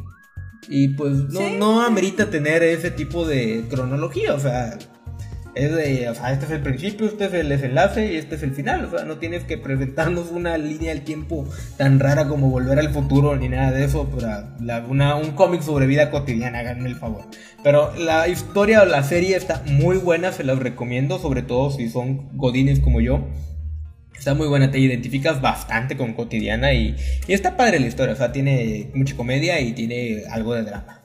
Y 0.69 0.89
pues 0.89 1.13
no, 1.31 1.41
Sí. 1.41 1.57
no 1.59 1.83
amerita 1.83 2.31
tener 2.31 2.63
ese 2.63 2.91
tipo 2.91 3.27
de 3.27 3.65
cronología, 3.71 4.35
o 4.35 4.41
sea, 4.41 4.79
es 5.55 5.75
de, 5.75 6.09
o 6.09 6.15
sea, 6.15 6.33
este 6.33 6.45
es 6.45 6.51
el 6.53 6.61
principio, 6.61 7.07
este 7.07 7.25
es 7.25 7.35
el 7.35 7.49
desenlace 7.49 8.13
y 8.13 8.17
este 8.17 8.37
es 8.37 8.43
el 8.45 8.53
final, 8.53 8.85
o 8.85 8.91
sea, 8.91 9.05
no 9.07 9.17
tienes 9.17 9.43
que 9.45 9.59
presentarnos 9.59 10.31
una 10.31 10.57
línea 10.57 10.91
del 10.95 11.03
tiempo 11.03 11.49
tan 11.77 11.99
rara 11.99 12.29
como 12.29 12.49
volver 12.51 12.79
al 12.79 12.91
futuro 12.91 13.35
ni 13.35 13.49
nada 13.49 13.73
de 13.73 13.85
eso 13.85 14.09
para 14.09 14.55
la- 14.61 14.85
una- 14.87 15.17
un 15.17 15.33
cómic 15.33 15.63
sobre 15.63 15.87
vida 15.87 16.11
cotidiana, 16.11 16.61
háganme 16.61 16.89
el 16.91 16.97
favor. 16.97 17.25
Pero 17.65 17.93
la 17.99 18.29
historia 18.29 18.83
o 18.83 18.85
la 18.85 19.03
serie 19.03 19.37
está 19.37 19.63
muy 19.67 19.97
buena, 19.97 20.31
se 20.33 20.45
las 20.45 20.59
recomiendo, 20.61 21.19
sobre 21.19 21.43
todo 21.43 21.71
si 21.73 21.89
son 21.89 22.29
godines 22.37 22.79
como 22.79 23.01
yo. 23.01 23.27
Está 24.19 24.35
muy 24.35 24.49
buena, 24.49 24.71
te 24.71 24.79
identificas 24.79 25.41
bastante 25.41 25.97
con 25.97 26.13
cotidiana 26.13 26.73
y, 26.73 26.97
y 27.27 27.33
está 27.33 27.57
padre 27.57 27.79
la 27.81 27.87
historia, 27.87 28.15
o 28.15 28.17
sea, 28.17 28.33
tiene 28.33 28.91
mucha 28.95 29.17
comedia 29.17 29.61
y 29.61 29.73
tiene 29.73 30.25
algo 30.31 30.55
de 30.55 30.63
drama. 30.65 31.01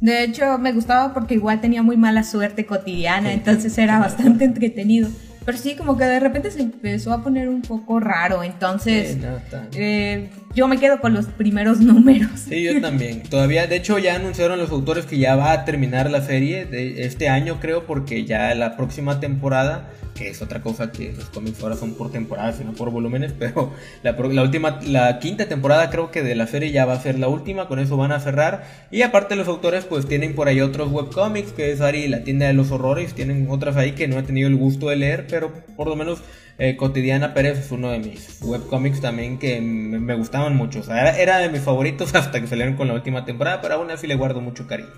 De 0.00 0.22
hecho, 0.24 0.58
me 0.58 0.72
gustaba 0.72 1.12
porque 1.14 1.34
igual 1.34 1.60
tenía 1.60 1.82
muy 1.82 1.96
mala 1.96 2.22
suerte 2.24 2.66
cotidiana, 2.66 3.28
Sí. 3.30 3.34
entonces 3.34 3.78
era 3.78 3.98
bastante 3.98 4.44
entretenido. 4.44 5.08
Pero 5.44 5.56
sí, 5.56 5.76
como 5.76 5.96
que 5.96 6.04
de 6.04 6.20
repente 6.20 6.50
se 6.50 6.60
empezó 6.60 7.12
a 7.12 7.22
poner 7.22 7.48
un 7.48 7.62
poco 7.62 8.00
raro, 8.00 8.42
entonces 8.42 9.16
no, 9.16 9.40
eh, 9.74 10.28
yo 10.58 10.66
me 10.66 10.78
quedo 10.78 11.00
con 11.00 11.14
los 11.14 11.26
primeros 11.26 11.78
números. 11.80 12.30
Sí, 12.48 12.64
yo 12.64 12.80
también. 12.80 13.22
Todavía, 13.22 13.66
de 13.68 13.76
hecho, 13.76 13.98
ya 13.98 14.16
anunciaron 14.16 14.58
los 14.58 14.70
autores 14.70 15.06
que 15.06 15.18
ya 15.18 15.36
va 15.36 15.52
a 15.52 15.64
terminar 15.64 16.10
la 16.10 16.20
serie 16.20 16.66
de 16.66 17.04
este 17.04 17.28
año, 17.28 17.58
creo, 17.60 17.86
porque 17.86 18.24
ya 18.24 18.54
la 18.56 18.76
próxima 18.76 19.20
temporada, 19.20 19.90
que 20.16 20.28
es 20.28 20.42
otra 20.42 20.60
cosa 20.60 20.90
que 20.90 21.12
los 21.12 21.26
cómics 21.26 21.62
ahora 21.62 21.76
son 21.76 21.94
por 21.94 22.10
temporadas 22.10 22.60
y 22.60 22.64
no 22.64 22.72
por 22.72 22.90
volúmenes, 22.90 23.32
pero 23.38 23.72
la, 24.02 24.12
la, 24.12 24.42
última, 24.42 24.80
la 24.84 25.20
quinta 25.20 25.46
temporada 25.46 25.90
creo 25.90 26.10
que 26.10 26.24
de 26.24 26.34
la 26.34 26.48
serie 26.48 26.72
ya 26.72 26.86
va 26.86 26.94
a 26.94 27.00
ser 27.00 27.20
la 27.20 27.28
última, 27.28 27.68
con 27.68 27.78
eso 27.78 27.96
van 27.96 28.10
a 28.10 28.18
cerrar. 28.18 28.64
Y 28.90 29.02
aparte 29.02 29.36
los 29.36 29.46
autores 29.46 29.84
pues 29.84 30.06
tienen 30.06 30.34
por 30.34 30.48
ahí 30.48 30.60
otros 30.60 30.90
webcomics, 30.90 31.52
que 31.52 31.70
es 31.70 31.80
Ari 31.80 32.08
la 32.08 32.24
tienda 32.24 32.48
de 32.48 32.54
los 32.54 32.72
horrores, 32.72 33.14
tienen 33.14 33.46
otras 33.48 33.76
ahí 33.76 33.92
que 33.92 34.08
no 34.08 34.18
he 34.18 34.24
tenido 34.24 34.48
el 34.48 34.56
gusto 34.56 34.88
de 34.88 34.96
leer, 34.96 35.28
pero 35.30 35.52
por 35.76 35.86
lo 35.86 35.94
menos 35.94 36.20
eh, 36.58 36.76
Cotidiana 36.76 37.34
Pérez 37.34 37.58
es 37.58 37.70
uno 37.70 37.90
de 37.90 38.00
mis 38.00 38.38
webcomics 38.42 39.00
también 39.00 39.38
que 39.38 39.60
me, 39.60 40.14
gustaban 40.16 40.56
mucho. 40.56 40.80
O 40.80 40.92
era, 40.92 41.38
de 41.38 41.48
mis 41.48 41.60
favoritos 41.60 42.14
hasta 42.14 42.40
que 42.40 42.48
salieron 42.48 42.74
con 42.74 42.88
la 42.88 42.94
última 42.94 43.24
temporada, 43.24 43.60
pero 43.60 43.74
aún 43.74 43.90
así 43.90 44.06
le 44.06 44.16
guardo 44.16 44.40
mucho 44.40 44.66
cariño. 44.66 44.90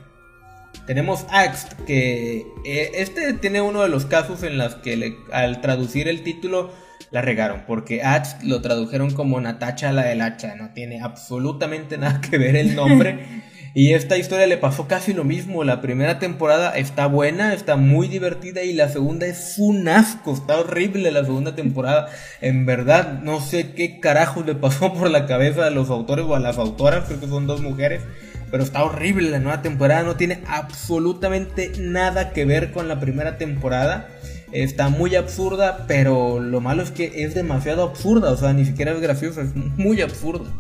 Tenemos 0.87 1.27
Axt, 1.31 1.73
que 1.87 2.47
eh, 2.65 2.93
este 2.95 3.35
tiene 3.35 3.61
uno 3.61 3.83
de 3.83 3.89
los 3.89 4.07
casos 4.07 4.43
en 4.43 4.57
los 4.57 4.77
que 4.77 5.17
al 5.33 5.61
traducir 5.61 6.09
el 6.09 6.23
título 6.23 6.73
la 7.11 7.21
regaron, 7.23 7.65
porque 7.67 8.03
Axt 8.03 8.43
lo 8.43 8.63
tradujeron 8.63 9.13
como 9.13 9.41
Natacha 9.41 9.93
la 9.93 10.05
del 10.05 10.23
hacha, 10.23 10.55
no 10.55 10.73
tiene 10.73 11.01
absolutamente 11.03 11.99
nada 11.99 12.21
que 12.21 12.39
ver 12.39 12.57
el 12.57 12.75
nombre. 12.75 13.43
Y 13.73 13.95
esta 13.95 14.19
historia 14.19 14.49
le 14.49 14.57
pasó 14.57 14.89
casi 14.89 15.13
lo 15.13 15.23
mismo. 15.23 15.63
La 15.63 15.81
primera 15.81 16.19
temporada 16.19 16.77
está 16.77 17.07
buena, 17.07 17.55
está 17.55 17.77
muy 17.77 18.09
divertida 18.09 18.65
y 18.65 18.73
la 18.73 18.89
segunda 18.89 19.27
es 19.27 19.55
un 19.59 19.87
asco, 19.89 20.33
está 20.33 20.59
horrible 20.59 21.13
la 21.13 21.25
segunda 21.25 21.55
temporada. 21.55 22.09
En 22.41 22.67
verdad, 22.67 23.21
no 23.23 23.41
sé 23.41 23.73
qué 23.73 24.01
carajo 24.01 24.43
le 24.43 24.57
pasó 24.57 24.93
por 24.95 25.09
la 25.09 25.27
cabeza 25.27 25.67
a 25.67 25.71
los 25.71 25.89
autores 25.91 26.25
o 26.27 26.35
a 26.35 26.41
las 26.41 26.59
autoras, 26.59 27.05
creo 27.07 27.21
que 27.21 27.29
son 27.29 27.47
dos 27.47 27.61
mujeres. 27.61 28.03
Pero 28.51 28.65
está 28.65 28.83
horrible 28.83 29.31
la 29.31 29.39
nueva 29.39 29.63
temporada, 29.63 30.03
no 30.03 30.17
tiene 30.17 30.41
absolutamente 30.49 31.71
nada 31.79 32.33
que 32.33 32.45
ver 32.45 32.73
con 32.73 32.89
la 32.89 32.99
primera 32.99 33.39
temporada. 33.39 34.09
Está 34.51 34.89
muy 34.89 35.15
absurda, 35.15 35.85
pero 35.87 36.41
lo 36.41 36.61
malo 36.61 36.83
es 36.83 36.91
que 36.91 37.23
es 37.23 37.35
demasiado 37.35 37.85
absurda, 37.85 38.33
o 38.33 38.37
sea, 38.37 38.53
ni 38.53 38.65
siquiera 38.65 38.91
es 38.91 39.01
graciosa, 39.01 39.43
es 39.43 39.55
muy 39.55 40.03
absurda. 40.03 40.51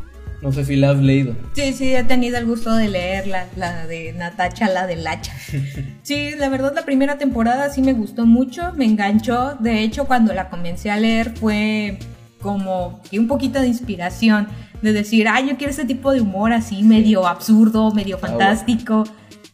No 0.42 0.52
sé 0.52 0.64
si 0.64 0.76
la 0.76 0.90
has 0.90 0.98
leído. 0.98 1.36
Sí, 1.54 1.72
sí, 1.74 1.94
he 1.94 2.02
tenido 2.04 2.38
el 2.38 2.46
gusto 2.46 2.74
de 2.74 2.88
leerla, 2.88 3.46
la 3.56 3.86
de 3.86 4.12
Natacha, 4.14 4.68
la 4.68 4.86
del 4.86 5.06
hacha. 5.06 5.34
Sí, 6.02 6.30
la 6.36 6.48
verdad 6.48 6.72
la 6.74 6.84
primera 6.84 7.18
temporada 7.18 7.70
sí 7.70 7.82
me 7.82 7.92
gustó 7.92 8.26
mucho, 8.26 8.72
me 8.74 8.84
enganchó. 8.84 9.54
De 9.60 9.82
hecho, 9.82 10.06
cuando 10.06 10.32
la 10.32 10.48
comencé 10.48 10.90
a 10.90 10.96
leer 10.96 11.34
fue 11.38 11.98
como 12.40 13.00
un 13.12 13.28
poquito 13.28 13.60
de 13.60 13.68
inspiración, 13.68 14.48
de 14.82 14.92
decir, 14.92 15.28
ay, 15.28 15.48
yo 15.48 15.56
quiero 15.56 15.72
ese 15.72 15.84
tipo 15.84 16.10
de 16.12 16.20
humor 16.20 16.52
así, 16.52 16.82
medio 16.82 17.26
absurdo, 17.26 17.92
medio 17.92 18.16
ah, 18.16 18.26
fantástico. 18.26 19.04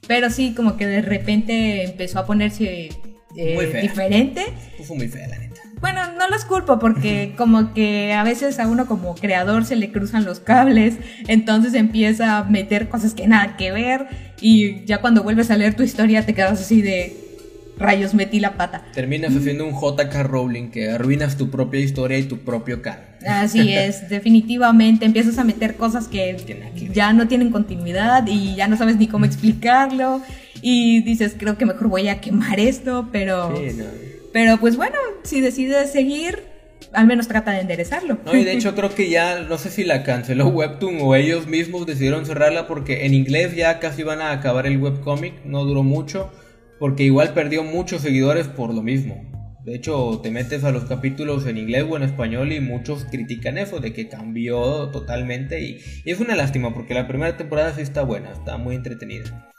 Pero 0.07 0.31
sí, 0.31 0.55
como 0.55 0.77
que 0.77 0.87
de 0.87 1.03
repente 1.03 1.85
empezó 1.85 2.20
a 2.20 2.27
ponerse 2.27 2.90
eh, 3.37 3.81
diferente. 3.83 4.46
Fue 4.85 4.96
muy 4.96 5.09
fea, 5.09 5.27
la. 5.27 5.46
Bueno, 5.81 6.01
no 6.19 6.29
los 6.29 6.45
culpo 6.45 6.79
porque 6.79 7.35
como 7.37 7.75
que 7.75 8.12
a 8.12 8.25
veces 8.25 8.59
a 8.59 8.67
uno 8.67 8.87
como 8.87 9.15
creador 9.15 9.65
se 9.65 9.77
le 9.77 9.93
cruzan 9.93 10.25
los 10.25 10.41
cables, 10.41 10.97
entonces 11.29 11.75
empieza 11.75 12.39
a 12.39 12.45
meter 12.45 12.89
cosas 12.89 13.15
que 13.15 13.27
nada 13.27 13.57
que 13.57 13.73
ver 13.73 14.07
y 14.41 14.85
ya 14.85 15.01
cuando 15.01 15.23
vuelves 15.23 15.51
a 15.51 15.57
leer 15.57 15.75
tu 15.75 15.83
historia 15.83 16.25
te 16.25 16.35
quedas 16.35 16.61
así 16.61 16.83
de 16.83 17.17
rayos 17.79 18.15
metí 18.15 18.41
la 18.41 18.57
pata. 18.57 18.85
Terminas 18.95 19.37
haciendo 19.37 19.67
un 19.67 19.75
JK 19.75 20.15
Rowling 20.25 20.71
que 20.71 20.91
arruinas 20.91 21.37
tu 21.37 21.51
propia 21.51 21.81
historia 21.81 22.19
y 22.19 22.25
tu 22.25 22.39
propio 22.39 22.81
canon. 22.81 23.05
Así 23.27 23.73
es, 23.73 24.09
definitivamente 24.09 25.05
empiezas 25.05 25.39
a 25.39 25.45
meter 25.45 25.77
cosas 25.77 26.09
que 26.09 26.37
ya 26.93 27.12
no 27.12 27.29
tienen 27.29 27.51
continuidad 27.51 28.27
y 28.27 28.55
ya 28.55 28.67
no 28.67 28.77
sabes 28.77 28.97
ni 28.97 29.09
cómo 29.09 29.27
explicarlo 29.27 30.23
y 30.62 31.03
dices, 31.03 31.37
creo 31.39 31.59
que 31.59 31.67
mejor 31.67 31.89
voy 31.89 32.09
a 32.09 32.21
quemar 32.21 32.59
esto, 32.61 33.09
pero... 33.12 33.55
Sí, 33.57 33.77
no 33.77 34.06
pero 34.37 34.59
pues 34.59 34.77
bueno, 34.77 34.99
si 35.22 35.40
decides 35.40 35.92
seguir, 35.92 36.42
al 36.92 37.07
menos 37.07 37.27
trata 37.27 37.53
de 37.53 37.61
enderezarlo. 37.61 38.18
No, 38.27 38.37
y 38.37 38.44
de 38.44 38.53
hecho 38.53 38.75
creo 38.75 38.94
que 38.94 39.09
ya, 39.09 39.40
no 39.40 39.57
sé 39.57 39.70
si 39.70 39.83
la 39.83 40.03
canceló 40.03 40.49
Webtoon 40.49 40.99
o 41.01 41.14
ellos 41.14 41.46
mismos 41.46 41.87
decidieron 41.87 42.27
cerrarla 42.27 42.66
porque 42.66 43.07
en 43.07 43.14
inglés 43.14 43.57
ya 43.57 43.79
casi 43.79 44.03
van 44.03 44.20
a 44.20 44.33
acabar 44.33 44.66
el 44.66 44.77
webcomic, 44.77 45.42
no 45.46 45.64
duró 45.64 45.83
mucho, 45.83 46.31
porque 46.79 47.05
igual 47.05 47.33
perdió 47.33 47.64
muchos 47.64 48.03
seguidores 48.03 48.46
por 48.46 48.75
lo 48.75 48.83
mismo. 48.83 49.25
De 49.64 49.75
hecho, 49.75 50.20
te 50.22 50.31
metes 50.31 50.64
a 50.64 50.70
los 50.70 50.85
capítulos 50.85 51.46
en 51.46 51.57
inglés 51.57 51.87
o 51.88 51.96
en 51.96 52.03
español 52.03 52.53
y 52.53 52.61
muchos 52.61 53.07
critican 53.11 53.57
eso, 53.57 53.81
de 53.81 53.94
que 53.94 54.07
cambió 54.07 54.90
totalmente 54.90 55.62
y, 55.62 55.81
y 56.05 56.11
es 56.11 56.20
una 56.20 56.37
lástima 56.37 56.75
porque 56.75 56.92
la 56.92 57.09
primera 57.09 57.38
temporada 57.38 57.75
sí 57.75 57.81
está 57.81 58.03
buena, 58.03 58.33
está 58.33 58.59
muy 58.59 58.75
entretenida. 58.75 59.51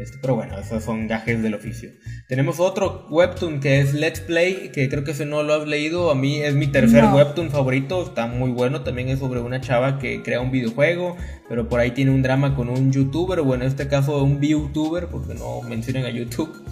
Este, 0.00 0.16
pero 0.18 0.34
bueno, 0.34 0.58
esos 0.58 0.82
son 0.82 1.06
gajes 1.08 1.42
del 1.42 1.54
oficio. 1.54 1.90
Tenemos 2.26 2.58
otro 2.58 3.06
webtoon 3.10 3.60
que 3.60 3.80
es 3.80 3.92
Let's 3.92 4.20
Play, 4.20 4.70
que 4.72 4.88
creo 4.88 5.04
que 5.04 5.10
ese 5.10 5.26
no 5.26 5.42
lo 5.42 5.52
has 5.52 5.68
leído. 5.68 6.10
A 6.10 6.14
mí 6.14 6.38
es 6.38 6.54
mi 6.54 6.68
tercer 6.68 7.04
webtoon 7.04 7.50
favorito, 7.50 8.02
está 8.02 8.26
muy 8.26 8.50
bueno. 8.50 8.82
También 8.82 9.08
es 9.10 9.18
sobre 9.18 9.40
una 9.40 9.60
chava 9.60 9.98
que 9.98 10.22
crea 10.22 10.40
un 10.40 10.50
videojuego, 10.50 11.16
pero 11.48 11.68
por 11.68 11.80
ahí 11.80 11.90
tiene 11.90 12.12
un 12.12 12.22
drama 12.22 12.56
con 12.56 12.70
un 12.70 12.90
youtuber, 12.90 13.42
bueno, 13.42 13.64
en 13.64 13.68
este 13.68 13.88
caso 13.88 14.22
un 14.24 14.40
VTuber, 14.40 15.08
porque 15.08 15.34
no 15.34 15.60
mencionan 15.62 16.06
a 16.06 16.10
YouTube. 16.10 16.64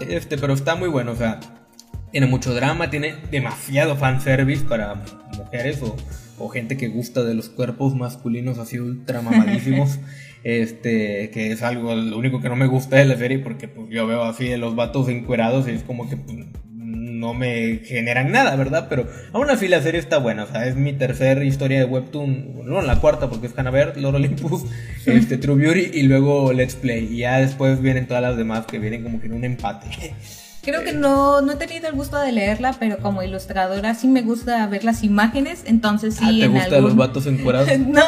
Este, 0.00 0.38
pero 0.38 0.54
está 0.54 0.76
muy 0.76 0.88
bueno, 0.88 1.12
o 1.12 1.16
sea, 1.16 1.40
tiene 2.10 2.26
mucho 2.26 2.54
drama, 2.54 2.88
tiene 2.88 3.16
demasiado 3.30 3.96
fanservice 3.96 4.64
para 4.64 5.02
mujeres 5.36 5.82
o, 5.82 5.94
o 6.38 6.48
gente 6.48 6.78
que 6.78 6.88
gusta 6.88 7.22
de 7.22 7.34
los 7.34 7.50
cuerpos 7.50 7.94
masculinos 7.94 8.58
así 8.58 8.78
ultra 8.78 9.20
mamadísimos. 9.20 9.98
Este, 10.42 11.30
que 11.30 11.52
es 11.52 11.62
algo, 11.62 11.94
lo 11.94 12.16
único 12.16 12.40
que 12.40 12.48
no 12.48 12.56
me 12.56 12.66
gusta 12.66 12.96
de 12.96 13.04
la 13.04 13.16
serie, 13.16 13.38
porque 13.38 13.68
pues 13.68 13.88
yo 13.90 14.06
veo 14.06 14.22
así 14.24 14.48
de 14.48 14.56
los 14.56 14.74
vatos 14.74 15.08
encuerados 15.08 15.68
y 15.68 15.72
es 15.72 15.82
como 15.82 16.08
que 16.08 16.16
pues, 16.16 16.38
no 17.20 17.34
me 17.34 17.80
generan 17.84 18.32
nada, 18.32 18.56
¿verdad? 18.56 18.86
Pero 18.88 19.06
aún 19.32 19.50
así 19.50 19.68
la 19.68 19.82
serie 19.82 20.00
está 20.00 20.18
buena, 20.18 20.44
o 20.44 20.46
sea, 20.46 20.66
es 20.66 20.74
mi 20.74 20.94
tercera 20.94 21.44
historia 21.44 21.78
de 21.78 21.84
Webtoon, 21.84 22.64
no, 22.64 22.80
la 22.80 22.96
cuarta 22.96 23.28
porque 23.28 23.46
es 23.46 23.52
Canaver, 23.52 23.96
Lord 23.98 24.16
Olympus, 24.16 24.64
este, 25.06 25.36
True 25.36 25.56
Beauty 25.56 25.98
y 25.98 26.02
luego 26.04 26.52
Let's 26.52 26.74
Play. 26.74 27.08
Y 27.12 27.18
ya 27.18 27.38
después 27.38 27.80
vienen 27.80 28.06
todas 28.06 28.22
las 28.22 28.36
demás 28.36 28.66
que 28.66 28.78
vienen 28.78 29.02
como 29.02 29.20
que 29.20 29.26
en 29.26 29.34
un 29.34 29.44
empate. 29.44 30.14
Creo 30.62 30.84
que 30.84 30.92
no, 30.92 31.40
no 31.40 31.52
he 31.52 31.56
tenido 31.56 31.88
el 31.88 31.94
gusto 31.94 32.18
de 32.18 32.32
leerla, 32.32 32.74
pero 32.78 32.98
como 32.98 33.22
ilustradora 33.22 33.94
sí 33.94 34.08
me 34.08 34.20
gusta 34.20 34.66
ver 34.66 34.84
las 34.84 35.02
imágenes, 35.02 35.62
entonces 35.64 36.16
sí. 36.16 36.42
Ah, 36.42 36.46
¿Te 36.46 36.48
gustan 36.48 36.82
los 36.82 36.96
vatos 36.96 37.26
encuerados? 37.26 37.68
no, 37.78 38.04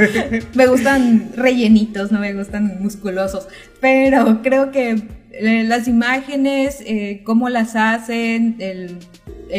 me 0.54 0.66
gustan 0.66 1.30
rellenitos, 1.36 2.10
no 2.10 2.18
me 2.18 2.34
gustan 2.34 2.78
musculosos, 2.80 3.46
pero 3.80 4.42
creo 4.42 4.72
que 4.72 5.02
eh, 5.32 5.64
las 5.64 5.86
imágenes, 5.86 6.82
eh, 6.84 7.22
cómo 7.24 7.48
las 7.48 7.76
hacen, 7.76 8.58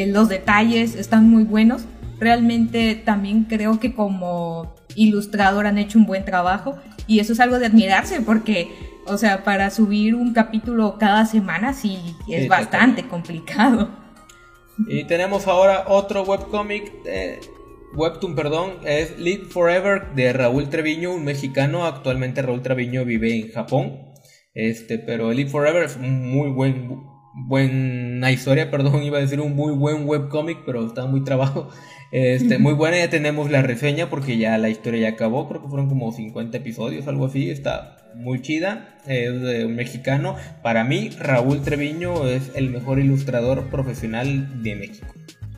los 0.07 0.27
detalles 0.27 0.95
están 0.95 1.29
muy 1.29 1.43
buenos. 1.43 1.83
Realmente 2.19 2.95
también 2.95 3.45
creo 3.45 3.79
que 3.79 3.93
como 3.93 4.75
ilustrador 4.95 5.65
han 5.65 5.77
hecho 5.77 5.97
un 5.97 6.05
buen 6.05 6.25
trabajo 6.25 6.77
y 7.07 7.19
eso 7.19 7.33
es 7.33 7.39
algo 7.39 7.59
de 7.59 7.65
admirarse 7.65 8.21
porque 8.21 8.69
o 9.05 9.17
sea, 9.17 9.43
para 9.43 9.69
subir 9.69 10.15
un 10.15 10.33
capítulo 10.33 10.97
cada 10.99 11.25
semana 11.25 11.73
sí 11.73 12.15
es 12.27 12.47
bastante 12.47 13.07
complicado. 13.07 13.89
Y 14.87 15.03
tenemos 15.03 15.47
ahora 15.47 15.85
otro 15.87 16.23
webcomic, 16.23 16.91
webtoon, 17.95 18.35
perdón, 18.35 18.71
es 18.85 19.17
Live 19.19 19.45
Forever 19.45 20.13
de 20.15 20.33
Raúl 20.33 20.69
Treviño, 20.69 21.13
un 21.13 21.23
mexicano. 21.23 21.85
Actualmente 21.85 22.41
Raúl 22.41 22.61
Treviño 22.61 23.05
vive 23.05 23.35
en 23.35 23.51
Japón. 23.51 24.13
Este, 24.53 24.99
pero 24.99 25.31
Live 25.31 25.49
Forever 25.49 25.83
es 25.83 25.95
un 25.95 26.29
muy 26.31 26.49
buen 26.49 27.03
buena 27.33 28.31
historia, 28.31 28.69
perdón, 28.71 29.03
iba 29.03 29.17
a 29.17 29.21
decir 29.21 29.41
un 29.41 29.55
muy 29.55 29.73
buen 29.73 30.07
webcomic, 30.07 30.59
pero 30.65 30.85
está 30.85 31.05
muy 31.05 31.23
trabajo. 31.23 31.69
Este, 32.13 32.59
muy 32.59 32.73
buena, 32.75 32.99
ya 32.99 33.09
tenemos 33.09 33.49
la 33.49 33.63
reseña 33.63 34.07
porque 34.07 34.37
ya 34.37 34.59
la 34.59 34.69
historia 34.69 35.01
ya 35.01 35.15
acabó, 35.15 35.49
creo 35.49 35.63
que 35.63 35.67
fueron 35.67 35.89
como 35.89 36.11
50 36.11 36.55
episodios, 36.55 37.07
algo 37.07 37.25
así, 37.25 37.49
está 37.49 37.97
muy 38.13 38.39
chida, 38.39 38.99
es 39.07 39.41
de 39.41 39.65
un 39.65 39.75
mexicano. 39.75 40.35
Para 40.61 40.83
mí, 40.83 41.09
Raúl 41.19 41.63
Treviño 41.63 42.27
es 42.27 42.51
el 42.53 42.69
mejor 42.69 42.99
ilustrador 42.99 43.69
profesional 43.71 44.61
de 44.61 44.75
México. 44.75 45.07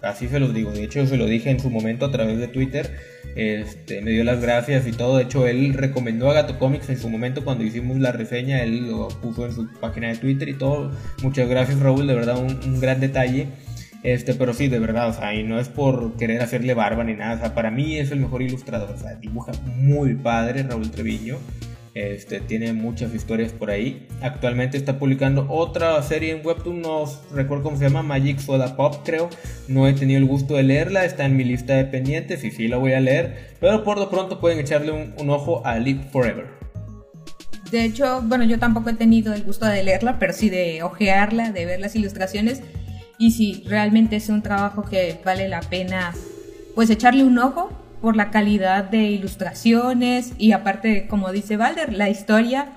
Así 0.02 0.30
se 0.30 0.40
los 0.40 0.54
digo, 0.54 0.72
de 0.72 0.86
hecho 0.86 1.06
se 1.06 1.18
lo 1.18 1.26
dije 1.26 1.50
en 1.50 1.60
su 1.60 1.70
momento 1.70 2.06
a 2.06 2.12
través 2.12 2.38
de 2.38 2.48
Twitter, 2.48 2.90
este, 3.36 4.02
me 4.02 4.12
dio 4.12 4.24
las 4.24 4.40
gracias 4.40 4.88
y 4.88 4.92
todo, 4.92 5.18
de 5.18 5.24
hecho 5.24 5.48
él 5.48 5.74
recomendó 5.74 6.30
a 6.30 6.36
Gato 6.36 6.58
Comics 6.58 6.90
en 6.90 7.00
su 7.00 7.10
momento 7.10 7.44
cuando 7.44 7.66
hicimos 7.66 7.98
la 7.98 8.14
reseña, 8.14 8.62
él 8.62 8.88
lo 8.88 9.10
puso 9.10 9.46
en 9.46 9.52
su 9.52 9.68
página 9.82 10.10
de 10.10 10.18
Twitter 10.18 10.48
y 10.48 10.54
todo, 10.54 10.92
muchas 11.22 11.50
gracias 11.50 11.80
Raúl, 11.80 12.08
de 12.08 12.14
verdad 12.14 12.38
un, 12.38 12.60
un 12.66 12.80
gran 12.80 13.02
detalle. 13.02 13.48
Este, 14.06 14.36
pero 14.36 14.54
sí, 14.54 14.68
de 14.68 14.78
verdad, 14.78 15.10
o 15.10 15.14
sea, 15.14 15.34
y 15.34 15.42
no 15.42 15.60
es 15.60 15.68
por 15.68 16.16
querer 16.16 16.40
hacerle 16.40 16.76
barba 16.76 17.04
ni 17.04 17.16
nada, 17.16 17.38
o 17.38 17.40
sea, 17.40 17.56
para 17.56 17.72
mí 17.72 17.98
es 17.98 18.12
el 18.12 18.20
mejor 18.20 18.44
ilustrador, 18.44 18.92
o 18.92 18.98
sea, 19.00 19.16
dibuja 19.16 19.52
muy 19.78 20.14
padre 20.14 20.62
Raúl 20.62 20.92
Treviño. 20.92 21.38
Este, 21.96 22.40
tiene 22.40 22.72
muchas 22.74 23.16
historias 23.16 23.52
por 23.52 23.72
ahí. 23.72 24.06
Actualmente 24.22 24.78
está 24.78 25.00
publicando 25.00 25.48
otra 25.50 26.00
serie 26.04 26.38
en 26.38 26.46
Webtoon, 26.46 26.84
no 26.84 27.06
recuerdo 27.34 27.64
cómo 27.64 27.78
se 27.78 27.86
llama, 27.86 28.04
Magic 28.04 28.38
Soda 28.38 28.76
Pop 28.76 28.98
creo. 29.04 29.28
No 29.68 29.88
he 29.88 29.94
tenido 29.94 30.20
el 30.20 30.26
gusto 30.26 30.54
de 30.54 30.62
leerla, 30.62 31.04
está 31.04 31.26
en 31.26 31.36
mi 31.36 31.44
lista 31.44 31.74
de 31.74 31.86
pendientes 31.86 32.44
y 32.44 32.52
sí 32.52 32.68
la 32.68 32.78
voy 32.78 32.94
a 32.94 33.00
leer. 33.00 33.56
Pero 33.60 33.84
por 33.84 33.98
lo 33.98 34.12
pronto 34.12 34.40
pueden 34.40 34.60
echarle 34.60 34.92
un, 34.92 35.30
ojo 35.32 35.66
a 35.66 35.80
Live 35.80 36.10
Forever. 36.12 36.46
De 37.72 37.84
hecho, 37.84 38.22
bueno, 38.22 38.44
yo 38.44 38.60
tampoco 38.60 38.92
he 38.92 38.94
tenido 38.94 39.34
el 39.34 39.42
gusto 39.42 39.66
de 39.66 39.82
leerla, 39.82 40.20
pero 40.20 40.32
sí 40.32 40.52
de 40.52 40.84
ojearla, 40.84 41.52
de 41.52 41.66
ver 41.66 41.80
las 41.80 41.96
ilustraciones. 41.96 42.62
Y 43.18 43.32
sí, 43.32 43.64
realmente 43.68 44.18
es 44.18 44.30
un 44.30 44.42
trabajo 44.42 44.84
que 44.84 45.20
vale 45.24 45.48
la 45.48 45.62
pena 45.62 46.14
pues 46.76 46.90
echarle 46.90 47.24
un 47.24 47.38
ojo 47.40 47.72
por 48.02 48.16
la 48.16 48.30
calidad 48.30 48.84
de 48.84 49.04
ilustraciones 49.04 50.34
y 50.38 50.52
aparte, 50.52 51.08
como 51.08 51.32
dice 51.32 51.58
Valder, 51.58 51.94
la 51.94 52.10
historia 52.10 52.74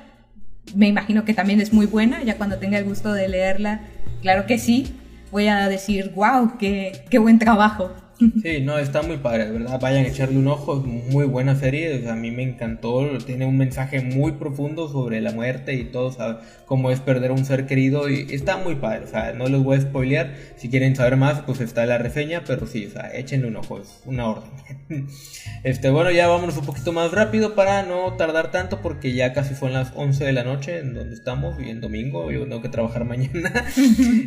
me 0.74 0.86
imagino 0.86 1.24
que 1.24 1.34
también 1.34 1.60
es 1.60 1.72
muy 1.72 1.86
buena, 1.86 2.22
ya 2.22 2.36
cuando 2.36 2.58
tenga 2.58 2.78
el 2.78 2.84
gusto 2.84 3.12
de 3.12 3.28
leerla, 3.28 3.80
claro 4.22 4.46
que 4.46 4.58
sí, 4.58 4.94
voy 5.30 5.48
a 5.48 5.68
decir, 5.68 6.12
wow, 6.14 6.56
qué 6.58 7.18
buen 7.18 7.38
trabajo. 7.38 7.92
Sí, 8.42 8.60
no, 8.62 8.78
está 8.78 9.02
muy 9.02 9.18
padre, 9.18 9.50
verdad. 9.50 9.78
Vayan 9.80 10.04
a 10.04 10.08
echarle 10.08 10.38
un 10.38 10.48
ojo, 10.48 10.78
es 10.78 11.12
muy 11.12 11.24
buena 11.26 11.54
serie. 11.54 12.08
a 12.08 12.14
mí 12.16 12.30
me 12.32 12.42
encantó, 12.42 13.06
tiene 13.24 13.46
un 13.46 13.56
mensaje 13.56 14.00
muy 14.00 14.32
profundo 14.32 14.88
sobre 14.88 15.20
la 15.20 15.32
muerte 15.32 15.74
y 15.74 15.84
todo, 15.84 16.08
o 16.08 16.38
cómo 16.66 16.90
es 16.90 17.00
perder 17.00 17.30
a 17.30 17.34
un 17.34 17.44
ser 17.44 17.66
querido. 17.66 18.08
Y 18.08 18.26
está 18.30 18.56
muy 18.56 18.74
padre, 18.74 19.04
o 19.04 19.06
sea, 19.06 19.32
no 19.34 19.46
les 19.46 19.62
voy 19.62 19.76
a 19.76 19.80
spoilear. 19.80 20.34
Si 20.56 20.68
quieren 20.68 20.96
saber 20.96 21.16
más, 21.16 21.42
pues 21.42 21.60
está 21.60 21.86
la 21.86 21.98
reseña, 21.98 22.42
pero 22.44 22.66
sí, 22.66 22.86
o 22.86 22.90
sea, 22.90 23.14
échenle 23.14 23.46
un 23.46 23.56
ojo, 23.56 23.78
es 23.78 24.00
una 24.04 24.28
orden. 24.28 24.50
Este, 25.64 25.90
bueno, 25.90 26.12
ya 26.12 26.28
vámonos 26.28 26.56
un 26.56 26.66
poquito 26.66 26.92
más 26.92 27.10
rápido 27.10 27.56
para 27.56 27.82
no 27.82 28.12
tardar 28.14 28.52
tanto, 28.52 28.80
porque 28.80 29.12
ya 29.12 29.32
casi 29.32 29.56
son 29.56 29.72
las 29.72 29.92
11 29.96 30.24
de 30.24 30.32
la 30.32 30.44
noche 30.44 30.78
en 30.78 30.94
donde 30.94 31.14
estamos, 31.14 31.60
y 31.60 31.68
en 31.68 31.80
domingo, 31.80 32.30
yo 32.30 32.42
tengo 32.42 32.62
que 32.62 32.68
trabajar 32.68 33.04
mañana. 33.06 33.66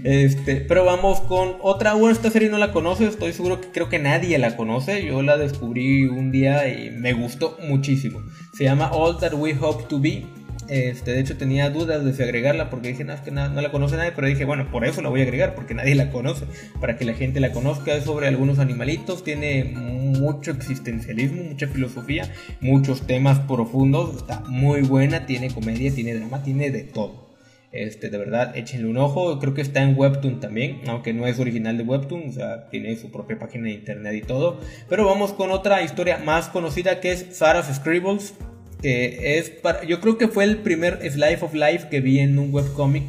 este, 0.04 0.58
pero 0.58 0.84
vamos 0.84 1.22
con 1.22 1.56
otra, 1.62 1.94
bueno, 1.94 2.14
esta 2.14 2.30
serie 2.32 2.50
no 2.50 2.58
la 2.58 2.74
conoce, 2.74 3.08
estoy 3.08 3.32
seguro 3.32 3.62
que 3.62 3.81
que 3.90 4.00
nadie 4.00 4.38
la 4.38 4.56
conoce. 4.56 5.06
Yo 5.06 5.22
la 5.22 5.38
descubrí 5.38 6.06
un 6.06 6.32
día 6.32 6.68
y 6.68 6.92
me 6.92 7.14
gustó 7.14 7.58
muchísimo. 7.64 8.24
Se 8.54 8.64
llama 8.64 8.92
All 8.92 9.18
That 9.20 9.34
We 9.34 9.56
Hope 9.60 9.86
to 9.90 10.00
Be. 10.00 10.26
Este, 10.68 11.12
de 11.12 11.20
hecho 11.20 11.36
tenía 11.36 11.70
dudas 11.70 12.06
de 12.06 12.14
si 12.14 12.24
agregarla 12.24 12.70
porque 12.70 12.90
dije, 12.90 13.04
no, 13.04 13.12
es 13.12 13.20
que 13.20 13.32
no, 13.32 13.50
la 13.50 13.72
conoce 13.72 13.98
nadie, 13.98 14.14
pero 14.16 14.28
dije, 14.28 14.46
bueno, 14.46 14.72
por 14.72 14.86
eso 14.86 15.02
la 15.02 15.10
voy 15.10 15.20
a 15.20 15.24
agregar, 15.24 15.54
porque 15.54 15.74
nadie 15.74 15.96
la 15.96 16.12
conoce, 16.12 16.46
para 16.80 16.98
que 16.98 17.04
la 17.04 17.14
gente 17.14 17.42
la 17.42 17.52
conozca. 17.52 17.94
Es 17.94 18.06
sobre 18.06 18.28
algunos 18.28 18.60
animalitos, 18.60 19.24
tiene 19.24 19.66
mucho 19.66 20.52
existencialismo, 20.52 21.44
mucha 21.44 21.68
filosofía, 21.68 22.32
muchos 22.62 23.06
temas 23.06 23.40
profundos, 23.40 24.16
está 24.18 24.42
muy 24.48 24.82
buena, 24.82 25.26
tiene 25.26 25.54
comedia, 25.54 25.94
tiene 25.94 26.14
drama, 26.14 26.42
tiene 26.42 26.72
de 26.72 26.84
todo. 26.84 27.31
Este, 27.72 28.10
de 28.10 28.18
verdad, 28.18 28.56
échenle 28.58 28.88
un 28.90 28.98
ojo. 28.98 29.40
Creo 29.40 29.54
que 29.54 29.62
está 29.62 29.82
en 29.82 29.98
Webtoon 29.98 30.40
también, 30.40 30.82
aunque 30.88 31.14
no 31.14 31.26
es 31.26 31.40
original 31.40 31.78
de 31.78 31.84
Webtoon, 31.84 32.30
o 32.30 32.32
sea, 32.32 32.70
tiene 32.70 32.96
su 32.98 33.12
propia 33.12 33.40
página 33.40 33.66
de 33.66 33.74
internet 33.74 34.14
y 34.16 34.22
todo. 34.22 34.60
Pero 34.90 35.06
vamos 35.06 35.32
con 35.32 35.52
otra 35.52 35.82
historia 35.82 36.18
más 36.18 36.50
conocida 36.50 37.00
que 37.00 37.14
es 37.14 37.28
Sarah's 37.32 37.74
Scribbles, 37.74 38.34
que 38.82 39.38
es 39.38 39.50
para, 39.50 39.84
yo 39.86 40.02
creo 40.02 40.18
que 40.18 40.28
fue 40.28 40.44
el 40.44 40.58
primer 40.58 41.00
Slice 41.10 41.40
of 41.42 41.54
Life 41.54 41.88
que 41.90 42.02
vi 42.02 42.20
en 42.20 42.38
un 42.40 42.54
webcomic, 42.54 43.06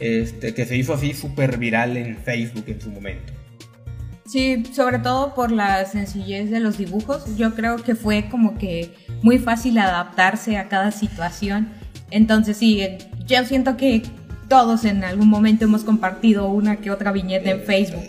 este, 0.00 0.52
que 0.52 0.66
se 0.66 0.76
hizo 0.76 0.92
así 0.92 1.14
súper 1.14 1.56
viral 1.56 1.96
en 1.96 2.18
Facebook 2.18 2.64
en 2.66 2.80
su 2.80 2.90
momento. 2.90 3.32
Sí, 4.26 4.64
sobre 4.72 4.98
todo 4.98 5.34
por 5.34 5.52
la 5.52 5.84
sencillez 5.84 6.50
de 6.50 6.58
los 6.58 6.76
dibujos. 6.76 7.36
Yo 7.36 7.54
creo 7.54 7.76
que 7.76 7.94
fue 7.94 8.28
como 8.30 8.58
que 8.58 8.90
muy 9.22 9.38
fácil 9.38 9.78
adaptarse 9.78 10.56
a 10.56 10.68
cada 10.68 10.90
situación. 10.90 11.68
Entonces 12.10 12.56
sí, 12.56 12.80
yo 13.26 13.44
siento 13.44 13.76
que 13.76 14.02
todos 14.48 14.84
en 14.84 15.04
algún 15.04 15.28
momento 15.28 15.64
hemos 15.64 15.84
compartido 15.84 16.48
una 16.48 16.76
que 16.76 16.90
otra 16.90 17.12
viñeta 17.12 17.50
en 17.50 17.62
Facebook 17.62 18.02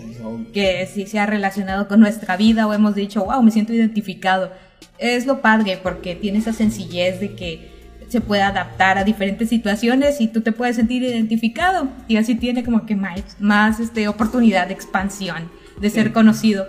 que 0.53 0.87
sí 0.91 1.05
se 1.05 1.19
ha 1.19 1.25
relacionado 1.25 1.87
con 1.87 1.99
nuestra 1.99 2.37
vida 2.37 2.67
o 2.67 2.73
hemos 2.73 2.95
dicho, 2.95 3.25
wow, 3.25 3.41
me 3.43 3.51
siento 3.51 3.73
identificado. 3.73 4.51
Es 4.97 5.25
lo 5.25 5.41
padre 5.41 5.79
porque 5.81 6.15
tiene 6.15 6.39
esa 6.39 6.53
sencillez 6.53 7.19
de 7.19 7.35
que 7.35 7.75
se 8.07 8.21
puede 8.21 8.41
adaptar 8.41 8.97
a 8.97 9.03
diferentes 9.03 9.49
situaciones 9.49 10.21
y 10.21 10.27
tú 10.27 10.41
te 10.41 10.51
puedes 10.51 10.75
sentir 10.75 11.03
identificado 11.03 11.89
y 12.07 12.17
así 12.17 12.35
tiene 12.35 12.63
como 12.63 12.85
que 12.85 12.95
más, 12.95 13.21
más 13.39 13.79
este, 13.79 14.07
oportunidad 14.07 14.67
de 14.67 14.73
expansión, 14.73 15.49
de 15.79 15.89
ser 15.89 16.13
conocido. 16.13 16.65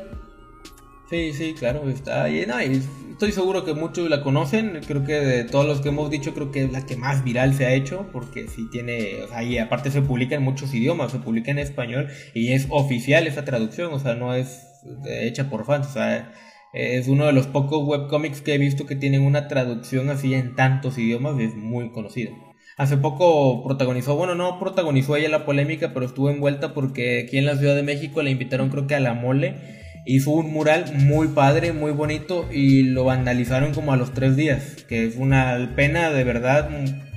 Sí, 1.08 1.32
sí, 1.32 1.54
claro, 1.54 1.88
está 1.88 2.28
llena 2.28 2.64
y 2.64 2.82
estoy 3.12 3.30
seguro 3.30 3.64
que 3.64 3.74
muchos 3.74 4.10
la 4.10 4.22
conocen. 4.22 4.80
Creo 4.86 5.04
que 5.04 5.12
de 5.14 5.44
todos 5.44 5.64
los 5.64 5.80
que 5.80 5.90
hemos 5.90 6.10
dicho, 6.10 6.34
creo 6.34 6.50
que 6.50 6.64
es 6.64 6.72
la 6.72 6.84
que 6.84 6.96
más 6.96 7.22
viral 7.22 7.54
se 7.54 7.64
ha 7.64 7.72
hecho. 7.74 8.08
Porque 8.12 8.48
sí 8.48 8.68
tiene. 8.72 9.22
O 9.22 9.28
sea, 9.28 9.42
y 9.44 9.56
aparte 9.58 9.92
se 9.92 10.02
publica 10.02 10.34
en 10.34 10.42
muchos 10.42 10.74
idiomas. 10.74 11.12
Se 11.12 11.18
publica 11.18 11.52
en 11.52 11.60
español 11.60 12.08
y 12.34 12.52
es 12.52 12.66
oficial 12.70 13.26
esa 13.28 13.44
traducción. 13.44 13.92
O 13.92 14.00
sea, 14.00 14.14
no 14.14 14.34
es 14.34 14.66
hecha 15.08 15.48
por 15.48 15.64
fans. 15.64 15.86
O 15.86 15.92
sea, 15.92 16.32
es 16.72 17.06
uno 17.06 17.26
de 17.26 17.32
los 17.32 17.46
pocos 17.46 17.86
webcomics 17.86 18.40
que 18.40 18.54
he 18.54 18.58
visto 18.58 18.84
que 18.86 18.96
tienen 18.96 19.22
una 19.22 19.46
traducción 19.46 20.10
así 20.10 20.34
en 20.34 20.56
tantos 20.56 20.98
idiomas. 20.98 21.38
Es 21.38 21.54
muy 21.54 21.92
conocido. 21.92 22.32
Hace 22.76 22.98
poco 22.98 23.64
protagonizó, 23.64 24.16
bueno, 24.16 24.34
no 24.34 24.58
protagonizó 24.58 25.16
ella 25.16 25.30
la 25.30 25.46
polémica, 25.46 25.94
pero 25.94 26.04
estuvo 26.04 26.28
envuelta 26.28 26.74
porque 26.74 27.24
aquí 27.24 27.38
en 27.38 27.46
la 27.46 27.56
Ciudad 27.56 27.74
de 27.74 27.82
México 27.82 28.22
la 28.22 28.28
invitaron 28.28 28.68
creo 28.68 28.86
que 28.86 28.94
a 28.94 29.00
la 29.00 29.14
mole 29.14 29.75
hizo 30.06 30.30
un 30.30 30.52
mural 30.52 30.92
muy 30.94 31.28
padre, 31.28 31.72
muy 31.72 31.90
bonito 31.90 32.48
y 32.50 32.84
lo 32.84 33.04
vandalizaron 33.04 33.74
como 33.74 33.92
a 33.92 33.96
los 33.96 34.14
tres 34.14 34.36
días, 34.36 34.84
que 34.88 35.04
es 35.04 35.16
una 35.16 35.72
pena 35.74 36.10
de 36.10 36.24
verdad, 36.24 36.70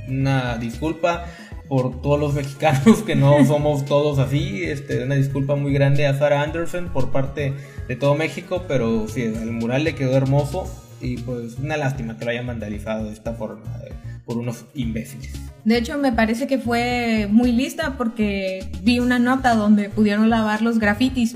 una 0.08 0.58
disculpa 0.58 1.26
por 1.68 2.02
todos 2.02 2.20
los 2.20 2.34
mexicanos 2.36 3.04
que 3.04 3.16
no 3.16 3.46
somos 3.48 3.86
todos 3.86 4.20
así, 4.20 4.64
este, 4.64 5.04
una 5.04 5.16
disculpa 5.16 5.56
muy 5.56 5.72
grande 5.72 6.08
a 6.08 6.18
Sarah 6.18 6.42
Anderson 6.42 6.90
por 6.92 7.12
parte 7.12 7.54
de 7.88 7.96
todo 7.96 8.16
México, 8.16 8.66
pero 8.68 9.08
sí, 9.08 9.22
el 9.22 9.52
mural 9.52 9.84
le 9.84 9.96
quedó 9.96 10.18
hermoso 10.18 10.68
y 11.00 11.18
pues 11.18 11.58
una 11.60 11.78
lástima 11.78 12.18
que 12.18 12.26
lo 12.26 12.32
hayan 12.32 12.48
vandalizado 12.48 13.06
de 13.06 13.14
esta 13.14 13.34
forma 13.34 13.64
eh, 13.86 13.94
por 14.26 14.38
unos 14.38 14.66
imbéciles. 14.74 15.32
De 15.64 15.78
hecho, 15.78 15.98
me 15.98 16.12
parece 16.12 16.48
que 16.48 16.58
fue 16.58 17.28
muy 17.30 17.52
lista 17.52 17.96
porque 17.98 18.70
vi 18.82 19.00
una 19.00 19.20
nota 19.20 19.56
donde 19.56 19.90
pudieron 19.90 20.30
lavar 20.30 20.62
los 20.62 20.80
grafitis 20.80 21.36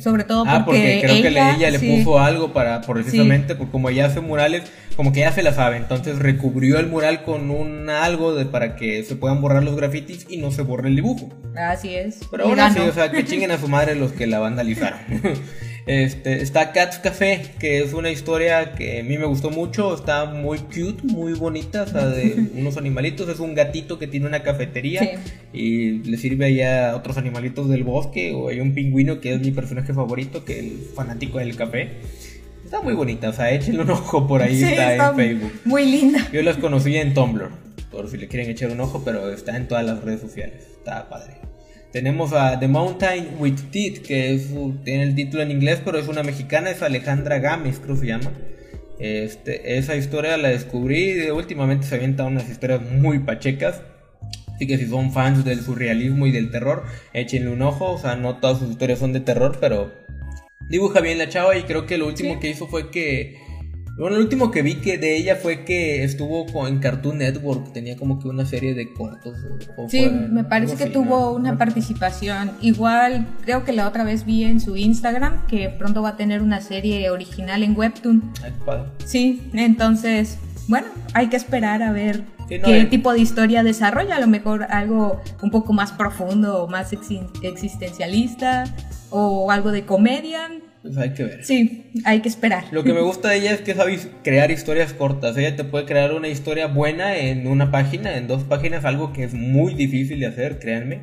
sobre 0.00 0.24
todo 0.24 0.44
porque, 0.44 0.56
ah, 0.56 0.64
porque 0.64 1.00
creo 1.02 1.22
que 1.22 1.28
ella 1.28 1.70
le 1.70 1.78
puso 1.78 2.18
algo 2.18 2.52
para 2.52 2.80
precisamente 2.80 3.54
porque 3.54 3.72
como 3.72 3.88
ella 3.88 4.06
hace 4.06 4.20
murales, 4.20 4.64
como 4.96 5.12
que 5.12 5.20
ya 5.20 5.32
se 5.32 5.42
la 5.42 5.52
sabe, 5.52 5.76
entonces 5.76 6.18
recubrió 6.18 6.78
el 6.78 6.86
mural 6.86 7.22
con 7.22 7.50
un 7.50 7.88
algo 7.88 8.34
de 8.34 8.46
para 8.46 8.76
que 8.76 9.02
se 9.04 9.16
puedan 9.16 9.40
borrar 9.40 9.62
los 9.62 9.76
grafitis 9.76 10.26
y 10.28 10.38
no 10.38 10.50
se 10.50 10.62
borre 10.62 10.88
el 10.88 10.96
dibujo. 10.96 11.30
Así 11.56 11.94
es. 11.94 12.20
Pero 12.30 12.44
ahora 12.44 12.72
sí, 12.72 12.80
o 12.80 12.92
sea, 12.92 13.10
que 13.10 13.24
chinguen 13.24 13.50
a 13.50 13.58
su 13.58 13.68
madre 13.68 13.94
los 13.94 14.12
que 14.12 14.26
la 14.26 14.38
vandalizaron. 14.40 14.98
Este, 15.88 16.42
está 16.42 16.72
Cats 16.72 16.98
Café, 16.98 17.40
que 17.58 17.82
es 17.82 17.94
una 17.94 18.10
historia 18.10 18.74
que 18.74 19.00
a 19.00 19.02
mí 19.02 19.16
me 19.16 19.24
gustó 19.24 19.48
mucho, 19.48 19.94
está 19.94 20.26
muy 20.26 20.58
cute, 20.58 21.02
muy 21.02 21.32
bonita, 21.32 21.84
o 21.84 21.86
sea, 21.86 22.06
de 22.06 22.50
unos 22.56 22.76
animalitos, 22.76 23.26
es 23.30 23.40
un 23.40 23.54
gatito 23.54 23.98
que 23.98 24.06
tiene 24.06 24.26
una 24.26 24.42
cafetería 24.42 25.18
y 25.50 26.02
le 26.02 26.18
sirve 26.18 26.44
allá 26.44 26.90
a 26.90 26.96
otros 26.96 27.16
animalitos 27.16 27.70
del 27.70 27.84
bosque, 27.84 28.34
o 28.34 28.50
hay 28.50 28.60
un 28.60 28.74
pingüino 28.74 29.22
que 29.22 29.32
es 29.32 29.40
mi 29.40 29.50
personaje 29.50 29.94
favorito, 29.94 30.44
que 30.44 30.58
es 30.58 30.64
el 30.66 30.78
fanático 30.94 31.38
del 31.38 31.56
café. 31.56 31.92
Está 32.62 32.82
muy 32.82 32.92
bonita, 32.92 33.30
o 33.30 33.32
sea, 33.32 33.50
échenle 33.50 33.80
un 33.80 33.90
ojo 33.90 34.26
por 34.26 34.42
ahí, 34.42 34.62
está, 34.62 35.08
en 35.08 35.16
Facebook. 35.16 35.52
Muy 35.64 35.86
linda. 35.86 36.28
Yo 36.30 36.42
las 36.42 36.58
conocí 36.58 36.94
en 36.98 37.14
Tumblr, 37.14 37.48
por 37.90 38.10
si 38.10 38.18
le 38.18 38.28
quieren 38.28 38.50
echar 38.50 38.70
un 38.70 38.80
ojo, 38.82 39.00
pero 39.06 39.32
está 39.32 39.56
en 39.56 39.66
todas 39.66 39.86
las 39.86 40.04
redes 40.04 40.20
sociales, 40.20 40.66
está 40.70 41.08
padre. 41.08 41.47
Tenemos 41.92 42.32
a 42.34 42.58
The 42.60 42.68
Mountain 42.68 43.36
with 43.38 43.70
Teeth, 43.70 44.02
que 44.02 44.34
es, 44.34 44.48
tiene 44.84 45.04
el 45.04 45.14
título 45.14 45.42
en 45.42 45.50
inglés, 45.50 45.80
pero 45.84 45.98
es 45.98 46.06
una 46.08 46.22
mexicana, 46.22 46.70
es 46.70 46.82
Alejandra 46.82 47.38
Gámez, 47.38 47.78
creo 47.78 47.94
que 47.94 48.00
se 48.02 48.06
llama. 48.06 48.32
Este, 48.98 49.78
esa 49.78 49.96
historia 49.96 50.36
la 50.36 50.48
descubrí, 50.48 51.30
últimamente 51.30 51.86
se 51.86 51.94
avientan 51.94 52.26
unas 52.26 52.48
historias 52.50 52.82
muy 52.82 53.20
pachecas. 53.20 53.82
Así 54.54 54.66
que 54.66 54.76
si 54.76 54.86
son 54.86 55.12
fans 55.12 55.44
del 55.44 55.60
surrealismo 55.60 56.26
y 56.26 56.32
del 56.32 56.50
terror, 56.50 56.84
échenle 57.12 57.50
un 57.50 57.62
ojo. 57.62 57.92
O 57.92 57.98
sea, 57.98 58.16
no 58.16 58.36
todas 58.36 58.58
sus 58.58 58.70
historias 58.70 58.98
son 58.98 59.12
de 59.12 59.20
terror, 59.20 59.56
pero 59.60 59.92
dibuja 60.68 61.00
bien 61.00 61.16
la 61.16 61.28
chava 61.28 61.56
y 61.56 61.62
creo 61.62 61.86
que 61.86 61.96
lo 61.96 62.06
último 62.06 62.40
que 62.40 62.50
hizo 62.50 62.66
fue 62.66 62.90
que 62.90 63.47
bueno, 63.98 64.16
lo 64.16 64.22
último 64.22 64.50
que 64.50 64.62
vi 64.62 64.76
que 64.76 64.96
de 64.96 65.16
ella 65.16 65.36
fue 65.36 65.64
que 65.64 66.04
estuvo 66.04 66.46
en 66.68 66.78
Cartoon 66.78 67.18
Network, 67.18 67.72
tenía 67.72 67.96
como 67.96 68.20
que 68.20 68.28
una 68.28 68.46
serie 68.46 68.74
de 68.74 68.92
cortos. 68.92 69.36
sí, 69.88 70.08
me 70.08 70.44
parece 70.44 70.76
que 70.76 70.86
tuvo 70.86 71.32
una 71.32 71.58
participación. 71.58 72.52
Igual 72.60 73.26
creo 73.42 73.64
que 73.64 73.72
la 73.72 73.88
otra 73.88 74.04
vez 74.04 74.24
vi 74.24 74.44
en 74.44 74.60
su 74.60 74.76
Instagram 74.76 75.46
que 75.46 75.68
pronto 75.68 76.02
va 76.02 76.10
a 76.10 76.16
tener 76.16 76.42
una 76.42 76.60
serie 76.60 77.10
original 77.10 77.62
en 77.62 77.76
Webtoon. 77.76 78.32
Sí, 79.04 79.50
entonces, 79.52 80.38
bueno, 80.68 80.86
hay 81.14 81.28
que 81.28 81.36
esperar 81.36 81.82
a 81.82 81.90
ver 81.90 82.24
qué 82.48 82.86
tipo 82.88 83.12
de 83.12 83.18
historia 83.18 83.62
desarrolla. 83.62 84.16
A 84.16 84.20
lo 84.20 84.28
mejor 84.28 84.64
algo 84.70 85.20
un 85.42 85.50
poco 85.50 85.72
más 85.72 85.92
profundo 85.92 86.62
o 86.62 86.68
más 86.68 86.92
existencialista 87.42 88.64
o 89.10 89.50
algo 89.50 89.72
de 89.72 89.84
comedia. 89.84 90.50
Pues 90.88 90.98
hay 90.98 91.10
que 91.10 91.24
ver. 91.24 91.44
Sí, 91.44 91.84
hay 92.04 92.20
que 92.20 92.28
esperar. 92.28 92.64
Lo 92.70 92.82
que 92.82 92.94
me 92.94 93.00
gusta 93.02 93.28
de 93.28 93.36
ella 93.36 93.52
es 93.52 93.60
que 93.60 93.74
sabe 93.74 93.98
crear 94.24 94.50
historias 94.50 94.94
cortas. 94.94 95.36
Ella 95.36 95.54
te 95.54 95.64
puede 95.64 95.84
crear 95.84 96.14
una 96.14 96.28
historia 96.28 96.66
buena 96.66 97.16
en 97.16 97.46
una 97.46 97.70
página, 97.70 98.16
en 98.16 98.26
dos 98.26 98.44
páginas, 98.44 98.84
algo 98.84 99.12
que 99.12 99.24
es 99.24 99.34
muy 99.34 99.74
difícil 99.74 100.20
de 100.20 100.26
hacer, 100.26 100.58
créanme. 100.58 101.00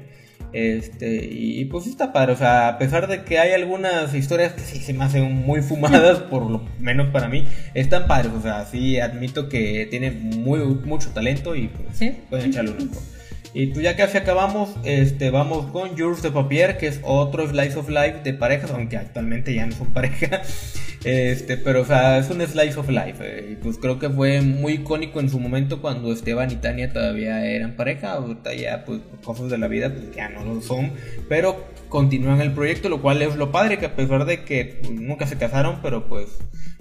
Este, 0.54 1.28
y 1.30 1.66
pues 1.66 1.86
está 1.86 2.14
padre, 2.14 2.32
o 2.32 2.38
sea, 2.38 2.70
a 2.70 2.78
pesar 2.78 3.08
de 3.08 3.24
que 3.24 3.40
hay 3.40 3.52
algunas 3.52 4.16
historias 4.16 4.54
que 4.54 4.62
sí 4.62 4.80
se 4.80 4.94
me 4.94 5.04
hacen 5.04 5.34
muy 5.46 5.62
fumadas, 5.62 6.20
por 6.32 6.50
lo 6.50 6.64
menos 6.80 7.08
para 7.08 7.28
mí, 7.28 7.46
están 7.74 8.08
padres, 8.08 8.32
o 8.32 8.42
sea, 8.42 8.64
sí 8.64 8.98
admito 8.98 9.50
que 9.50 9.86
tiene 9.90 10.12
muy, 10.12 10.60
mucho 10.60 11.10
talento 11.10 11.56
y 11.58 11.68
pues 11.68 12.14
pueden 12.30 12.52
echarle 12.52 12.72
un 12.72 12.90
ojo. 12.90 13.02
Y 13.56 13.68
pues 13.68 13.86
ya 13.86 13.96
casi 13.96 14.18
acabamos, 14.18 14.76
este, 14.84 15.30
vamos 15.30 15.68
con 15.68 15.96
Yours 15.96 16.22
de 16.22 16.30
Papier, 16.30 16.78
que 16.78 16.88
es 16.88 17.00
otro 17.04 17.48
Slice 17.48 17.80
of 17.80 17.88
Life 17.88 18.20
de 18.22 18.34
parejas, 18.34 18.70
aunque 18.72 18.98
actualmente 18.98 19.56
ya 19.56 19.66
no 19.66 19.74
son 19.74 19.88
pareja. 19.94 20.42
Este, 21.06 21.56
pero 21.56 21.84
o 21.84 21.86
sea, 21.86 22.18
es 22.18 22.30
un 22.30 22.42
Slice 22.42 22.78
of 22.78 22.90
Life. 22.90 23.16
Eh, 23.22 23.52
y 23.54 23.56
pues 23.56 23.78
creo 23.78 23.98
que 23.98 24.10
fue 24.10 24.42
muy 24.42 24.74
icónico 24.74 25.22
en 25.22 25.30
su 25.30 25.40
momento 25.40 25.82
cuando 25.82 26.12
Esteban 26.12 26.52
y 26.52 26.58
Tania 26.58 26.92
todavía 26.92 27.46
eran 27.46 27.78
pareja. 27.78 28.16
Ahorita 28.16 28.54
ya, 28.54 28.84
pues, 28.84 29.00
cosas 29.24 29.50
de 29.50 29.58
la 29.58 29.70
vida, 29.70 29.90
pues 29.90 30.14
ya 30.14 30.28
no 30.28 30.44
lo 30.44 30.60
son. 30.60 30.92
Pero 31.30 31.64
continúan 31.88 32.42
el 32.42 32.52
proyecto, 32.52 32.90
lo 32.90 33.02
cual 33.02 33.22
es 33.22 33.38
lo 33.38 33.54
padre, 33.54 33.78
que 33.78 33.86
a 33.86 33.96
pesar 33.96 34.26
de 34.26 34.44
que 34.44 34.82
pues, 34.82 34.92
nunca 34.92 35.28
se 35.28 35.38
casaron, 35.38 35.80
pero 35.82 36.10
pues, 36.10 36.28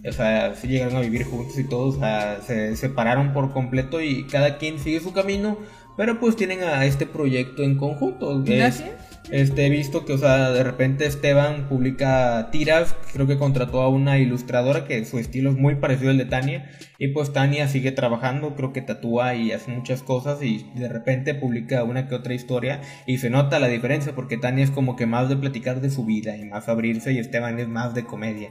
o 0.04 0.10
sea, 0.10 0.56
sí 0.56 0.66
llegaron 0.66 0.96
a 0.96 1.00
vivir 1.02 1.22
juntos 1.22 1.56
y 1.56 1.68
todos, 1.68 2.00
se 2.44 2.74
separaron 2.74 3.32
por 3.32 3.52
completo 3.52 4.00
y 4.00 4.26
cada 4.26 4.58
quien 4.58 4.80
sigue 4.80 4.98
su 4.98 5.12
camino 5.12 5.56
pero 5.96 6.20
pues 6.20 6.36
tienen 6.36 6.62
a 6.62 6.84
este 6.84 7.06
proyecto 7.06 7.62
en 7.62 7.76
conjunto. 7.76 8.42
Gracias. 8.44 8.90
Este, 9.30 9.66
he 9.66 9.70
visto 9.70 10.04
que, 10.04 10.12
o 10.12 10.18
sea, 10.18 10.50
de 10.50 10.62
repente 10.62 11.06
Esteban 11.06 11.66
publica 11.68 12.50
tiras, 12.52 12.94
creo 13.12 13.26
que 13.26 13.38
contrató 13.38 13.80
a 13.80 13.88
una 13.88 14.18
ilustradora 14.18 14.84
que 14.84 15.02
su 15.06 15.18
estilo 15.18 15.50
es 15.50 15.56
muy 15.56 15.76
parecido 15.76 16.10
al 16.10 16.18
de 16.18 16.26
Tania, 16.26 16.70
y 16.98 17.08
pues 17.08 17.32
Tania 17.32 17.66
sigue 17.66 17.90
trabajando, 17.90 18.54
creo 18.54 18.74
que 18.74 18.82
tatúa 18.82 19.34
y 19.34 19.52
hace 19.52 19.70
muchas 19.70 20.02
cosas, 20.02 20.42
y 20.42 20.70
de 20.74 20.88
repente 20.90 21.34
publica 21.34 21.82
una 21.84 22.06
que 22.06 22.14
otra 22.14 22.34
historia, 22.34 22.82
y 23.06 23.16
se 23.16 23.30
nota 23.30 23.58
la 23.58 23.68
diferencia, 23.68 24.14
porque 24.14 24.36
Tania 24.36 24.62
es 24.62 24.70
como 24.70 24.94
que 24.94 25.06
más 25.06 25.30
de 25.30 25.36
platicar 25.36 25.80
de 25.80 25.88
su 25.88 26.04
vida 26.04 26.36
y 26.36 26.44
más 26.44 26.68
abrirse, 26.68 27.12
y 27.12 27.18
Esteban 27.18 27.58
es 27.58 27.68
más 27.68 27.94
de 27.94 28.04
comedia. 28.04 28.50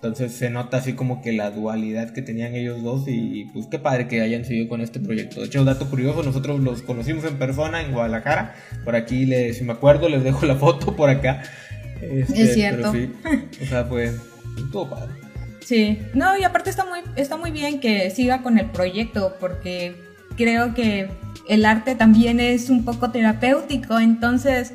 Entonces 0.00 0.32
se 0.32 0.48
nota 0.48 0.76
así 0.76 0.92
como 0.92 1.22
que 1.22 1.32
la 1.32 1.50
dualidad 1.50 2.12
que 2.12 2.22
tenían 2.22 2.54
ellos 2.54 2.84
dos 2.84 3.02
y 3.08 3.46
pues 3.52 3.66
qué 3.66 3.80
padre 3.80 4.06
que 4.06 4.20
hayan 4.20 4.44
seguido 4.44 4.68
con 4.68 4.80
este 4.80 5.00
proyecto. 5.00 5.40
De 5.40 5.46
hecho, 5.46 5.64
dato 5.64 5.90
curioso, 5.90 6.22
nosotros 6.22 6.60
los 6.60 6.82
conocimos 6.82 7.24
en 7.24 7.36
persona 7.36 7.82
en 7.82 7.90
Guadalajara. 7.90 8.54
Por 8.84 8.94
aquí, 8.94 9.26
les, 9.26 9.58
si 9.58 9.64
me 9.64 9.72
acuerdo, 9.72 10.08
les 10.08 10.22
dejo 10.22 10.46
la 10.46 10.54
foto 10.54 10.94
por 10.94 11.10
acá. 11.10 11.42
Este, 12.00 12.42
es 12.42 12.54
cierto. 12.54 12.92
sí, 12.92 13.10
o 13.60 13.66
sea, 13.66 13.84
fue 13.86 14.12
todo 14.70 14.88
padre. 14.88 15.12
Sí, 15.64 15.98
no, 16.14 16.38
y 16.38 16.44
aparte 16.44 16.70
está 16.70 16.84
muy, 16.84 17.00
está 17.16 17.36
muy 17.36 17.50
bien 17.50 17.80
que 17.80 18.08
siga 18.10 18.42
con 18.42 18.56
el 18.56 18.66
proyecto 18.66 19.36
porque 19.40 19.96
creo 20.36 20.74
que 20.74 21.08
el 21.48 21.64
arte 21.64 21.96
también 21.96 22.38
es 22.38 22.70
un 22.70 22.84
poco 22.84 23.10
terapéutico, 23.10 23.98
entonces 23.98 24.72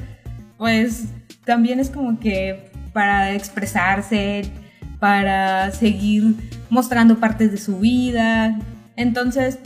pues 0.57 1.05
también 1.45 1.80
es 1.80 1.89
como 1.89 2.19
que 2.19 2.69
para 2.91 3.34
expresarse, 3.34 4.43
para 5.04 5.70
seguir 5.72 6.34
mostrando 6.70 7.20
partes 7.20 7.51
de 7.51 7.58
su 7.58 7.80
vida. 7.80 8.58
Entonces, 8.95 9.60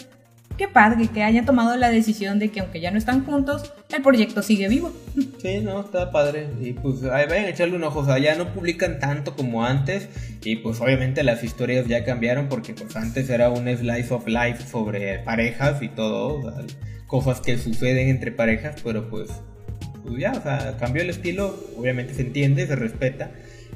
qué 0.58 0.68
padre 0.68 1.10
que 1.10 1.22
haya 1.22 1.46
tomado 1.46 1.78
la 1.78 1.92
decisión 1.92 2.40
de 2.40 2.50
que 2.50 2.60
aunque 2.60 2.80
ya 2.80 2.90
no 2.90 2.98
están 2.98 3.24
juntos, 3.24 3.72
el 3.96 4.02
proyecto 4.02 4.42
sigue 4.42 4.68
vivo. 4.68 4.92
Sí, 5.40 5.60
no, 5.60 5.82
está 5.82 6.10
padre. 6.10 6.48
Y 6.60 6.74
pues 6.74 7.04
ahí 7.04 7.28
vayan 7.30 7.46
a 7.46 7.50
echarle 7.50 7.76
un 7.76 7.84
ojo. 7.84 8.00
O 8.00 8.06
sea, 8.08 8.18
ya 8.18 8.34
no 8.34 8.52
publican 8.52 8.98
tanto 8.98 9.36
como 9.36 9.64
antes. 9.64 10.10
Y 10.44 10.56
pues 10.56 10.82
obviamente 10.82 11.22
las 11.22 11.44
historias 11.44 11.86
ya 11.86 12.04
cambiaron 12.04 12.50
porque 12.50 12.74
pues 12.74 12.96
antes 12.96 13.30
era 13.30 13.52
un 13.52 13.68
slice 13.68 14.12
of 14.12 14.28
life 14.28 14.66
sobre 14.68 15.20
parejas 15.20 15.84
y 15.84 15.90
todo. 15.90 16.40
O 16.40 16.42
sea, 16.42 16.64
cosas 17.06 17.42
que 17.42 17.60
suceden 17.60 18.10
entre 18.10 18.32
parejas, 18.32 18.82
pero 18.84 19.08
pues, 19.08 19.30
pues 20.04 20.20
ya, 20.20 20.32
o 20.32 20.42
sea, 20.42 20.78
cambió 20.80 21.04
el 21.04 21.12
estilo. 21.12 21.56
Obviamente 21.78 22.16
se 22.16 22.24
entiende, 22.24 22.66
se 22.66 22.76
respeta. 22.76 23.30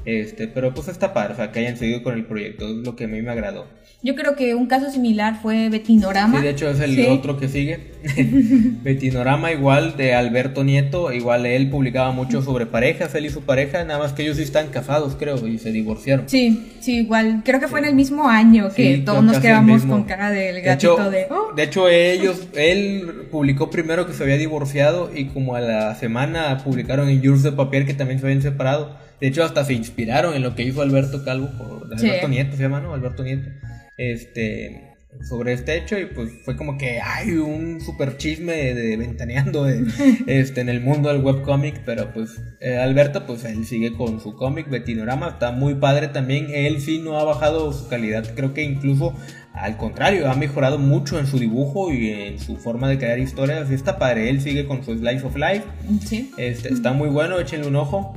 Este, 0.04 0.48
pero 0.48 0.74
pues 0.74 0.88
está 0.88 1.12
padre, 1.12 1.34
o 1.34 1.36
sea, 1.36 1.52
que 1.52 1.60
hayan 1.60 1.76
seguido 1.76 2.02
con 2.02 2.14
el 2.14 2.24
proyecto, 2.24 2.66
es 2.66 2.86
lo 2.86 2.96
que 2.96 3.04
a 3.04 3.08
mí 3.08 3.22
me 3.22 3.30
agradó. 3.30 3.66
Yo 4.04 4.16
creo 4.16 4.34
que 4.34 4.56
un 4.56 4.66
caso 4.66 4.90
similar 4.90 5.40
fue 5.40 5.68
Betinorama. 5.68 6.38
Sí, 6.38 6.44
de 6.44 6.50
hecho 6.50 6.68
es 6.68 6.80
el 6.80 7.06
otro 7.06 7.38
que 7.38 7.46
sigue. 7.46 7.92
Betinorama 8.82 9.52
igual 9.52 9.96
de 9.96 10.12
Alberto 10.14 10.64
Nieto, 10.64 11.12
igual 11.12 11.46
él 11.46 11.70
publicaba 11.70 12.10
mucho 12.10 12.42
sobre 12.42 12.66
parejas, 12.66 13.14
él 13.14 13.26
y 13.26 13.30
su 13.30 13.42
pareja, 13.42 13.84
nada 13.84 14.00
más 14.00 14.12
que 14.12 14.22
ellos 14.24 14.38
sí 14.38 14.42
están 14.42 14.68
casados, 14.68 15.14
creo, 15.16 15.46
y 15.46 15.58
se 15.58 15.70
divorciaron. 15.70 16.28
Sí, 16.28 16.72
sí, 16.80 16.96
igual, 16.96 17.42
creo 17.44 17.60
que 17.60 17.68
fue 17.68 17.78
en 17.78 17.84
el 17.84 17.94
mismo 17.94 18.28
año 18.28 18.70
que 18.74 18.98
todos 18.98 19.22
nos 19.22 19.38
quedamos 19.38 19.84
con 19.84 20.02
cara 20.02 20.30
del 20.30 20.62
gatito 20.62 21.08
de... 21.08 21.26
Oh". 21.30 21.52
De 21.54 21.62
hecho, 21.62 21.88
ellos, 21.88 22.48
él 22.54 23.28
publicó 23.30 23.70
primero 23.70 24.04
que 24.04 24.14
se 24.14 24.24
había 24.24 24.36
divorciado 24.36 25.12
y 25.14 25.26
como 25.26 25.54
a 25.54 25.60
la 25.60 25.94
semana 25.94 26.58
publicaron 26.64 27.08
en 27.08 27.22
Yours 27.22 27.44
de 27.44 27.52
Papel 27.52 27.86
que 27.86 27.94
también 27.94 28.18
se 28.18 28.26
habían 28.26 28.42
separado. 28.42 28.96
De 29.22 29.28
hecho, 29.28 29.44
hasta 29.44 29.64
se 29.64 29.72
inspiraron 29.72 30.34
en 30.34 30.42
lo 30.42 30.56
que 30.56 30.64
hizo 30.64 30.82
Alberto 30.82 31.24
Calvo, 31.24 31.48
por, 31.56 31.84
Alberto 31.96 32.26
Nieto 32.26 32.56
se 32.56 32.64
llama, 32.64 32.80
¿no? 32.80 32.92
Alberto 32.92 33.22
Nieto. 33.22 33.50
Este, 33.96 34.96
sobre 35.28 35.52
este 35.52 35.76
hecho 35.76 35.96
y 35.96 36.06
pues 36.06 36.32
fue 36.44 36.56
como 36.56 36.76
que 36.76 37.00
hay 37.00 37.34
un 37.34 37.80
super 37.80 38.16
chisme 38.16 38.74
de, 38.74 38.96
ventaneando 38.96 39.68
este, 40.26 40.60
en 40.60 40.68
el 40.68 40.80
mundo 40.80 41.08
del 41.08 41.22
webcomic, 41.22 41.84
pero 41.84 42.12
pues 42.12 42.42
eh, 42.60 42.78
Alberto 42.78 43.24
pues 43.24 43.44
él 43.44 43.64
sigue 43.64 43.92
con 43.92 44.20
su 44.20 44.34
cómic 44.34 44.68
Betinorama, 44.68 45.28
está 45.28 45.52
muy 45.52 45.76
padre 45.76 46.08
también, 46.08 46.48
él 46.52 46.80
sí 46.80 46.98
no 46.98 47.20
ha 47.20 47.22
bajado 47.22 47.72
su 47.72 47.86
calidad, 47.86 48.34
creo 48.34 48.52
que 48.54 48.64
incluso 48.64 49.14
al 49.52 49.76
contrario, 49.76 50.28
ha 50.28 50.34
mejorado 50.34 50.78
mucho 50.78 51.20
en 51.20 51.28
su 51.28 51.38
dibujo 51.38 51.92
y 51.92 52.10
en 52.10 52.40
su 52.40 52.56
forma 52.56 52.88
de 52.88 52.98
crear 52.98 53.20
historias, 53.20 53.70
está 53.70 54.00
padre, 54.00 54.30
él 54.30 54.40
sigue 54.40 54.66
con 54.66 54.82
su 54.82 54.96
Slice 54.96 55.24
of 55.24 55.36
Life, 55.36 55.62
sí. 56.04 56.32
este, 56.38 56.72
está 56.72 56.92
muy 56.92 57.08
bueno, 57.08 57.38
échenle 57.38 57.68
un 57.68 57.76
ojo. 57.76 58.16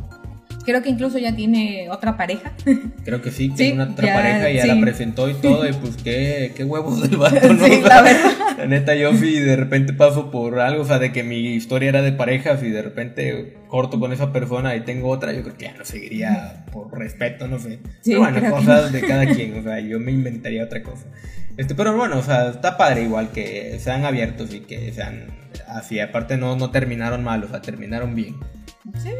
Creo 0.66 0.82
que 0.82 0.90
incluso 0.90 1.18
ya 1.20 1.36
tiene 1.36 1.90
otra 1.90 2.18
pareja. 2.18 2.54
Creo 3.04 3.22
que 3.22 3.32
sí, 3.32 3.50
tiene 3.56 3.74
una 3.84 3.92
otra 3.92 4.14
pareja 4.14 4.50
y 4.50 4.56
ya 4.56 4.66
la 4.66 4.82
presentó 4.82 5.30
y 5.30 5.36
todo. 5.36 5.68
Y 5.70 5.74
pues 5.74 5.98
qué, 5.98 6.54
qué 6.56 6.64
huevos 6.64 7.02
del 7.02 7.18
vato, 7.18 7.54
¿no? 7.54 7.66
Sí, 7.66 7.82
la, 7.82 8.02
verdad. 8.02 8.32
la 8.58 8.66
neta, 8.66 8.96
yo 8.96 9.14
sí 9.14 9.40
de 9.40 9.56
repente 9.56 9.94
paso 9.94 10.32
por 10.32 10.60
algo, 10.60 10.84
o 10.84 10.86
sea, 10.86 11.00
de 11.00 11.12
que 11.12 11.24
mi 11.24 11.54
historia 11.54 11.90
era 11.90 12.02
de 12.02 12.12
parejas 12.12 12.64
y 12.64 12.70
de 12.70 12.82
repente 12.82 13.58
corto 13.68 14.00
con 14.00 14.12
esa 14.12 14.32
persona 14.32 14.76
y 14.76 14.82
tengo 14.82 15.10
otra, 15.10 15.34
yo 15.34 15.44
creo 15.44 15.58
que 15.58 15.66
ya 15.66 15.74
no 15.74 15.86
seguiría 15.86 16.66
por 16.72 16.98
respeto, 16.98 17.48
no 17.48 17.60
sé. 17.60 17.80
pero 18.04 18.20
bueno, 18.20 18.50
cosas 18.50 18.92
de 18.92 19.02
cada 19.02 19.26
quien, 19.28 19.60
o 19.60 19.64
sea, 19.64 19.80
yo 19.80 20.00
me 20.00 20.12
inventaría 20.12 20.64
otra 20.64 20.82
cosa. 20.82 21.06
Este, 21.58 21.76
pero 21.76 21.96
bueno, 21.96 22.18
o 22.20 22.24
sea, 22.24 22.50
está 22.50 22.78
padre 22.78 23.04
igual 23.04 23.30
que 23.32 23.78
sean 23.80 24.04
abiertos 24.04 24.54
y 24.54 24.62
que 24.62 24.92
sean 24.92 25.28
así. 25.68 26.00
Aparte 26.00 26.38
no, 26.38 26.56
no 26.56 26.72
terminaron 26.72 27.24
mal, 27.24 27.44
o 27.44 27.48
sea, 27.48 27.62
terminaron 27.62 28.14
bien. 28.14 28.36
Sí. 29.02 29.12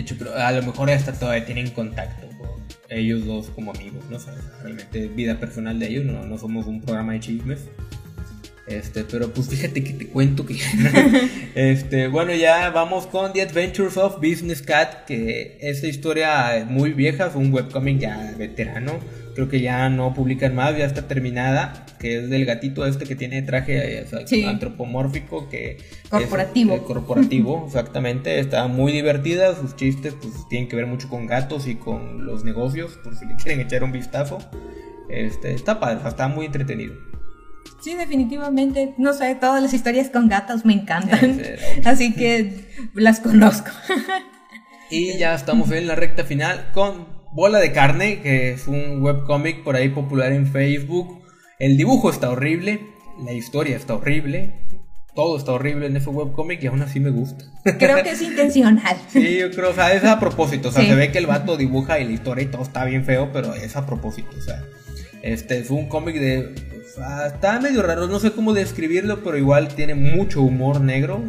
De 0.00 0.04
hecho, 0.04 0.16
pero 0.18 0.34
a 0.34 0.50
lo 0.50 0.62
mejor 0.62 0.90
hasta 0.90 1.12
todavía 1.12 1.44
tienen 1.44 1.68
contacto 1.72 2.26
con 2.38 2.48
ellos 2.88 3.26
dos 3.26 3.50
como 3.50 3.70
amigos, 3.70 4.02
¿no? 4.08 4.18
sabes 4.18 4.42
realmente 4.62 5.08
vida 5.08 5.38
personal 5.38 5.78
de 5.78 5.88
ellos, 5.88 6.06
no, 6.06 6.24
no 6.24 6.38
somos 6.38 6.66
un 6.66 6.80
programa 6.80 7.12
de 7.12 7.20
chismes. 7.20 7.66
Este, 8.66 9.04
pero 9.04 9.30
pues 9.30 9.50
fíjate 9.50 9.84
que 9.84 9.92
te 9.92 10.06
cuento 10.06 10.46
que 10.46 10.56
este, 11.54 12.08
bueno, 12.08 12.34
ya 12.34 12.70
vamos 12.70 13.06
con 13.08 13.34
The 13.34 13.42
Adventures 13.42 13.98
of 13.98 14.22
Business 14.22 14.62
Cat, 14.62 15.04
que 15.04 15.58
esta 15.60 15.86
historia 15.86 16.56
es 16.56 16.64
muy 16.66 16.94
vieja, 16.94 17.28
fue 17.28 17.42
un 17.42 17.52
webcomic 17.52 17.98
ya 17.98 18.34
veterano 18.38 19.00
creo 19.34 19.48
que 19.48 19.60
ya 19.60 19.88
no 19.88 20.14
publican 20.14 20.54
más, 20.54 20.76
ya 20.76 20.84
está 20.84 21.08
terminada, 21.08 21.86
que 21.98 22.18
es 22.18 22.30
del 22.30 22.44
gatito 22.44 22.86
este 22.86 23.04
que 23.04 23.16
tiene 23.16 23.42
traje 23.42 24.06
antropomórfico, 24.46 25.48
que 25.48 25.78
corporativo. 26.08 26.74
Es, 26.74 26.80
corporativo, 26.82 27.64
exactamente, 27.66 28.38
está 28.38 28.66
muy 28.68 28.92
divertida, 28.92 29.54
sus 29.54 29.76
chistes 29.76 30.14
pues 30.20 30.48
tienen 30.48 30.68
que 30.68 30.76
ver 30.76 30.86
mucho 30.86 31.08
con 31.08 31.26
gatos 31.26 31.66
y 31.66 31.76
con 31.76 32.26
los 32.26 32.44
negocios, 32.44 32.98
por 33.02 33.16
si 33.16 33.26
le 33.26 33.36
quieren 33.42 33.60
echar 33.60 33.84
un 33.84 33.92
vistazo. 33.92 34.38
Este, 35.08 35.54
está 35.54 35.80
padre, 35.80 36.08
está 36.08 36.28
muy 36.28 36.46
entretenido. 36.46 36.94
Sí, 37.80 37.94
definitivamente. 37.94 38.94
No 38.98 39.12
sé, 39.12 39.34
todas 39.34 39.62
las 39.62 39.74
historias 39.74 40.10
con 40.10 40.28
gatos 40.28 40.64
me 40.64 40.72
encantan. 40.74 41.42
Así 41.84 42.14
que 42.14 42.68
las 42.94 43.20
conozco. 43.20 43.70
y 44.90 45.16
ya 45.18 45.34
estamos 45.34 45.70
en 45.70 45.86
la 45.86 45.94
recta 45.94 46.24
final 46.24 46.70
con 46.72 47.19
Bola 47.32 47.60
de 47.60 47.72
Carne, 47.72 48.20
que 48.22 48.50
es 48.50 48.66
un 48.66 49.02
webcomic 49.02 49.62
por 49.62 49.76
ahí 49.76 49.88
popular 49.88 50.32
en 50.32 50.48
Facebook. 50.48 51.22
El 51.58 51.76
dibujo 51.76 52.10
está 52.10 52.30
horrible, 52.30 52.80
la 53.24 53.32
historia 53.32 53.76
está 53.76 53.94
horrible, 53.94 54.54
todo 55.14 55.36
está 55.36 55.52
horrible 55.52 55.86
en 55.86 55.96
ese 55.96 56.10
webcomic 56.10 56.60
y 56.62 56.66
aún 56.66 56.82
así 56.82 56.98
me 56.98 57.10
gusta. 57.10 57.44
Creo 57.78 58.02
que 58.02 58.10
es 58.10 58.22
intencional. 58.22 58.96
Sí, 59.08 59.38
yo 59.38 59.50
creo, 59.50 59.70
o 59.70 59.74
sea, 59.74 59.92
es 59.92 60.04
a 60.04 60.18
propósito. 60.18 60.70
O 60.70 60.72
sea, 60.72 60.84
se 60.84 60.94
ve 60.94 61.12
que 61.12 61.18
el 61.18 61.26
vato 61.26 61.56
dibuja 61.56 62.00
y 62.00 62.04
la 62.04 62.12
historia 62.12 62.44
y 62.44 62.48
todo 62.48 62.62
está 62.62 62.84
bien 62.84 63.04
feo, 63.04 63.30
pero 63.32 63.54
es 63.54 63.76
a 63.76 63.86
propósito. 63.86 64.30
O 64.36 64.42
sea, 64.42 64.62
este 65.22 65.58
es 65.58 65.70
un 65.70 65.88
cómic 65.88 66.16
de 66.16 66.54
está 67.26 67.60
medio 67.60 67.82
raro, 67.82 68.06
no 68.06 68.18
sé 68.18 68.32
cómo 68.32 68.52
describirlo, 68.52 69.22
pero 69.22 69.36
igual 69.36 69.68
tiene 69.68 69.94
mucho 69.94 70.42
humor 70.42 70.80
negro, 70.80 71.22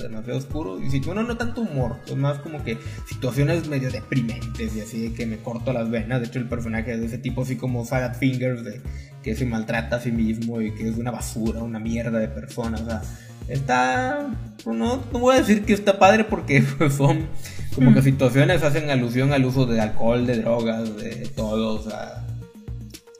demasiado 0.00 0.38
oscuro. 0.38 0.80
Y 0.80 0.90
si 0.90 1.00
bueno, 1.00 1.22
no 1.22 1.36
tanto 1.36 1.62
humor, 1.62 1.96
es 2.06 2.16
más 2.16 2.38
como 2.38 2.62
que 2.62 2.78
situaciones 3.06 3.68
medio 3.68 3.90
deprimentes 3.90 4.76
y 4.76 4.80
así 4.80 5.08
de 5.08 5.14
que 5.14 5.26
me 5.26 5.38
corto 5.38 5.72
las 5.72 5.90
venas. 5.90 6.20
De 6.20 6.26
hecho, 6.26 6.38
el 6.38 6.48
personaje 6.48 6.92
es 6.92 7.00
de 7.00 7.06
ese 7.06 7.18
tipo, 7.18 7.42
así 7.42 7.56
como 7.56 7.84
Sad 7.84 8.16
Fingers, 8.16 8.64
de 8.64 8.80
que 9.22 9.34
se 9.34 9.46
maltrata 9.46 9.96
a 9.96 10.00
sí 10.00 10.12
mismo 10.12 10.60
y 10.60 10.72
que 10.74 10.88
es 10.88 10.96
una 10.96 11.10
basura, 11.10 11.62
una 11.62 11.78
mierda 11.78 12.18
de 12.18 12.28
persona. 12.28 12.78
O 12.80 12.84
sea, 12.84 13.02
está. 13.48 14.28
No, 14.66 15.02
no 15.12 15.18
voy 15.18 15.36
a 15.36 15.38
decir 15.40 15.64
que 15.64 15.72
está 15.72 15.98
padre 15.98 16.24
porque 16.24 16.62
son 16.96 17.26
como 17.74 17.94
que 17.94 18.02
situaciones 18.02 18.62
hacen 18.62 18.90
alusión 18.90 19.32
al 19.32 19.44
uso 19.44 19.66
de 19.66 19.80
alcohol, 19.80 20.26
de 20.26 20.40
drogas, 20.40 20.96
de 20.96 21.30
todo, 21.34 21.80
o 21.80 21.82
sea 21.82 22.26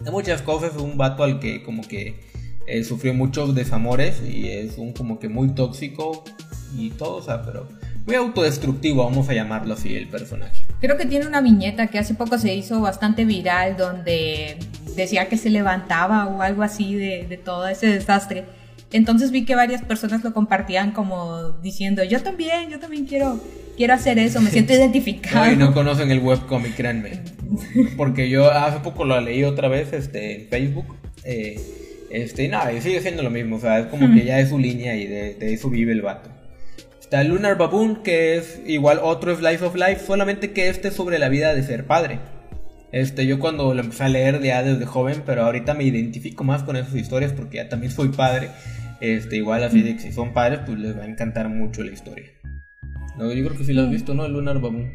de 0.00 0.10
muchas 0.10 0.42
cosas, 0.42 0.76
un 0.76 0.96
vato 0.96 1.22
al 1.22 1.38
que 1.40 1.62
como 1.62 1.82
que 1.82 2.20
eh, 2.66 2.84
sufrió 2.84 3.14
muchos 3.14 3.54
desamores 3.54 4.22
y 4.22 4.48
es 4.48 4.78
un 4.78 4.92
como 4.92 5.18
que 5.18 5.28
muy 5.28 5.50
tóxico 5.54 6.24
y 6.76 6.90
todo, 6.90 7.16
o 7.16 7.22
sea, 7.22 7.42
pero 7.42 7.68
muy 8.06 8.14
autodestructivo, 8.14 9.04
vamos 9.04 9.28
a 9.28 9.34
llamarlo 9.34 9.74
así, 9.74 9.94
el 9.94 10.08
personaje. 10.08 10.66
Creo 10.80 10.96
que 10.96 11.06
tiene 11.06 11.26
una 11.26 11.40
viñeta 11.40 11.88
que 11.88 11.98
hace 11.98 12.14
poco 12.14 12.38
se 12.38 12.54
hizo 12.54 12.80
bastante 12.80 13.24
viral 13.24 13.76
donde 13.76 14.58
decía 14.96 15.28
que 15.28 15.36
se 15.36 15.50
levantaba 15.50 16.26
o 16.26 16.42
algo 16.42 16.62
así 16.62 16.94
de 16.94 17.40
todo 17.44 17.68
ese 17.68 17.86
desastre. 17.88 18.44
Entonces 18.92 19.30
vi 19.30 19.44
que 19.44 19.54
varias 19.54 19.82
personas 19.82 20.24
lo 20.24 20.32
compartían 20.32 20.92
como 20.92 21.52
diciendo, 21.62 22.02
yo 22.04 22.22
también, 22.22 22.70
yo 22.70 22.78
también 22.80 23.06
quiero 23.06 23.40
quiero 23.80 23.94
hacer 23.94 24.18
eso, 24.18 24.42
me 24.42 24.50
siento 24.50 24.72
identificado. 24.74 25.50
Y 25.50 25.56
no 25.56 25.72
conocen 25.72 26.10
el 26.10 26.18
webcomic, 26.18 26.76
créanme. 26.76 27.22
Porque 27.96 28.28
yo 28.28 28.50
hace 28.50 28.80
poco 28.80 29.06
lo 29.06 29.18
leí 29.22 29.42
otra 29.42 29.68
vez 29.68 29.94
este, 29.94 30.42
en 30.42 30.48
Facebook. 30.48 30.98
Eh, 31.24 31.58
este, 32.10 32.44
y 32.44 32.48
nada, 32.48 32.72
y 32.74 32.82
sigue 32.82 33.00
siendo 33.00 33.22
lo 33.22 33.30
mismo. 33.30 33.56
O 33.56 33.60
sea, 33.60 33.78
es 33.78 33.86
como 33.86 34.12
que 34.14 34.24
ya 34.24 34.38
es 34.38 34.50
su 34.50 34.58
línea 34.58 34.96
y 34.96 35.06
de, 35.06 35.54
eso 35.54 35.70
vive 35.70 35.92
el 35.92 36.02
vato. 36.02 36.28
Está 37.00 37.24
Lunar 37.24 37.56
Baboon, 37.56 38.02
que 38.02 38.36
es 38.36 38.60
igual 38.66 39.00
otro 39.02 39.34
Slice 39.34 39.64
of 39.64 39.74
Life, 39.74 40.02
solamente 40.06 40.52
que 40.52 40.68
este 40.68 40.88
es 40.88 40.94
sobre 40.94 41.18
la 41.18 41.30
vida 41.30 41.54
de 41.54 41.62
ser 41.62 41.86
padre. 41.86 42.18
Este, 42.92 43.26
yo 43.26 43.38
cuando 43.38 43.72
lo 43.72 43.80
empecé 43.80 44.04
a 44.04 44.08
leer 44.08 44.42
ya 44.42 44.62
desde 44.62 44.84
joven, 44.84 45.22
pero 45.24 45.44
ahorita 45.44 45.72
me 45.72 45.84
identifico 45.84 46.44
más 46.44 46.64
con 46.64 46.76
esas 46.76 46.94
historias 46.94 47.32
porque 47.32 47.56
ya 47.56 47.68
también 47.70 47.92
soy 47.92 48.08
padre. 48.08 48.50
Este, 49.00 49.36
igual 49.36 49.64
así 49.64 49.82
de 49.82 49.94
que 49.94 50.02
si 50.02 50.12
son 50.12 50.32
padres, 50.32 50.60
pues 50.66 50.78
les 50.78 50.96
va 50.96 51.04
a 51.04 51.06
encantar 51.06 51.48
mucho 51.48 51.82
la 51.82 51.92
historia. 51.92 52.30
No, 53.16 53.32
yo 53.32 53.44
creo 53.46 53.58
que 53.58 53.64
sí 53.64 53.72
lo 53.72 53.82
has 53.82 53.90
visto, 53.90 54.14
¿no? 54.14 54.26
El 54.26 54.32
Lunar 54.32 54.60
Baboon. 54.60 54.90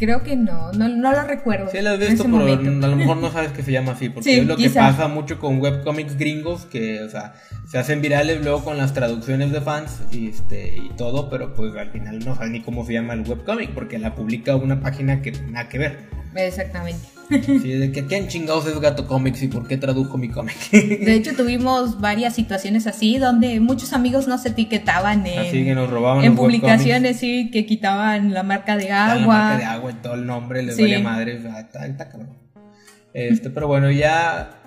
Creo 0.00 0.22
que 0.22 0.34
no, 0.34 0.72
no, 0.72 0.88
lo 0.88 1.22
recuerdo. 1.24 1.70
Sí, 1.70 1.82
lo 1.82 1.90
has 1.90 1.98
visto, 1.98 2.24
pero 2.24 2.46
a 2.46 2.88
lo 2.88 2.96
mejor 2.96 3.18
no 3.18 3.30
sabes 3.30 3.52
que 3.52 3.62
se 3.62 3.70
llama 3.70 3.92
así, 3.92 4.08
porque 4.08 4.38
es 4.38 4.46
lo 4.46 4.56
que 4.56 4.70
pasa 4.70 5.08
mucho 5.08 5.38
con 5.38 5.60
webcomics 5.60 6.16
gringos, 6.16 6.64
que, 6.64 7.02
o 7.02 7.10
sea, 7.10 7.34
se 7.68 7.76
hacen 7.76 8.00
virales 8.00 8.42
luego 8.42 8.64
con 8.64 8.78
las 8.78 8.94
traducciones 8.94 9.52
de 9.52 9.60
fans 9.60 10.00
y, 10.10 10.28
este, 10.28 10.74
y 10.74 10.88
todo, 10.96 11.28
pero 11.28 11.52
pues 11.52 11.76
al 11.76 11.90
final 11.90 12.18
no 12.20 12.34
sabes 12.34 12.50
ni 12.50 12.62
cómo 12.62 12.86
se 12.86 12.94
llama 12.94 13.12
el 13.12 13.28
webcomic, 13.28 13.74
porque 13.74 13.98
la 13.98 14.14
publica 14.14 14.56
una 14.56 14.80
página 14.80 15.20
que 15.20 15.32
nada 15.32 15.68
que 15.68 15.76
ver. 15.76 15.98
Exactamente. 16.34 17.20
Sí, 17.30 17.68
de 17.68 17.92
que 17.92 18.06
quién 18.06 18.26
chingados 18.26 18.66
es 18.66 18.78
Gato 18.80 19.06
Comics 19.06 19.42
y 19.42 19.48
por 19.48 19.68
qué 19.68 19.76
tradujo 19.76 20.18
mi 20.18 20.28
cómic. 20.28 20.56
De 20.72 21.14
hecho, 21.14 21.34
tuvimos 21.36 22.00
varias 22.00 22.34
situaciones 22.34 22.88
así 22.88 23.18
donde 23.18 23.60
muchos 23.60 23.92
amigos 23.92 24.26
nos 24.26 24.44
etiquetaban 24.46 25.24
en, 25.26 25.38
así 25.38 25.64
que 25.64 25.74
nos 25.74 25.88
robaban 25.88 26.24
en 26.24 26.34
publicaciones, 26.34 27.18
sí, 27.18 27.50
que 27.52 27.66
quitaban 27.66 28.34
la 28.34 28.42
marca 28.42 28.76
de 28.76 28.90
agua. 28.90 29.18
La 29.18 29.26
marca 29.26 29.58
de 29.58 29.64
agua 29.64 29.89
todo 29.94 30.14
el 30.14 30.26
nombre, 30.26 30.62
les 30.62 30.76
sí. 30.76 30.96
madre. 31.02 31.36
está, 31.36 32.08
cabrón. 32.08 32.30
Este, 33.12 33.50
pero 33.50 33.66
bueno, 33.66 33.90
ya 33.90 34.60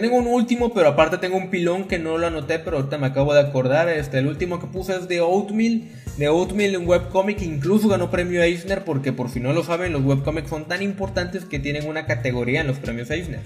tengo 0.00 0.16
un 0.16 0.26
último, 0.26 0.72
pero 0.72 0.88
aparte 0.88 1.18
tengo 1.18 1.36
un 1.36 1.50
pilón 1.50 1.84
que 1.84 1.98
no 1.98 2.16
lo 2.16 2.26
anoté, 2.26 2.58
pero 2.58 2.78
ahorita 2.78 2.98
me 2.98 3.08
acabo 3.08 3.34
de 3.34 3.40
acordar. 3.40 3.88
Este, 3.88 4.18
el 4.18 4.26
último 4.26 4.58
que 4.58 4.66
puse 4.66 4.96
es 4.96 5.08
de 5.08 5.20
Oatmeal. 5.20 5.82
De 6.16 6.28
Oatmeal, 6.28 6.76
un 6.76 6.86
webcomic, 6.86 7.42
incluso 7.42 7.88
ganó 7.88 8.10
premio 8.10 8.42
Eisner, 8.42 8.84
porque 8.84 9.12
por 9.12 9.30
si 9.30 9.40
no 9.40 9.52
lo 9.52 9.62
saben, 9.62 9.92
los 9.92 10.02
webcomics 10.02 10.48
son 10.48 10.66
tan 10.66 10.82
importantes 10.82 11.44
que 11.44 11.58
tienen 11.58 11.86
una 11.86 12.06
categoría 12.06 12.62
en 12.62 12.66
los 12.66 12.78
premios 12.78 13.10
Eisner. 13.10 13.40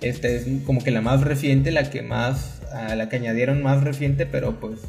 Este 0.00 0.36
es 0.36 0.46
como 0.64 0.82
que 0.82 0.90
la 0.90 1.00
más 1.00 1.22
reciente, 1.22 1.70
la 1.70 1.90
que 1.90 2.02
más, 2.02 2.60
a 2.72 2.94
la 2.94 3.08
que 3.08 3.16
añadieron 3.16 3.62
más 3.62 3.82
reciente, 3.82 4.26
pero 4.26 4.60
pues, 4.60 4.80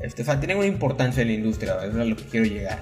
este, 0.00 0.22
o 0.22 0.24
sea, 0.24 0.40
tienen 0.40 0.58
una 0.58 0.66
importancia 0.66 1.22
en 1.22 1.28
la 1.28 1.34
industria, 1.34 1.76
eso 1.82 1.90
es 1.90 1.96
a 1.96 2.04
lo 2.04 2.16
que 2.16 2.24
quiero 2.24 2.46
llegar. 2.46 2.78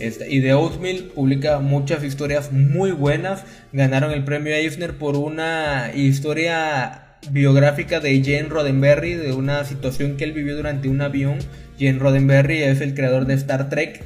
Este, 0.00 0.32
y 0.32 0.40
The 0.40 0.54
Oatmeal 0.54 1.10
publica 1.14 1.58
muchas 1.58 2.04
historias 2.04 2.52
muy 2.52 2.92
buenas. 2.92 3.44
Ganaron 3.72 4.12
el 4.12 4.24
premio 4.24 4.54
Eisner 4.54 4.96
por 4.96 5.16
una 5.16 5.90
historia 5.94 7.18
biográfica 7.30 8.00
de 8.00 8.22
Jane 8.22 8.48
Roddenberry, 8.48 9.14
de 9.14 9.32
una 9.32 9.64
situación 9.64 10.16
que 10.16 10.24
él 10.24 10.32
vivió 10.32 10.56
durante 10.56 10.88
un 10.88 11.00
avión. 11.00 11.38
Jane 11.78 11.98
Roddenberry 11.98 12.62
es 12.62 12.80
el 12.80 12.94
creador 12.94 13.26
de 13.26 13.34
Star 13.34 13.68
Trek, 13.68 14.04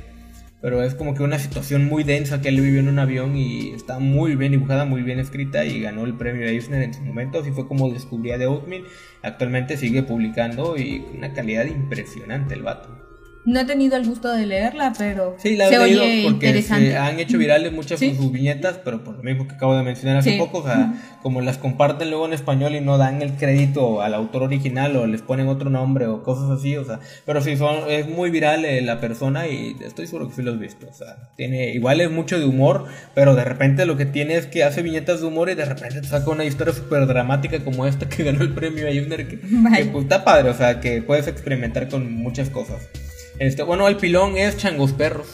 pero 0.60 0.82
es 0.82 0.94
como 0.94 1.14
que 1.14 1.22
una 1.22 1.38
situación 1.38 1.84
muy 1.84 2.04
densa 2.04 2.40
que 2.40 2.48
él 2.48 2.60
vivió 2.60 2.80
en 2.80 2.88
un 2.88 2.98
avión 2.98 3.36
y 3.36 3.72
está 3.72 3.98
muy 3.98 4.34
bien 4.36 4.52
dibujada, 4.52 4.84
muy 4.84 5.02
bien 5.02 5.18
escrita 5.18 5.64
y 5.64 5.80
ganó 5.80 6.04
el 6.04 6.14
premio 6.14 6.46
Eisner 6.46 6.82
en 6.82 6.94
su 6.94 7.02
momento. 7.02 7.40
Así 7.40 7.50
fue 7.50 7.68
como 7.68 7.90
descubría 7.90 8.38
The 8.38 8.46
Oatmeal. 8.46 8.84
Actualmente 9.22 9.76
sigue 9.76 10.02
publicando 10.02 10.76
y 10.76 11.04
una 11.16 11.32
calidad 11.32 11.66
impresionante 11.66 12.54
el 12.54 12.62
vato. 12.62 13.01
No 13.44 13.58
he 13.58 13.64
tenido 13.64 13.96
el 13.96 14.06
gusto 14.06 14.30
de 14.30 14.46
leerla, 14.46 14.92
pero 14.96 15.34
sí, 15.38 15.56
la 15.56 15.68
he 15.68 15.78
leído 15.78 16.30
porque 16.30 16.62
se 16.62 16.96
han 16.96 17.18
hecho 17.18 17.38
virales 17.38 17.72
muchas 17.72 17.98
sus 17.98 18.30
viñetas, 18.30 18.78
pero 18.84 19.02
por 19.02 19.16
lo 19.16 19.22
mismo 19.24 19.48
que 19.48 19.54
acabo 19.54 19.74
de 19.74 19.82
mencionar 19.82 20.18
hace 20.18 20.38
poco, 20.38 20.58
o 20.58 20.64
sea, 20.64 20.94
como 21.22 21.40
las 21.40 21.58
comparten 21.58 22.10
luego 22.10 22.26
en 22.26 22.34
español 22.34 22.76
y 22.76 22.80
no 22.80 22.98
dan 22.98 23.20
el 23.20 23.32
crédito 23.32 24.00
al 24.00 24.14
autor 24.14 24.44
original 24.44 24.94
o 24.96 25.06
les 25.08 25.22
ponen 25.22 25.48
otro 25.48 25.70
nombre 25.70 26.06
o 26.06 26.22
cosas 26.22 26.50
así, 26.50 26.76
o 26.76 26.84
sea, 26.84 27.00
pero 27.26 27.40
sí 27.40 27.56
son 27.56 27.90
es 27.90 28.08
muy 28.08 28.30
viral 28.30 28.64
eh, 28.64 28.80
la 28.80 29.00
persona 29.00 29.48
y 29.48 29.76
estoy 29.84 30.06
seguro 30.06 30.28
que 30.28 30.36
sí 30.36 30.42
lo 30.42 30.52
has 30.52 30.60
visto, 30.60 30.86
o 30.88 30.94
sea, 30.94 31.30
tiene 31.36 31.72
igual 31.72 32.00
es 32.00 32.12
mucho 32.12 32.38
de 32.38 32.44
humor, 32.44 32.86
pero 33.12 33.34
de 33.34 33.42
repente 33.42 33.86
lo 33.86 33.96
que 33.96 34.06
tiene 34.06 34.36
es 34.36 34.46
que 34.46 34.62
hace 34.62 34.82
viñetas 34.82 35.20
de 35.20 35.26
humor 35.26 35.50
y 35.50 35.56
de 35.56 35.64
repente 35.64 36.00
te 36.00 36.06
saca 36.06 36.30
una 36.30 36.44
historia 36.44 36.74
súper 36.74 37.06
dramática 37.08 37.58
como 37.64 37.86
esta 37.86 38.08
que 38.08 38.22
ganó 38.22 38.42
el 38.42 38.54
premio 38.54 38.86
Ayuner 38.86 39.26
que, 39.26 39.40
que 39.40 39.84
pues, 39.90 40.04
está 40.04 40.24
padre, 40.24 40.50
o 40.50 40.54
sea, 40.54 40.78
que 40.80 41.02
puedes 41.02 41.26
experimentar 41.26 41.88
con 41.88 42.12
muchas 42.12 42.48
cosas. 42.48 42.88
Este, 43.42 43.64
bueno, 43.64 43.88
el 43.88 43.96
pilón 43.96 44.36
es 44.36 44.56
Changos 44.56 44.92
Perros. 44.92 45.26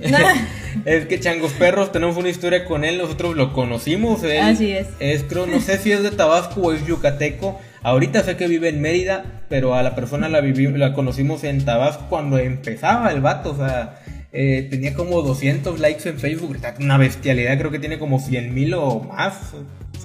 es 0.84 1.06
que 1.06 1.20
Changos 1.20 1.52
Perros, 1.52 1.92
tenemos 1.92 2.16
una 2.16 2.28
historia 2.28 2.64
con 2.64 2.84
él, 2.84 2.98
nosotros 2.98 3.36
lo 3.36 3.52
conocimos. 3.52 4.24
Así 4.24 4.72
es. 4.72 4.88
Es, 4.98 5.22
creo, 5.22 5.46
no 5.46 5.60
sé 5.60 5.78
si 5.78 5.92
es 5.92 6.02
de 6.02 6.10
Tabasco 6.10 6.60
o 6.60 6.72
es 6.72 6.84
yucateco. 6.84 7.60
Ahorita 7.84 8.24
sé 8.24 8.36
que 8.36 8.48
vive 8.48 8.68
en 8.68 8.80
Mérida, 8.80 9.44
pero 9.48 9.76
a 9.76 9.84
la 9.84 9.94
persona 9.94 10.28
la, 10.28 10.40
la 10.40 10.92
conocimos 10.92 11.44
en 11.44 11.64
Tabasco 11.64 12.06
cuando 12.08 12.36
empezaba 12.38 13.12
el 13.12 13.20
vato, 13.20 13.52
o 13.52 13.56
sea, 13.56 14.00
eh, 14.32 14.66
tenía 14.68 14.94
como 14.94 15.22
200 15.22 15.78
likes 15.78 16.08
en 16.08 16.18
Facebook, 16.18 16.56
una 16.80 16.98
bestialidad, 16.98 17.56
creo 17.58 17.70
que 17.70 17.78
tiene 17.78 18.00
como 18.00 18.18
100 18.18 18.52
mil 18.52 18.74
o 18.74 19.04
más. 19.04 19.54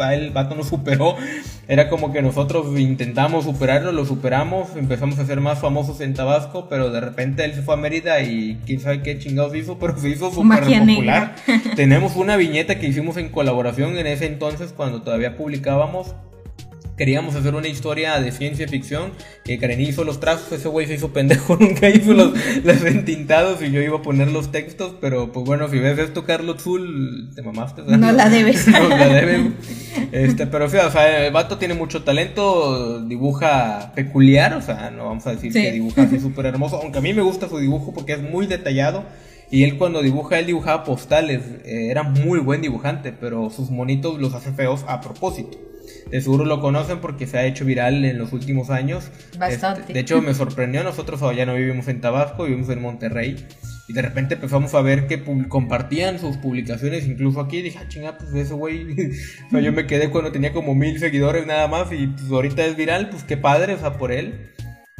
Sea, 0.01 0.15
el 0.15 0.31
vato 0.31 0.55
nos 0.55 0.67
superó. 0.67 1.15
Era 1.67 1.89
como 1.89 2.11
que 2.11 2.21
nosotros 2.21 2.77
intentamos 2.77 3.45
superarlo, 3.45 3.91
lo 3.91 4.05
superamos, 4.05 4.75
empezamos 4.75 5.19
a 5.19 5.25
ser 5.25 5.39
más 5.39 5.59
famosos 5.59 6.01
en 6.01 6.13
Tabasco, 6.13 6.67
pero 6.69 6.91
de 6.91 6.99
repente 6.99 7.45
él 7.45 7.53
se 7.53 7.61
fue 7.61 7.75
a 7.75 7.77
Mérida 7.77 8.21
y 8.21 8.59
quién 8.65 8.79
sabe 8.81 9.01
qué 9.01 9.17
chingados 9.19 9.55
hizo, 9.55 9.79
pero 9.79 9.97
se 9.97 10.09
hizo 10.09 10.31
súper 10.31 10.63
popular. 10.63 11.35
Tenemos 11.75 12.15
una 12.15 12.35
viñeta 12.35 12.77
que 12.77 12.87
hicimos 12.87 13.15
en 13.17 13.29
colaboración 13.29 13.97
en 13.97 14.07
ese 14.07 14.25
entonces 14.25 14.73
cuando 14.75 15.01
todavía 15.01 15.37
publicábamos 15.37 16.15
queríamos 17.01 17.33
hacer 17.33 17.55
una 17.55 17.67
historia 17.67 18.19
de 18.19 18.31
ciencia 18.31 18.67
ficción. 18.67 19.13
Que 19.43 19.57
Karen 19.57 19.81
hizo 19.81 20.03
los 20.03 20.19
trazos, 20.19 20.51
ese 20.51 20.67
güey 20.67 20.85
se 20.85 20.93
hizo 20.93 21.11
pendejo, 21.11 21.55
nunca 21.59 21.89
hizo 21.89 22.13
los, 22.13 22.31
los 22.63 22.83
entintados 22.83 23.59
y 23.63 23.71
yo 23.71 23.81
iba 23.81 23.97
a 23.97 24.01
poner 24.03 24.27
los 24.27 24.51
textos. 24.51 24.93
Pero 25.01 25.31
pues 25.31 25.43
bueno, 25.43 25.67
si 25.67 25.79
ves 25.79 25.97
esto, 25.97 26.25
Carlos 26.25 26.61
Zul, 26.61 27.31
te 27.33 27.41
mamaste. 27.41 27.81
No 27.81 28.11
la 28.11 28.29
debes. 28.29 28.67
no 28.67 28.87
la 28.87 29.07
debes. 29.07 29.51
Este, 30.11 30.45
pero 30.45 30.65
o 30.65 30.69
sea, 30.69 31.25
el 31.25 31.33
vato 31.33 31.57
tiene 31.57 31.73
mucho 31.73 32.03
talento, 32.03 33.03
dibuja 33.03 33.93
peculiar, 33.95 34.53
o 34.53 34.61
sea, 34.61 34.91
no 34.91 35.05
vamos 35.05 35.25
a 35.25 35.31
decir 35.31 35.51
que 35.51 35.71
dibuja 35.71 36.03
así 36.03 36.19
súper 36.19 36.45
hermoso. 36.45 36.81
Aunque 36.83 36.99
a 36.99 37.01
mí 37.01 37.15
me 37.15 37.23
gusta 37.23 37.49
su 37.49 37.57
dibujo 37.57 37.95
porque 37.95 38.13
es 38.13 38.21
muy 38.21 38.45
detallado. 38.45 39.05
Y 39.49 39.63
él 39.63 39.79
cuando 39.79 40.03
dibuja, 40.03 40.37
él 40.37 40.45
dibujaba 40.45 40.83
postales, 40.83 41.41
eh, 41.65 41.87
era 41.89 42.03
muy 42.03 42.37
buen 42.37 42.61
dibujante, 42.61 43.11
pero 43.11 43.49
sus 43.49 43.71
monitos 43.71 44.19
los 44.19 44.35
hace 44.35 44.51
feos 44.51 44.85
a 44.87 45.01
propósito. 45.01 45.70
De 46.09 46.21
seguro 46.21 46.45
lo 46.45 46.59
conocen 46.59 46.99
porque 46.99 47.27
se 47.27 47.37
ha 47.37 47.45
hecho 47.45 47.65
viral 47.65 48.03
en 48.05 48.17
los 48.17 48.33
últimos 48.33 48.69
años. 48.69 49.09
Bastante. 49.37 49.81
Este, 49.81 49.93
de 49.93 49.99
hecho, 49.99 50.21
me 50.21 50.33
sorprendió. 50.33 50.83
Nosotros 50.83 51.21
ya 51.35 51.45
no 51.45 51.55
vivimos 51.55 51.87
en 51.87 52.01
Tabasco, 52.01 52.45
vivimos 52.45 52.69
en 52.69 52.81
Monterrey. 52.81 53.45
Y 53.87 53.93
de 53.93 54.01
repente 54.01 54.35
empezamos 54.35 54.73
a 54.73 54.81
ver 54.81 55.07
que 55.07 55.23
compartían 55.49 56.19
sus 56.19 56.37
publicaciones, 56.37 57.05
incluso 57.05 57.41
aquí. 57.41 57.61
dije, 57.61 57.79
ah, 57.81 57.87
chinga, 57.87 58.17
pues 58.17 58.33
ese 58.33 58.53
güey. 58.53 58.91
o 59.47 59.49
sea, 59.51 59.59
yo 59.59 59.71
me 59.71 59.87
quedé 59.87 60.09
cuando 60.09 60.31
tenía 60.31 60.53
como 60.53 60.75
mil 60.75 60.99
seguidores 60.99 61.45
nada 61.45 61.67
más. 61.67 61.91
Y 61.91 62.07
pues 62.07 62.29
ahorita 62.31 62.65
es 62.65 62.75
viral, 62.75 63.09
pues 63.09 63.23
qué 63.23 63.37
padre, 63.37 63.73
o 63.73 63.79
sea, 63.79 63.97
por 63.97 64.11
él. 64.11 64.51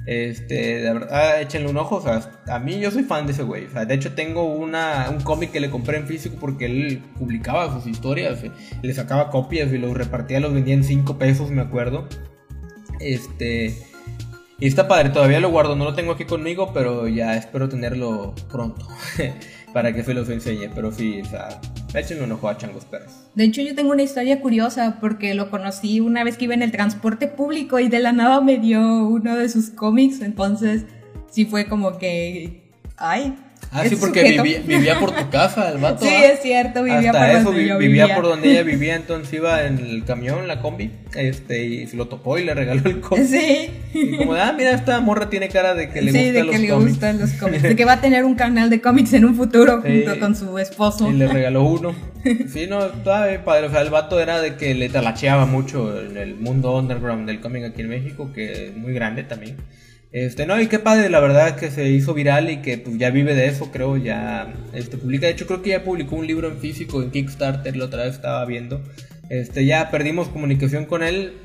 Este, 0.06 0.80
de 0.82 0.94
verdad, 0.94 1.42
échenle 1.42 1.70
un 1.70 1.78
ojo. 1.78 1.98
O 1.98 2.02
sea, 2.02 2.22
a 2.48 2.60
mí 2.60 2.80
yo 2.80 2.92
soy 2.92 3.04
fan 3.04 3.26
de 3.26 3.34
ese 3.34 3.44
güey. 3.44 3.66
O 3.66 3.70
sea, 3.72 3.86
de 3.86 3.94
hecho, 3.94 4.14
tengo 4.14 4.46
una, 4.46 5.10
un 5.10 5.22
cómic 5.22 5.52
que 5.52 5.60
le 5.60 5.70
compré 5.70 5.98
en 5.98 6.08
físico 6.08 6.38
porque 6.40 6.66
él 6.66 7.04
publicaba 7.18 7.74
sus 7.74 7.88
historias. 7.88 8.44
eh, 8.44 8.52
Le 8.82 8.94
sacaba 8.94 9.30
copias 9.30 9.72
y 9.72 9.78
los 9.78 9.94
repartía, 9.94 10.40
los 10.40 10.54
vendía 10.54 10.74
en 10.74 10.84
5 10.84 11.18
pesos, 11.18 11.52
me 11.52 11.62
acuerdo. 11.62 12.08
Este. 13.00 13.78
Y 14.60 14.68
está 14.68 14.88
padre, 14.88 15.10
todavía 15.10 15.40
lo 15.40 15.50
guardo, 15.50 15.76
no 15.76 15.86
lo 15.86 15.96
tengo 15.96 16.12
aquí 16.12 16.26
conmigo, 16.26 16.72
pero 16.72 17.08
ya 17.08 17.36
espero 17.36 17.68
tenerlo 17.68 18.36
pronto. 18.50 18.88
para 19.74 19.94
que 19.94 20.04
se 20.04 20.14
los 20.14 20.30
enseñe. 20.30 20.70
Pero 20.74 20.92
sí, 20.92 21.22
o 21.22 21.26
sea, 21.26 21.60
échenle 21.94 22.24
un 22.24 22.32
ojo 22.32 22.50
a 22.50 22.58
Changos 22.58 22.86
Perros. 22.86 23.12
De 23.36 23.44
hecho, 23.44 23.62
yo 23.62 23.76
tengo 23.76 23.92
una 23.92 24.04
historia 24.04 24.42
curiosa 24.42 24.98
porque 25.00 25.34
lo 25.34 25.50
conocí 25.50 26.00
una 26.00 26.24
vez 26.24 26.38
que 26.38 26.46
iba 26.46 26.54
en 26.54 26.62
el 26.62 26.72
transporte 26.72 27.28
público 27.28 27.80
y 27.80 27.90
de 27.90 28.00
la 28.00 28.12
nada 28.12 28.42
me 28.42 28.58
dio 28.58 29.08
uno 29.08 29.36
de 29.36 29.50
sus 29.50 29.70
cómics. 29.70 30.22
Entonces, 30.22 30.86
sí 31.30 31.46
fue 31.46 31.68
como 31.68 31.98
que. 31.98 32.72
Ay. 32.98 33.36
Ah, 33.74 33.86
sí, 33.88 33.96
porque 33.96 34.24
vivía, 34.24 34.60
vivía 34.66 35.00
por 35.00 35.12
tu 35.16 35.30
casa, 35.30 35.72
el 35.72 35.78
vato. 35.78 36.04
Sí, 36.06 36.12
es 36.12 36.42
cierto, 36.42 36.84
vivía 36.84 37.12
Hasta 37.12 37.20
por 37.20 37.30
eso, 37.30 37.44
donde 37.46 37.62
vi- 37.62 37.68
yo 37.70 37.78
vivía, 37.78 38.04
vivía. 38.06 38.16
por 38.16 38.26
donde 38.26 38.52
ella 38.52 38.64
vivía, 38.74 38.96
entonces 38.96 39.34
iba 39.34 39.64
en 39.66 39.78
el 39.80 40.04
camión, 40.04 40.48
la 40.48 40.60
combi, 40.62 40.92
este, 41.16 41.64
y 41.66 41.88
se 41.88 41.96
lo 41.96 42.08
topó 42.08 42.38
y 42.38 42.44
le 42.44 42.54
regaló 42.54 42.82
el 42.90 43.00
cómic. 43.00 43.26
Sí. 43.28 43.70
Y 43.94 44.18
como, 44.18 44.34
ah, 44.34 44.54
mira, 44.58 44.72
esta 44.72 45.00
morra 45.00 45.30
tiene 45.30 45.48
cara 45.48 45.74
de 45.74 45.90
que 45.90 46.02
le 46.02 46.12
sí, 46.12 46.18
gustan 46.18 46.34
de 46.34 46.44
los 46.44 46.56
que 46.56 46.60
le 46.62 46.68
cómics. 46.70 46.90
gustan 46.92 47.20
los 47.20 47.32
cómics. 47.34 47.64
De 47.64 47.76
que 47.76 47.86
va 47.86 47.94
a 47.94 48.02
tener 48.02 48.26
un 48.26 48.36
canal 48.36 48.70
de 48.70 48.82
cómics 48.82 49.14
en 49.14 49.26
un 49.26 49.36
futuro 49.36 49.82
Sí. 49.86 50.04
junto 50.06 50.20
con 50.20 50.36
su 50.36 50.58
esposo. 50.60 51.10
Y 51.10 51.14
le 51.14 51.28
regaló 51.28 51.64
uno. 51.64 51.96
Sí, 52.52 52.68
no, 52.68 52.80
bien 52.90 53.42
padre. 53.46 53.68
O 53.68 53.72
sea, 53.72 53.82
el 53.82 53.90
vato 53.90 54.20
era 54.20 54.42
de 54.42 54.56
que 54.56 54.76
le 54.76 54.90
talacheaba 54.90 55.46
mucho 55.46 56.02
en 56.02 56.18
el 56.18 56.36
mundo 56.36 56.78
underground 56.78 57.26
del 57.28 57.40
cómic 57.40 57.64
aquí 57.66 57.82
en 57.82 57.90
México, 57.90 58.32
que 58.34 58.68
es 58.68 58.76
muy 58.76 58.94
grande 58.94 59.24
también. 59.24 59.56
Este, 60.12 60.46
no, 60.46 60.60
y 60.60 60.68
qué 60.68 60.78
padre, 60.78 61.10
la 61.10 61.22
verdad 61.22 61.56
que 61.56 61.72
se 61.72 61.90
hizo 61.90 62.14
viral 62.14 62.50
y 62.50 62.58
que 62.58 62.78
pues 62.78 62.98
ya 62.98 63.12
vive 63.12 63.34
de 63.34 63.48
eso, 63.48 63.72
creo, 63.72 63.96
ya 63.96 64.54
este 64.74 64.98
publica, 64.98 65.28
de 65.28 65.32
hecho 65.32 65.48
creo 65.48 65.62
que 65.62 65.70
ya 65.70 65.86
publicó 65.86 66.18
un 66.18 66.28
libro 66.28 66.50
en 66.50 66.58
físico 66.58 67.02
en 67.02 67.12
Kickstarter, 67.12 67.78
la 67.78 67.86
otra 67.86 68.04
vez 68.04 68.16
estaba 68.16 68.44
viendo. 68.46 68.82
Este, 69.30 69.66
ya 69.66 69.90
perdimos 69.90 70.28
comunicación 70.28 70.86
con 70.86 71.02
él, 71.02 71.38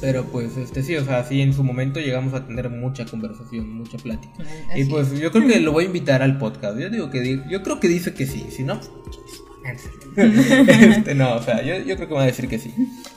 pero 0.00 0.24
pues 0.24 0.56
este 0.56 0.82
sí, 0.82 0.96
o 0.96 1.04
sea, 1.04 1.22
sí 1.22 1.40
en 1.40 1.52
su 1.52 1.62
momento 1.62 2.00
llegamos 2.00 2.34
a 2.34 2.44
tener 2.44 2.68
mucha 2.68 3.04
conversación, 3.04 3.72
mucha 3.72 3.96
plática. 3.98 4.42
Así 4.72 4.80
Y 4.80 4.84
pues 4.86 5.12
yo 5.12 5.30
creo 5.30 5.46
que 5.46 5.60
lo 5.60 5.70
voy 5.70 5.84
a 5.84 5.86
invitar 5.86 6.20
al 6.22 6.36
podcast. 6.38 6.76
Yo 6.76 6.90
digo 6.90 7.10
que 7.10 7.42
yo 7.48 7.62
creo 7.62 7.78
que 7.78 7.86
dice 7.86 8.12
que 8.12 8.26
sí, 8.26 8.46
si 8.50 8.64
no 8.64 8.80
este, 10.16 11.14
no, 11.14 11.36
o 11.36 11.42
sea, 11.42 11.62
yo, 11.62 11.78
yo 11.78 11.96
creo 11.96 12.08
que 12.08 12.14
me 12.14 12.18
va 12.18 12.22
a 12.22 12.26
decir 12.26 12.48
que 12.48 12.58
sí. 12.58 12.74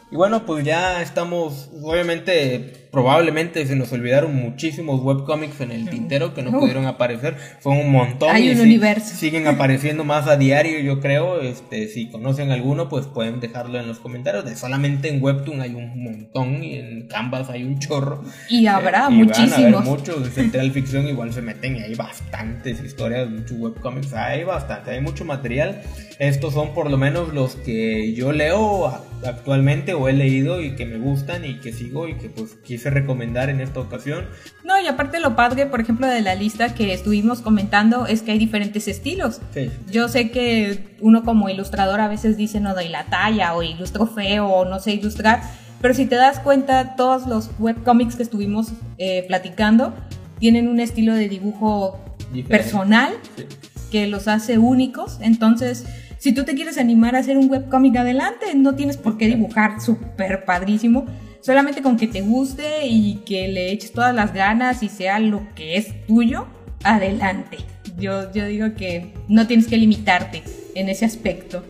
Y 0.09 0.15
bueno, 0.15 0.45
pues 0.45 0.63
ya 0.63 1.01
estamos, 1.01 1.69
obviamente, 1.83 2.87
probablemente 2.93 3.65
se 3.67 3.75
nos 3.75 3.91
olvidaron 3.91 4.33
muchísimos 4.35 5.01
webcomics 5.03 5.59
en 5.59 5.71
el 5.73 5.89
tintero 5.89 6.33
que 6.33 6.43
no 6.43 6.57
pudieron 6.57 6.85
aparecer. 6.85 7.35
Fue 7.59 7.73
un 7.73 7.91
montón. 7.91 8.33
Hay 8.33 8.47
y 8.47 8.51
un 8.53 8.61
universo. 8.61 9.13
Siguen 9.17 9.47
apareciendo 9.47 10.05
más 10.05 10.27
a 10.27 10.37
diario, 10.37 10.79
yo 10.79 11.01
creo. 11.01 11.41
Este, 11.41 11.89
si 11.89 12.09
conocen 12.09 12.51
alguno, 12.51 12.87
pues 12.87 13.05
pueden 13.05 13.41
dejarlo 13.41 13.81
en 13.81 13.87
los 13.89 13.99
comentarios. 13.99 14.45
De 14.45 14.55
solamente 14.55 15.09
en 15.09 15.21
Webtoon 15.21 15.59
hay 15.59 15.73
un 15.75 16.01
montón 16.01 16.63
y 16.63 16.75
en 16.77 17.07
Canvas 17.09 17.49
hay 17.49 17.63
un 17.63 17.77
chorro. 17.79 18.23
Y 18.49 18.65
habrá 18.67 19.09
Eh, 19.09 19.13
y 19.13 19.23
Van 19.25 19.33
a 19.33 19.33
haber 19.33 19.71
muchísimos. 19.73 19.83
muchos. 19.83 20.25
En 20.25 20.31
Central 20.31 20.71
Ficción 20.71 21.05
igual 21.09 21.33
se 21.33 21.41
meten 21.41 21.75
y 21.75 21.81
hay 21.81 21.95
bastantes 21.95 22.81
historias, 22.81 23.29
muchos 23.29 23.57
webcomics. 23.59 24.13
Hay 24.13 24.45
bastante, 24.45 24.91
hay 24.91 25.01
mucho 25.01 25.25
material. 25.25 25.81
Estos 26.17 26.53
son 26.53 26.73
por 26.73 26.89
lo 26.89 26.97
menos 26.97 27.33
los 27.33 27.57
que 27.57 28.13
yo 28.13 28.31
leo 28.31 28.87
a- 28.87 29.03
actualmente 29.26 29.93
o 29.93 30.07
he 30.07 30.13
leído 30.13 30.61
y 30.61 30.76
que 30.76 30.86
me 30.86 30.97
gustan 30.97 31.43
y 31.45 31.59
que 31.59 31.74
sigo 31.74 32.07
y 32.07 32.15
que 32.15 32.30
pues 32.30 32.55
quise 32.63 32.89
recomendar 32.89 33.49
en 33.49 33.61
esta 33.61 33.80
ocasión. 33.80 34.26
No, 34.63 34.80
y 34.82 34.88
aparte 34.88 35.20
lo 35.20 35.36
padre, 35.36 35.65
por 35.65 35.82
ejemplo, 35.82 36.07
de 36.07 36.22
la 36.22 36.36
lista 36.36 36.74
que 36.76 36.93
estuvimos 36.93 37.41
comentando 37.41 38.05
es 38.05 38.22
que 38.22 38.32
hay 38.32 38.38
diferentes 38.38 38.88
estilos. 38.88 39.41
Sí. 39.53 39.70
Yo 39.91 40.07
sé 40.09 40.30
que 40.32 40.95
uno 41.01 41.24
como 41.24 41.49
ilustrador 41.49 41.99
a 41.99 42.07
veces 42.07 42.38
dice 42.38 42.59
no 42.59 42.74
doy 42.74 42.89
la 42.89 43.05
talla 43.05 43.53
o 43.55 43.63
ilustro 43.63 44.05
feo 44.07 44.47
o 44.47 44.65
no 44.65 44.80
sé 44.80 44.93
ilustrar, 44.93 45.41
pero 45.82 45.93
si 45.93 46.05
te 46.05 46.15
das 46.15 46.39
cuenta, 46.39 46.95
todos 46.95 47.28
los 47.28 47.49
webcomics 47.59 48.15
que 48.15 48.24
estuvimos 48.24 48.70
eh, 48.97 49.24
platicando 49.28 49.93
tienen 50.39 50.68
un 50.68 50.80
estilo 50.80 51.13
de 51.13 51.30
dibujo 51.30 51.99
Diferente. 52.32 52.49
personal 52.49 53.13
Sí. 53.36 53.45
que 53.91 54.07
los 54.07 54.28
hace 54.28 54.57
únicos. 54.57 55.18
Entonces, 55.22 55.86
si 56.18 56.34
tú 56.34 56.43
te 56.43 56.55
quieres 56.55 56.78
animar 56.78 57.15
a 57.15 57.20
hacer 57.20 57.38
un 57.38 57.49
webcómic 57.49 57.95
adelante, 57.97 58.53
no 58.55 58.76
tienes 58.76 58.97
por 58.97 59.18
qué 59.18 59.28
dibujar 59.28 59.82
súper 59.82 60.45
padrísimo. 60.45 61.05
Solamente 61.41 61.82
con 61.82 61.97
que 61.97 62.07
te 62.07 62.22
guste 62.22 62.88
y 62.88 63.22
que 63.26 63.47
le 63.47 63.72
eches 63.72 63.91
todas 63.91 64.13
las 64.13 64.34
ganas 64.34 64.84
y 64.84 64.89
sea 64.89 65.20
lo 65.20 65.47
que 65.55 65.78
es 65.78 66.05
tuyo, 66.07 66.47
adelante. 66.84 67.57
Yo, 67.97 68.32
yo 68.34 68.45
digo 68.45 68.74
que 68.76 69.13
no 69.28 69.47
tienes 69.47 69.68
que 69.68 69.78
limitarte 69.78 70.43
en 70.76 70.89
ese 70.89 71.05
aspecto. 71.05 71.63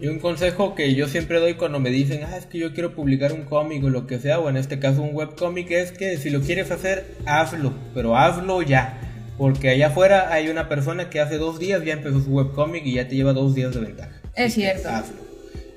Y 0.00 0.06
un 0.06 0.20
consejo 0.20 0.76
que 0.76 0.94
yo 0.94 1.08
siempre 1.08 1.40
doy 1.40 1.54
cuando 1.54 1.80
me 1.80 1.90
dicen, 1.90 2.20
ah, 2.22 2.36
es 2.36 2.46
que 2.46 2.58
yo 2.58 2.72
quiero 2.72 2.94
publicar 2.94 3.32
un 3.32 3.42
cómic 3.42 3.82
o 3.82 3.90
lo 3.90 4.06
que 4.06 4.20
sea, 4.20 4.38
o 4.38 4.48
en 4.48 4.56
este 4.56 4.78
caso 4.78 5.02
un 5.02 5.12
webcómic, 5.12 5.72
es 5.72 5.90
que 5.90 6.16
si 6.18 6.30
lo 6.30 6.40
quieres 6.40 6.70
hacer, 6.70 7.16
hazlo, 7.26 7.72
pero 7.94 8.16
hazlo 8.16 8.62
ya. 8.62 9.00
Porque 9.38 9.70
allá 9.70 9.86
afuera 9.88 10.32
hay 10.32 10.48
una 10.48 10.68
persona 10.68 11.08
que 11.08 11.20
hace 11.20 11.38
dos 11.38 11.58
días 11.58 11.84
ya 11.84 11.94
empezó 11.94 12.20
su 12.20 12.30
webcómic 12.30 12.84
y 12.84 12.94
ya 12.94 13.08
te 13.08 13.14
lleva 13.14 13.32
dos 13.32 13.54
días 13.54 13.72
de 13.74 13.80
ventaja. 13.80 14.20
Es 14.34 14.54
cierto. 14.54 14.88
Hazlo. 14.88 15.28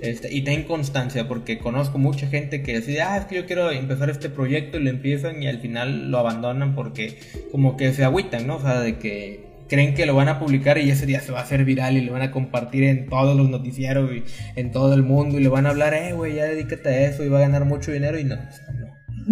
Este, 0.01 0.34
y 0.34 0.41
ten 0.41 0.64
constancia, 0.64 1.28
porque 1.28 1.59
conozco 1.59 1.99
mucha 1.99 2.26
gente 2.26 2.64
que 2.64 2.80
dice, 2.80 3.01
ah, 3.01 3.18
es 3.18 3.26
que 3.26 3.36
yo 3.36 3.45
quiero 3.45 3.70
empezar 3.70 4.09
este 4.09 4.30
proyecto 4.30 4.80
y 4.80 4.84
lo 4.84 4.89
empiezan 4.89 5.43
y 5.43 5.47
al 5.47 5.59
final 5.59 6.09
lo 6.09 6.18
abandonan 6.18 6.74
porque 6.74 7.20
como 7.51 7.78
que 7.78 7.93
se 7.93 8.03
agüitan, 8.03 8.47
¿no? 8.47 8.55
O 8.55 8.62
sea, 8.62 8.82
de 8.82 8.97
que 8.97 9.51
creen 9.70 9.93
que 9.93 10.07
lo 10.07 10.16
van 10.16 10.28
a 10.28 10.39
publicar 10.39 10.80
y 10.80 10.89
ese 10.89 11.05
día 11.05 11.22
se 11.22 11.32
va 11.32 11.39
a 11.39 11.43
hacer 11.43 11.64
viral 11.66 11.97
y 11.97 12.01
lo 12.01 12.14
van 12.14 12.24
a 12.24 12.32
compartir 12.32 12.84
en 12.84 13.07
todos 13.07 13.38
los 13.38 13.47
noticieros 13.47 14.12
y 14.12 14.24
en 14.55 14.72
todo 14.72 14.95
el 14.95 15.03
mundo 15.03 15.39
y 15.39 15.43
le 15.43 15.49
van 15.49 15.68
a 15.68 15.70
hablar, 15.70 15.93
eh, 15.93 16.14
güey, 16.14 16.36
ya 16.36 16.45
dedícate 16.45 16.89
a 16.89 17.07
eso 17.07 17.24
y 17.24 17.30
va 17.30 17.38
a 17.38 17.41
ganar 17.41 17.66
mucho 17.66 17.91
dinero 17.91 18.20
y 18.20 18.24
no, 18.24 18.36
o 18.36 18.51
sea, 18.51 18.66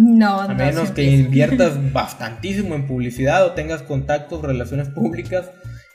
no. 0.00 0.36
No, 0.36 0.40
A 0.40 0.48
no 0.48 0.54
menos 0.54 0.92
que 0.92 1.04
inviertas 1.04 1.92
bastantísimo 1.92 2.74
en 2.74 2.86
publicidad 2.86 3.44
o 3.44 3.52
tengas 3.52 3.82
contactos, 3.82 4.40
relaciones 4.42 4.88
públicas, 4.88 5.50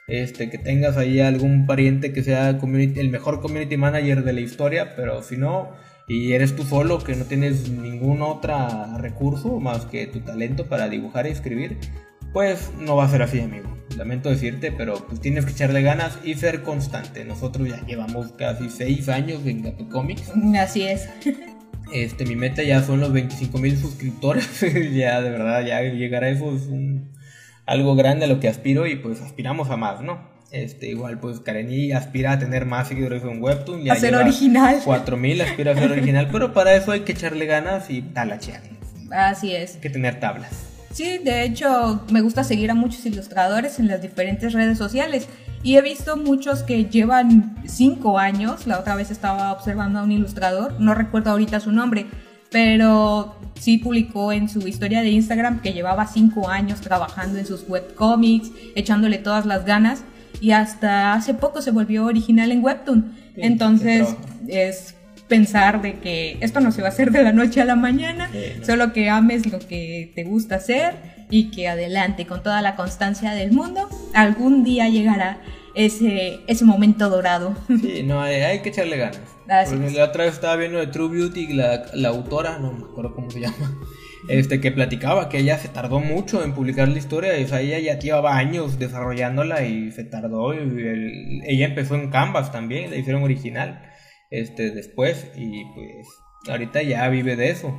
este, 0.08 0.52
que 0.52 0.60
tengas 0.60 0.98
ahí 0.98 1.20
algún 1.20 1.66
pariente 1.66 2.14
que 2.14 2.24
sea 2.24 2.50
el 2.50 3.10
mejor 3.10 3.42
community 3.42 3.78
manager 3.78 4.24
de 4.24 4.34
la 4.34 4.42
historia, 4.42 4.96
pero 4.96 5.24
si 5.24 5.38
no, 5.38 5.72
y 6.08 6.34
eres 6.34 6.56
tú 6.56 6.64
solo, 6.64 7.00
que 7.00 7.16
no 7.16 7.26
tienes 7.26 7.70
ningún 7.70 8.22
otro 8.22 8.56
recurso 9.00 9.60
más 9.60 9.86
que 9.86 10.06
tu 10.06 10.20
talento 10.20 10.68
para 10.68 10.88
dibujar 10.88 11.26
y 11.26 11.32
escribir, 11.32 11.80
pues 12.32 12.72
no 12.80 12.96
va 12.96 13.06
a 13.06 13.10
ser 13.10 13.24
así, 13.24 13.40
amigo. 13.40 13.76
Lamento 13.98 14.30
decirte, 14.30 14.72
pero 14.72 14.96
pues 15.08 15.20
tienes 15.20 15.46
que 15.46 15.54
echarle 15.54 15.82
ganas 15.82 16.20
y 16.24 16.36
ser 16.36 16.62
constante. 16.62 17.26
Nosotros 17.26 17.68
ya 17.70 17.84
llevamos 17.88 18.34
casi 18.34 18.70
6 18.70 19.10
años 19.10 19.46
en 19.46 19.64
Gato 19.64 19.88
Comics. 19.90 20.32
Así 20.60 20.84
es. 20.84 21.10
Este, 21.94 22.26
mi 22.26 22.36
meta 22.36 22.64
ya 22.64 22.82
son 22.84 23.00
los 23.00 23.14
25 23.14 23.58
mil 23.58 23.78
suscriptores. 23.78 24.48
ya, 24.94 25.22
de 25.22 25.30
verdad, 25.30 25.66
ya 25.66 25.82
llegar 25.82 26.24
a 26.24 26.30
eso 26.30 26.56
es 26.56 26.64
un- 26.64 27.12
algo 27.66 27.96
grande 27.96 28.26
a 28.26 28.28
lo 28.28 28.40
que 28.40 28.48
aspiro 28.48 28.86
y 28.88 28.96
pues 28.96 29.22
aspiramos 29.22 29.70
a 29.70 29.78
más, 29.78 30.02
¿no? 30.02 30.34
Este, 30.52 30.88
igual, 30.88 31.20
pues 31.20 31.40
Kareni 31.40 31.92
aspira 31.92 32.34
a 32.34 32.40
tener 32.40 32.66
más 32.66 32.88
seguidores 32.88 33.24
en 33.24 33.42
Webtoon. 33.42 33.84
Ya 33.84 33.94
A 33.94 33.96
ser 33.96 34.16
original. 34.16 34.80
4 34.86 35.18
mil, 35.18 35.42
aspira 35.42 35.72
a 35.72 35.76
ser 35.76 35.92
original, 35.92 36.30
pero 36.32 36.54
para 36.54 36.76
eso 36.76 36.92
hay 36.92 37.02
que 37.02 37.12
echarle 37.14 37.46
ganas 37.46 37.90
y 37.90 38.02
talachear. 38.02 38.62
Así 39.12 39.54
es. 39.56 39.76
Hay 39.76 39.82
que 39.82 39.90
tener 39.90 40.20
tablas. 40.20 40.52
Sí, 40.92 41.18
de 41.18 41.44
hecho 41.44 42.06
me 42.12 42.22
gusta 42.22 42.44
seguir 42.46 42.72
a 42.72 42.74
muchos 42.76 43.06
ilustradores 43.06 43.80
en 43.80 43.88
las 43.88 44.02
diferentes 44.02 44.54
redes 44.54 44.78
sociales 44.78 45.28
y 45.66 45.76
he 45.78 45.82
visto 45.82 46.16
muchos 46.16 46.62
que 46.64 46.86
llevan 46.86 47.56
cinco 47.66 48.20
años. 48.20 48.68
La 48.68 48.80
otra 48.80 48.96
vez 48.96 49.10
estaba 49.12 49.52
observando 49.52 50.00
a 50.00 50.04
un 50.04 50.12
ilustrador, 50.12 50.80
no 50.80 50.94
recuerdo 50.94 51.32
ahorita 51.32 51.60
su 51.60 51.72
nombre, 51.72 52.06
pero 52.52 53.36
sí 53.60 53.78
publicó 53.80 54.32
en 54.32 54.48
su 54.48 54.66
historia 54.68 55.02
de 55.02 55.10
Instagram 55.10 55.62
que 55.62 55.74
llevaba 55.74 56.08
cinco 56.08 56.50
años 56.50 56.80
trabajando 56.82 57.40
en 57.40 57.46
sus 57.46 57.66
webcomics, 57.68 58.52
echándole 58.76 59.18
todas 59.18 59.46
las 59.46 59.66
ganas 59.66 60.04
y 60.40 60.52
hasta 60.52 61.14
hace 61.14 61.34
poco 61.34 61.62
se 61.62 61.72
volvió 61.72 62.06
original 62.06 62.52
en 62.52 62.64
Webtoon. 62.64 63.14
Sí, 63.36 63.42
Entonces 63.42 64.16
es 64.48 64.94
pensar 65.28 65.82
de 65.82 66.00
que 66.00 66.38
esto 66.42 66.60
no 66.60 66.72
se 66.72 66.82
va 66.82 66.90
a 66.90 66.92
hacer 66.92 67.12
de 67.12 67.24
la 67.24 67.32
noche 67.34 67.60
a 67.60 67.66
la 67.66 67.76
mañana, 67.76 68.30
Sí, 68.32 68.38
no. 68.60 68.66
solo 68.66 68.94
que 68.94 69.10
ames 69.10 69.52
lo 69.52 69.58
que 69.60 70.12
te 70.14 70.24
gusta 70.24 70.56
hacer 70.58 71.15
y 71.30 71.52
que 71.52 71.68
adelante 71.68 72.26
con 72.26 72.42
toda 72.44 72.62
la 72.62 72.76
constancia 72.76 73.32
del 73.32 73.52
mundo, 73.52 73.90
algún 74.14 74.64
día 74.64 74.88
llegará 74.90 75.42
ese, 75.76 76.40
ese 76.48 76.64
momento 76.66 77.10
dorado. 77.10 77.56
Sí, 77.68 78.04
no, 78.04 78.22
hay, 78.22 78.60
que 78.62 78.70
echarle 78.70 78.98
ganas. 78.98 79.22
Así 79.48 79.72
Porque 79.76 79.88
es. 79.88 79.94
la 79.94 80.06
otra 80.06 80.26
vez 80.26 80.34
estaba 80.36 80.56
viendo 80.56 80.80
de 80.80 80.88
True 80.88 81.10
Beauty, 81.10 81.54
la, 81.54 81.86
la 81.94 82.10
autora, 82.10 82.58
no 82.60 82.72
me 82.74 82.84
acuerdo 82.86 83.14
cómo 83.14 83.30
se 83.30 83.42
llama, 83.42 83.78
este, 84.30 84.60
que 84.62 84.72
platicaba 84.72 85.30
que 85.30 85.38
ella 85.40 85.58
se 85.60 85.68
tardó 85.68 86.00
mucho 86.00 86.44
en 86.44 86.54
publicar 86.54 86.88
la 86.88 86.98
historia, 86.98 87.38
y, 87.40 87.44
o 87.44 87.48
sea, 87.48 87.62
ella 87.62 87.78
ya 87.80 88.00
llevaba 88.00 88.38
años 88.38 88.80
desarrollándola 88.80 89.64
y 89.66 89.92
se 89.92 90.04
tardó, 90.04 90.54
y 90.54 90.58
el- 90.58 91.42
ella 91.46 91.66
empezó 91.68 91.96
en 91.96 92.10
Canvas 92.10 92.52
también, 92.52 92.90
la 92.90 92.98
hicieron 92.98 93.22
original, 93.24 93.84
este, 94.32 94.72
después, 94.72 95.28
y 95.36 95.64
pues 95.76 96.08
ahorita 96.50 96.82
ya 96.84 97.08
vive 97.10 97.36
de 97.36 97.50
eso. 97.52 97.76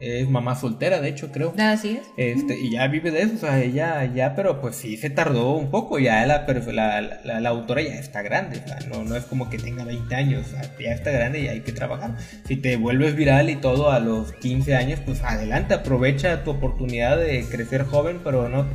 Es 0.00 0.28
mamá 0.28 0.56
soltera, 0.56 1.00
de 1.00 1.10
hecho, 1.10 1.30
creo. 1.30 1.52
Así 1.58 1.98
es. 1.98 2.06
Este, 2.16 2.58
y 2.58 2.70
ya 2.70 2.86
vive 2.88 3.10
de 3.10 3.22
eso, 3.22 3.34
o 3.34 3.38
sea, 3.38 3.60
ella 3.62 4.04
ya, 4.06 4.34
pero 4.34 4.60
pues 4.60 4.76
sí 4.76 4.96
se 4.96 5.10
tardó 5.10 5.52
un 5.52 5.70
poco, 5.70 5.98
ya 5.98 6.24
la, 6.26 6.46
pero 6.46 6.60
la, 6.72 7.00
la, 7.22 7.40
la 7.40 7.48
autora 7.50 7.82
ya 7.82 7.94
está 7.94 8.22
grande, 8.22 8.62
o 8.64 8.66
sea, 8.66 8.78
no, 8.88 9.04
no 9.04 9.14
es 9.14 9.24
como 9.24 9.50
que 9.50 9.58
tenga 9.58 9.84
20 9.84 10.14
años, 10.14 10.46
o 10.46 10.50
sea, 10.50 10.62
ya 10.78 10.92
está 10.92 11.10
grande 11.10 11.40
y 11.40 11.48
hay 11.48 11.60
que 11.60 11.72
trabajar. 11.72 12.16
Si 12.46 12.56
te 12.56 12.76
vuelves 12.76 13.14
viral 13.14 13.50
y 13.50 13.56
todo 13.56 13.90
a 13.90 14.00
los 14.00 14.32
15 14.32 14.74
años, 14.74 15.00
pues 15.04 15.22
adelante, 15.22 15.74
aprovecha 15.74 16.44
tu 16.44 16.50
oportunidad 16.50 17.18
de 17.18 17.44
crecer 17.44 17.84
joven, 17.84 18.20
pero 18.24 18.48
no, 18.48 18.66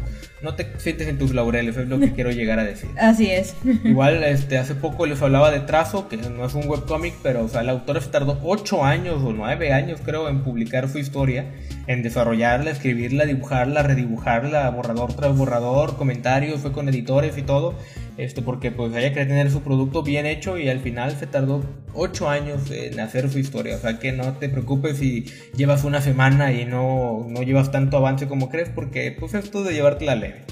no 0.42 0.56
te 0.56 0.68
sientes 0.78 1.08
en 1.08 1.18
tus 1.18 1.34
laureles, 1.34 1.78
es 1.78 1.88
lo 1.88 2.00
que 2.00 2.12
quiero 2.16 2.32
llegar 2.32 2.60
a 2.60 2.64
decir. 2.64 2.90
Así 2.98 3.30
es. 3.30 3.56
Igual, 3.84 4.24
este, 4.24 4.58
hace 4.58 4.76
poco 4.76 5.06
les 5.06 5.22
hablaba 5.22 5.52
de 5.52 5.62
Trazo, 5.62 6.08
que 6.08 6.18
no 6.18 6.46
es 6.46 6.54
un 6.54 6.68
webcomic, 6.68 7.16
pero, 7.24 7.44
o 7.46 7.48
sea, 7.48 7.64
la 7.64 7.72
autora 7.74 8.02
se 8.02 8.10
tardó 8.10 8.40
8 8.44 8.84
años 8.84 9.22
o 9.24 9.34
9 9.34 9.74
años, 9.74 10.00
creo, 10.04 10.30
en 10.30 10.44
publicar 10.44 10.90
su 10.90 10.98
historia, 10.98 11.46
en 11.88 12.04
desarrollarla, 12.04 12.72
escribirla, 12.72 13.26
dibujarla, 13.26 13.84
redibujarla, 13.84 14.70
borrador 14.70 15.14
tras 15.14 15.36
borrador, 15.36 15.98
comentarios, 15.98 16.62
fue 16.62 16.72
con 16.72 16.90
editores 16.90 17.38
y 17.38 17.42
todo, 17.42 17.76
este, 18.18 18.42
porque 18.42 18.72
pues 18.72 18.96
ella 18.96 19.10
quería 19.10 19.28
tener 19.28 19.52
su 19.52 19.62
producto 19.62 20.04
bien 20.04 20.26
hecho 20.26 20.58
y 20.58 20.70
al 20.70 20.80
final 20.80 21.18
se 21.18 21.28
tardó 21.28 21.64
8 21.94 22.30
años 22.30 22.72
en 22.72 23.00
hacer 23.00 23.30
su 23.30 23.40
historia, 23.40 23.76
o 23.76 23.80
sea 23.80 24.00
que 24.00 24.12
no 24.12 24.34
te 24.34 24.50
preocupes 24.50 24.98
si 24.98 25.26
llevas 25.56 25.84
una 25.84 26.02
semana 26.02 26.52
y 26.52 26.66
no, 26.66 27.26
no 27.30 27.42
llevas 27.44 27.72
tanto 27.72 27.98
avance 27.98 28.28
como 28.28 28.50
crees, 28.50 28.70
porque 28.70 29.16
pues 29.18 29.34
esto 29.34 29.64
de 29.64 29.74
llevártela 29.74 30.16
leve. 30.16 30.46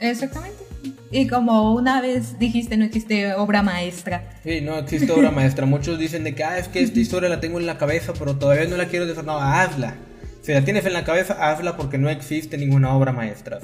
Exactamente. 0.00 0.64
Y 1.12 1.26
como 1.28 1.74
una 1.74 2.00
vez 2.00 2.38
dijiste, 2.38 2.76
no 2.76 2.84
existe 2.84 3.34
obra 3.34 3.62
maestra. 3.62 4.30
Sí, 4.42 4.62
no 4.62 4.78
existe 4.78 5.12
obra 5.12 5.30
maestra. 5.30 5.66
Muchos 5.66 5.98
dicen 5.98 6.24
de 6.24 6.34
que, 6.34 6.42
ah, 6.42 6.58
es 6.58 6.68
que 6.68 6.80
esta 6.80 6.98
historia 6.98 7.28
la 7.28 7.38
tengo 7.38 7.60
en 7.60 7.66
la 7.66 7.76
cabeza, 7.76 8.14
pero 8.18 8.36
todavía 8.36 8.66
no 8.66 8.76
la 8.76 8.86
quiero 8.86 9.06
desarrollar. 9.06 9.40
No, 9.40 9.46
hazla. 9.46 9.94
Si 10.42 10.52
la 10.52 10.62
tienes 10.62 10.84
en 10.86 10.92
la 10.92 11.04
cabeza, 11.04 11.50
hazla 11.50 11.76
porque 11.76 11.98
no 11.98 12.10
existe 12.10 12.58
ninguna 12.58 12.94
obra 12.96 13.12
maestra. 13.12 13.60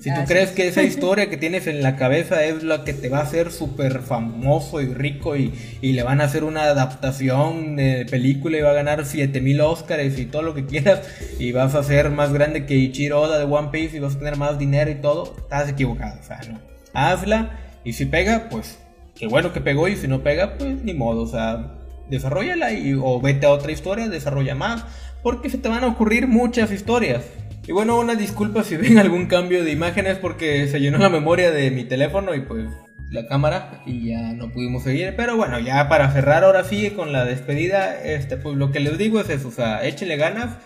si 0.00 0.10
tú 0.10 0.16
Así 0.16 0.26
crees 0.26 0.50
es. 0.50 0.54
que 0.56 0.66
esa 0.66 0.82
historia 0.82 1.30
que 1.30 1.36
tienes 1.36 1.68
en 1.68 1.82
la 1.82 1.94
cabeza 1.94 2.44
es 2.44 2.64
la 2.64 2.82
que 2.82 2.92
te 2.92 3.08
va 3.08 3.18
a 3.18 3.22
hacer 3.22 3.52
súper 3.52 4.00
famoso 4.00 4.80
y 4.80 4.92
rico 4.92 5.36
y, 5.36 5.54
y 5.80 5.92
le 5.92 6.02
van 6.02 6.20
a 6.20 6.24
hacer 6.24 6.42
una 6.42 6.64
adaptación 6.64 7.76
de 7.76 8.06
película 8.10 8.58
y 8.58 8.60
va 8.60 8.70
a 8.70 8.74
ganar 8.74 9.04
7000 9.06 9.60
Oscars 9.60 10.18
y 10.18 10.26
todo 10.26 10.42
lo 10.42 10.54
que 10.54 10.66
quieras 10.66 11.00
y 11.38 11.52
vas 11.52 11.76
a 11.76 11.82
ser 11.84 12.10
más 12.10 12.32
grande 12.32 12.66
que 12.66 12.74
Ichiro 12.74 13.20
Oda 13.20 13.38
de 13.38 13.44
One 13.44 13.68
Piece 13.70 13.96
y 13.96 14.00
vas 14.00 14.16
a 14.16 14.18
tener 14.18 14.36
más 14.36 14.58
dinero 14.58 14.90
y 14.90 14.96
todo, 14.96 15.32
estás 15.38 15.68
equivocado. 15.68 16.18
O 16.20 16.24
sea, 16.24 16.40
no. 16.50 16.58
Hazla 16.92 17.58
y 17.84 17.92
si 17.92 18.04
pega, 18.04 18.48
pues 18.50 18.78
qué 19.14 19.28
bueno 19.28 19.52
que 19.52 19.60
pegó 19.60 19.86
y 19.86 19.94
si 19.94 20.08
no 20.08 20.24
pega, 20.24 20.58
pues 20.58 20.82
ni 20.82 20.92
modo. 20.92 21.22
O 21.22 21.26
sea, 21.28 21.74
desarrollala 22.10 22.72
y, 22.72 22.94
o 22.94 23.20
vete 23.20 23.46
a 23.46 23.50
otra 23.50 23.72
historia, 23.72 24.08
desarrolla 24.08 24.54
más, 24.54 24.84
porque 25.22 25.50
se 25.50 25.58
te 25.58 25.68
van 25.68 25.84
a 25.84 25.88
ocurrir 25.88 26.26
muchas 26.26 26.72
historias. 26.72 27.24
Y 27.66 27.72
bueno, 27.72 27.98
una 27.98 28.14
disculpa 28.14 28.62
si 28.62 28.76
ven 28.76 28.98
algún 28.98 29.26
cambio 29.26 29.64
de 29.64 29.72
imágenes 29.72 30.18
porque 30.18 30.68
se 30.68 30.80
llenó 30.80 30.98
la 30.98 31.08
memoria 31.08 31.50
de 31.50 31.70
mi 31.70 31.84
teléfono 31.84 32.34
y 32.34 32.40
pues 32.40 32.68
la 33.10 33.26
cámara 33.26 33.82
y 33.86 34.08
ya 34.08 34.32
no 34.32 34.50
pudimos 34.52 34.82
seguir. 34.82 35.14
Pero 35.16 35.36
bueno, 35.36 35.58
ya 35.58 35.88
para 35.88 36.10
cerrar 36.12 36.44
ahora 36.44 36.64
sí 36.64 36.90
con 36.90 37.12
la 37.12 37.24
despedida, 37.24 38.02
este 38.02 38.36
pues 38.36 38.56
lo 38.56 38.70
que 38.70 38.80
les 38.80 38.98
digo 38.98 39.20
es 39.20 39.30
eso, 39.30 39.48
o 39.48 39.52
sea, 39.52 39.84
échenle 39.84 40.16
ganas 40.16 40.56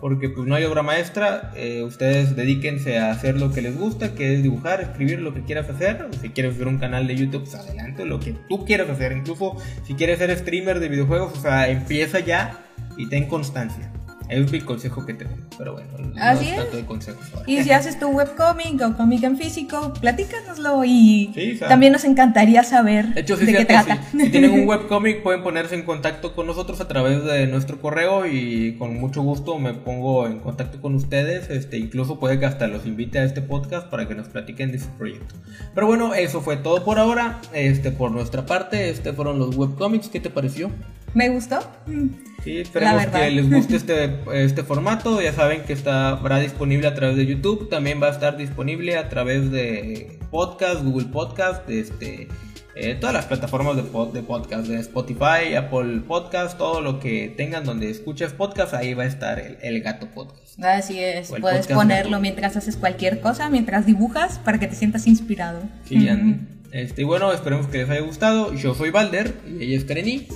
porque 0.00 0.28
pues 0.28 0.46
no 0.46 0.54
hay 0.54 0.64
obra 0.64 0.82
maestra, 0.82 1.52
eh, 1.56 1.82
ustedes 1.82 2.36
dedíquense 2.36 2.98
a 2.98 3.10
hacer 3.10 3.38
lo 3.38 3.52
que 3.52 3.62
les 3.62 3.76
gusta, 3.76 4.14
que 4.14 4.34
es 4.34 4.42
dibujar, 4.42 4.80
escribir 4.80 5.20
lo 5.20 5.34
que 5.34 5.42
quieras 5.42 5.68
hacer, 5.68 6.02
o 6.02 6.12
si 6.12 6.30
quieres 6.30 6.54
hacer 6.54 6.68
un 6.68 6.78
canal 6.78 7.06
de 7.06 7.16
YouTube, 7.16 7.42
pues 7.42 7.54
adelante, 7.54 8.04
lo 8.04 8.20
que 8.20 8.34
tú 8.48 8.64
quieras 8.64 8.88
hacer, 8.90 9.12
incluso 9.12 9.56
si 9.84 9.94
quieres 9.94 10.18
ser 10.18 10.36
streamer 10.36 10.80
de 10.80 10.88
videojuegos, 10.88 11.32
o 11.36 11.40
sea, 11.40 11.68
empieza 11.68 12.20
ya 12.20 12.64
y 12.96 13.08
ten 13.08 13.26
constancia. 13.26 13.90
Es 14.28 14.52
mi 14.52 14.60
consejo 14.60 15.06
que 15.06 15.14
te 15.14 15.24
doy, 15.24 15.34
pero 15.56 15.72
bueno, 15.72 15.88
no 15.98 16.22
Así 16.22 16.46
es 16.46 16.52
es. 16.52 16.56
tanto 16.58 16.76
de 16.76 16.84
consejos. 16.84 17.24
Y 17.46 17.62
si 17.62 17.70
haces 17.70 17.98
tu 17.98 18.08
webcomic 18.08 18.80
o 18.82 18.96
cómic 18.96 19.22
en 19.22 19.36
físico, 19.38 19.92
platícanoslo 20.00 20.84
y 20.84 21.30
Sí, 21.34 21.58
también 21.58 21.92
nos 21.92 22.04
encantaría 22.04 22.62
saber 22.62 23.14
De 23.14 23.22
hecho, 23.22 23.36
sí 23.36 23.46
de 23.46 23.52
qué 23.52 23.64
cierto, 23.64 23.86
trata. 23.86 24.02
Si, 24.10 24.20
si 24.20 24.30
tienen 24.30 24.50
un 24.52 24.68
webcomic 24.68 25.22
pueden 25.22 25.42
ponerse 25.42 25.74
en 25.74 25.82
contacto 25.82 26.34
con 26.34 26.46
nosotros 26.46 26.80
a 26.80 26.88
través 26.88 27.24
de 27.24 27.46
nuestro 27.46 27.80
correo 27.80 28.26
y 28.26 28.76
con 28.78 28.98
mucho 29.00 29.22
gusto 29.22 29.58
me 29.58 29.72
pongo 29.74 30.26
en 30.26 30.40
contacto 30.40 30.80
con 30.80 30.94
ustedes. 30.94 31.48
Este, 31.50 31.78
incluso 31.78 32.18
puede 32.20 32.38
que 32.38 32.46
hasta 32.46 32.66
los 32.66 32.84
invite 32.86 33.18
a 33.18 33.24
este 33.24 33.40
podcast 33.40 33.88
para 33.88 34.06
que 34.08 34.14
nos 34.14 34.28
platiquen 34.28 34.72
de 34.72 34.78
su 34.78 34.88
proyecto. 34.90 35.34
Pero 35.74 35.86
bueno, 35.86 36.14
eso 36.14 36.40
fue 36.42 36.56
todo 36.58 36.84
por 36.84 36.98
ahora. 36.98 37.40
Este, 37.54 37.90
por 37.90 38.10
nuestra 38.10 38.44
parte, 38.44 38.90
este 38.90 39.12
fueron 39.12 39.38
los 39.38 39.56
webcomics. 39.56 40.08
¿Qué 40.08 40.20
te 40.20 40.30
pareció? 40.30 40.70
¿Me 41.14 41.28
gustó? 41.28 41.58
Mm. 41.86 42.06
Sí, 42.44 42.58
esperemos 42.58 43.06
que 43.06 43.30
les 43.30 43.50
guste 43.50 43.76
este, 43.82 44.14
este 44.34 44.62
formato. 44.62 45.20
Ya 45.20 45.32
saben 45.32 45.62
que 45.62 45.72
estará 45.72 46.38
disponible 46.38 46.86
a 46.86 46.94
través 46.94 47.16
de 47.16 47.26
YouTube. 47.26 47.68
También 47.68 48.00
va 48.02 48.06
a 48.08 48.10
estar 48.10 48.36
disponible 48.36 48.96
a 48.96 49.08
través 49.08 49.50
de 49.50 50.18
podcast, 50.30 50.82
Google 50.84 51.06
Podcast, 51.08 51.68
este, 51.68 52.28
eh, 52.76 52.94
todas 52.94 53.14
las 53.14 53.26
plataformas 53.26 53.76
de, 53.76 53.82
pod- 53.82 54.12
de 54.12 54.22
podcast, 54.22 54.68
de 54.68 54.78
Spotify, 54.78 55.54
Apple 55.56 56.02
Podcast, 56.06 56.56
todo 56.56 56.80
lo 56.80 57.00
que 57.00 57.34
tengan 57.36 57.64
donde 57.64 57.90
escuches 57.90 58.32
podcast, 58.32 58.72
ahí 58.74 58.94
va 58.94 59.02
a 59.02 59.06
estar 59.06 59.40
el, 59.40 59.58
el 59.62 59.82
gato 59.82 60.06
podcast. 60.14 60.62
Así 60.62 60.98
es, 61.00 61.32
puedes 61.40 61.66
ponerlo 61.66 62.12
gato. 62.12 62.22
mientras 62.22 62.56
haces 62.56 62.76
cualquier 62.76 63.20
cosa, 63.20 63.48
mientras 63.50 63.84
dibujas, 63.86 64.38
para 64.38 64.58
que 64.60 64.68
te 64.68 64.74
sientas 64.76 65.06
inspirado. 65.06 65.62
Sí, 65.86 65.98
Ujú. 66.04 66.10
Andy. 66.12 66.36
Este, 66.70 67.00
y 67.02 67.04
bueno, 67.04 67.32
esperemos 67.32 67.66
que 67.66 67.78
les 67.78 67.88
haya 67.90 68.02
gustado. 68.02 68.52
Yo 68.54 68.74
soy 68.74 68.90
Balder 68.90 69.34
y 69.58 69.64
ella 69.64 69.76
es 69.78 69.84
Kareni. 69.84 70.28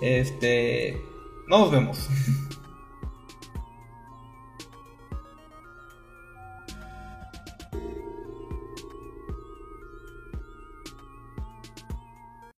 Este, 0.00 1.00
nos 1.46 1.70
vemos. 1.70 2.08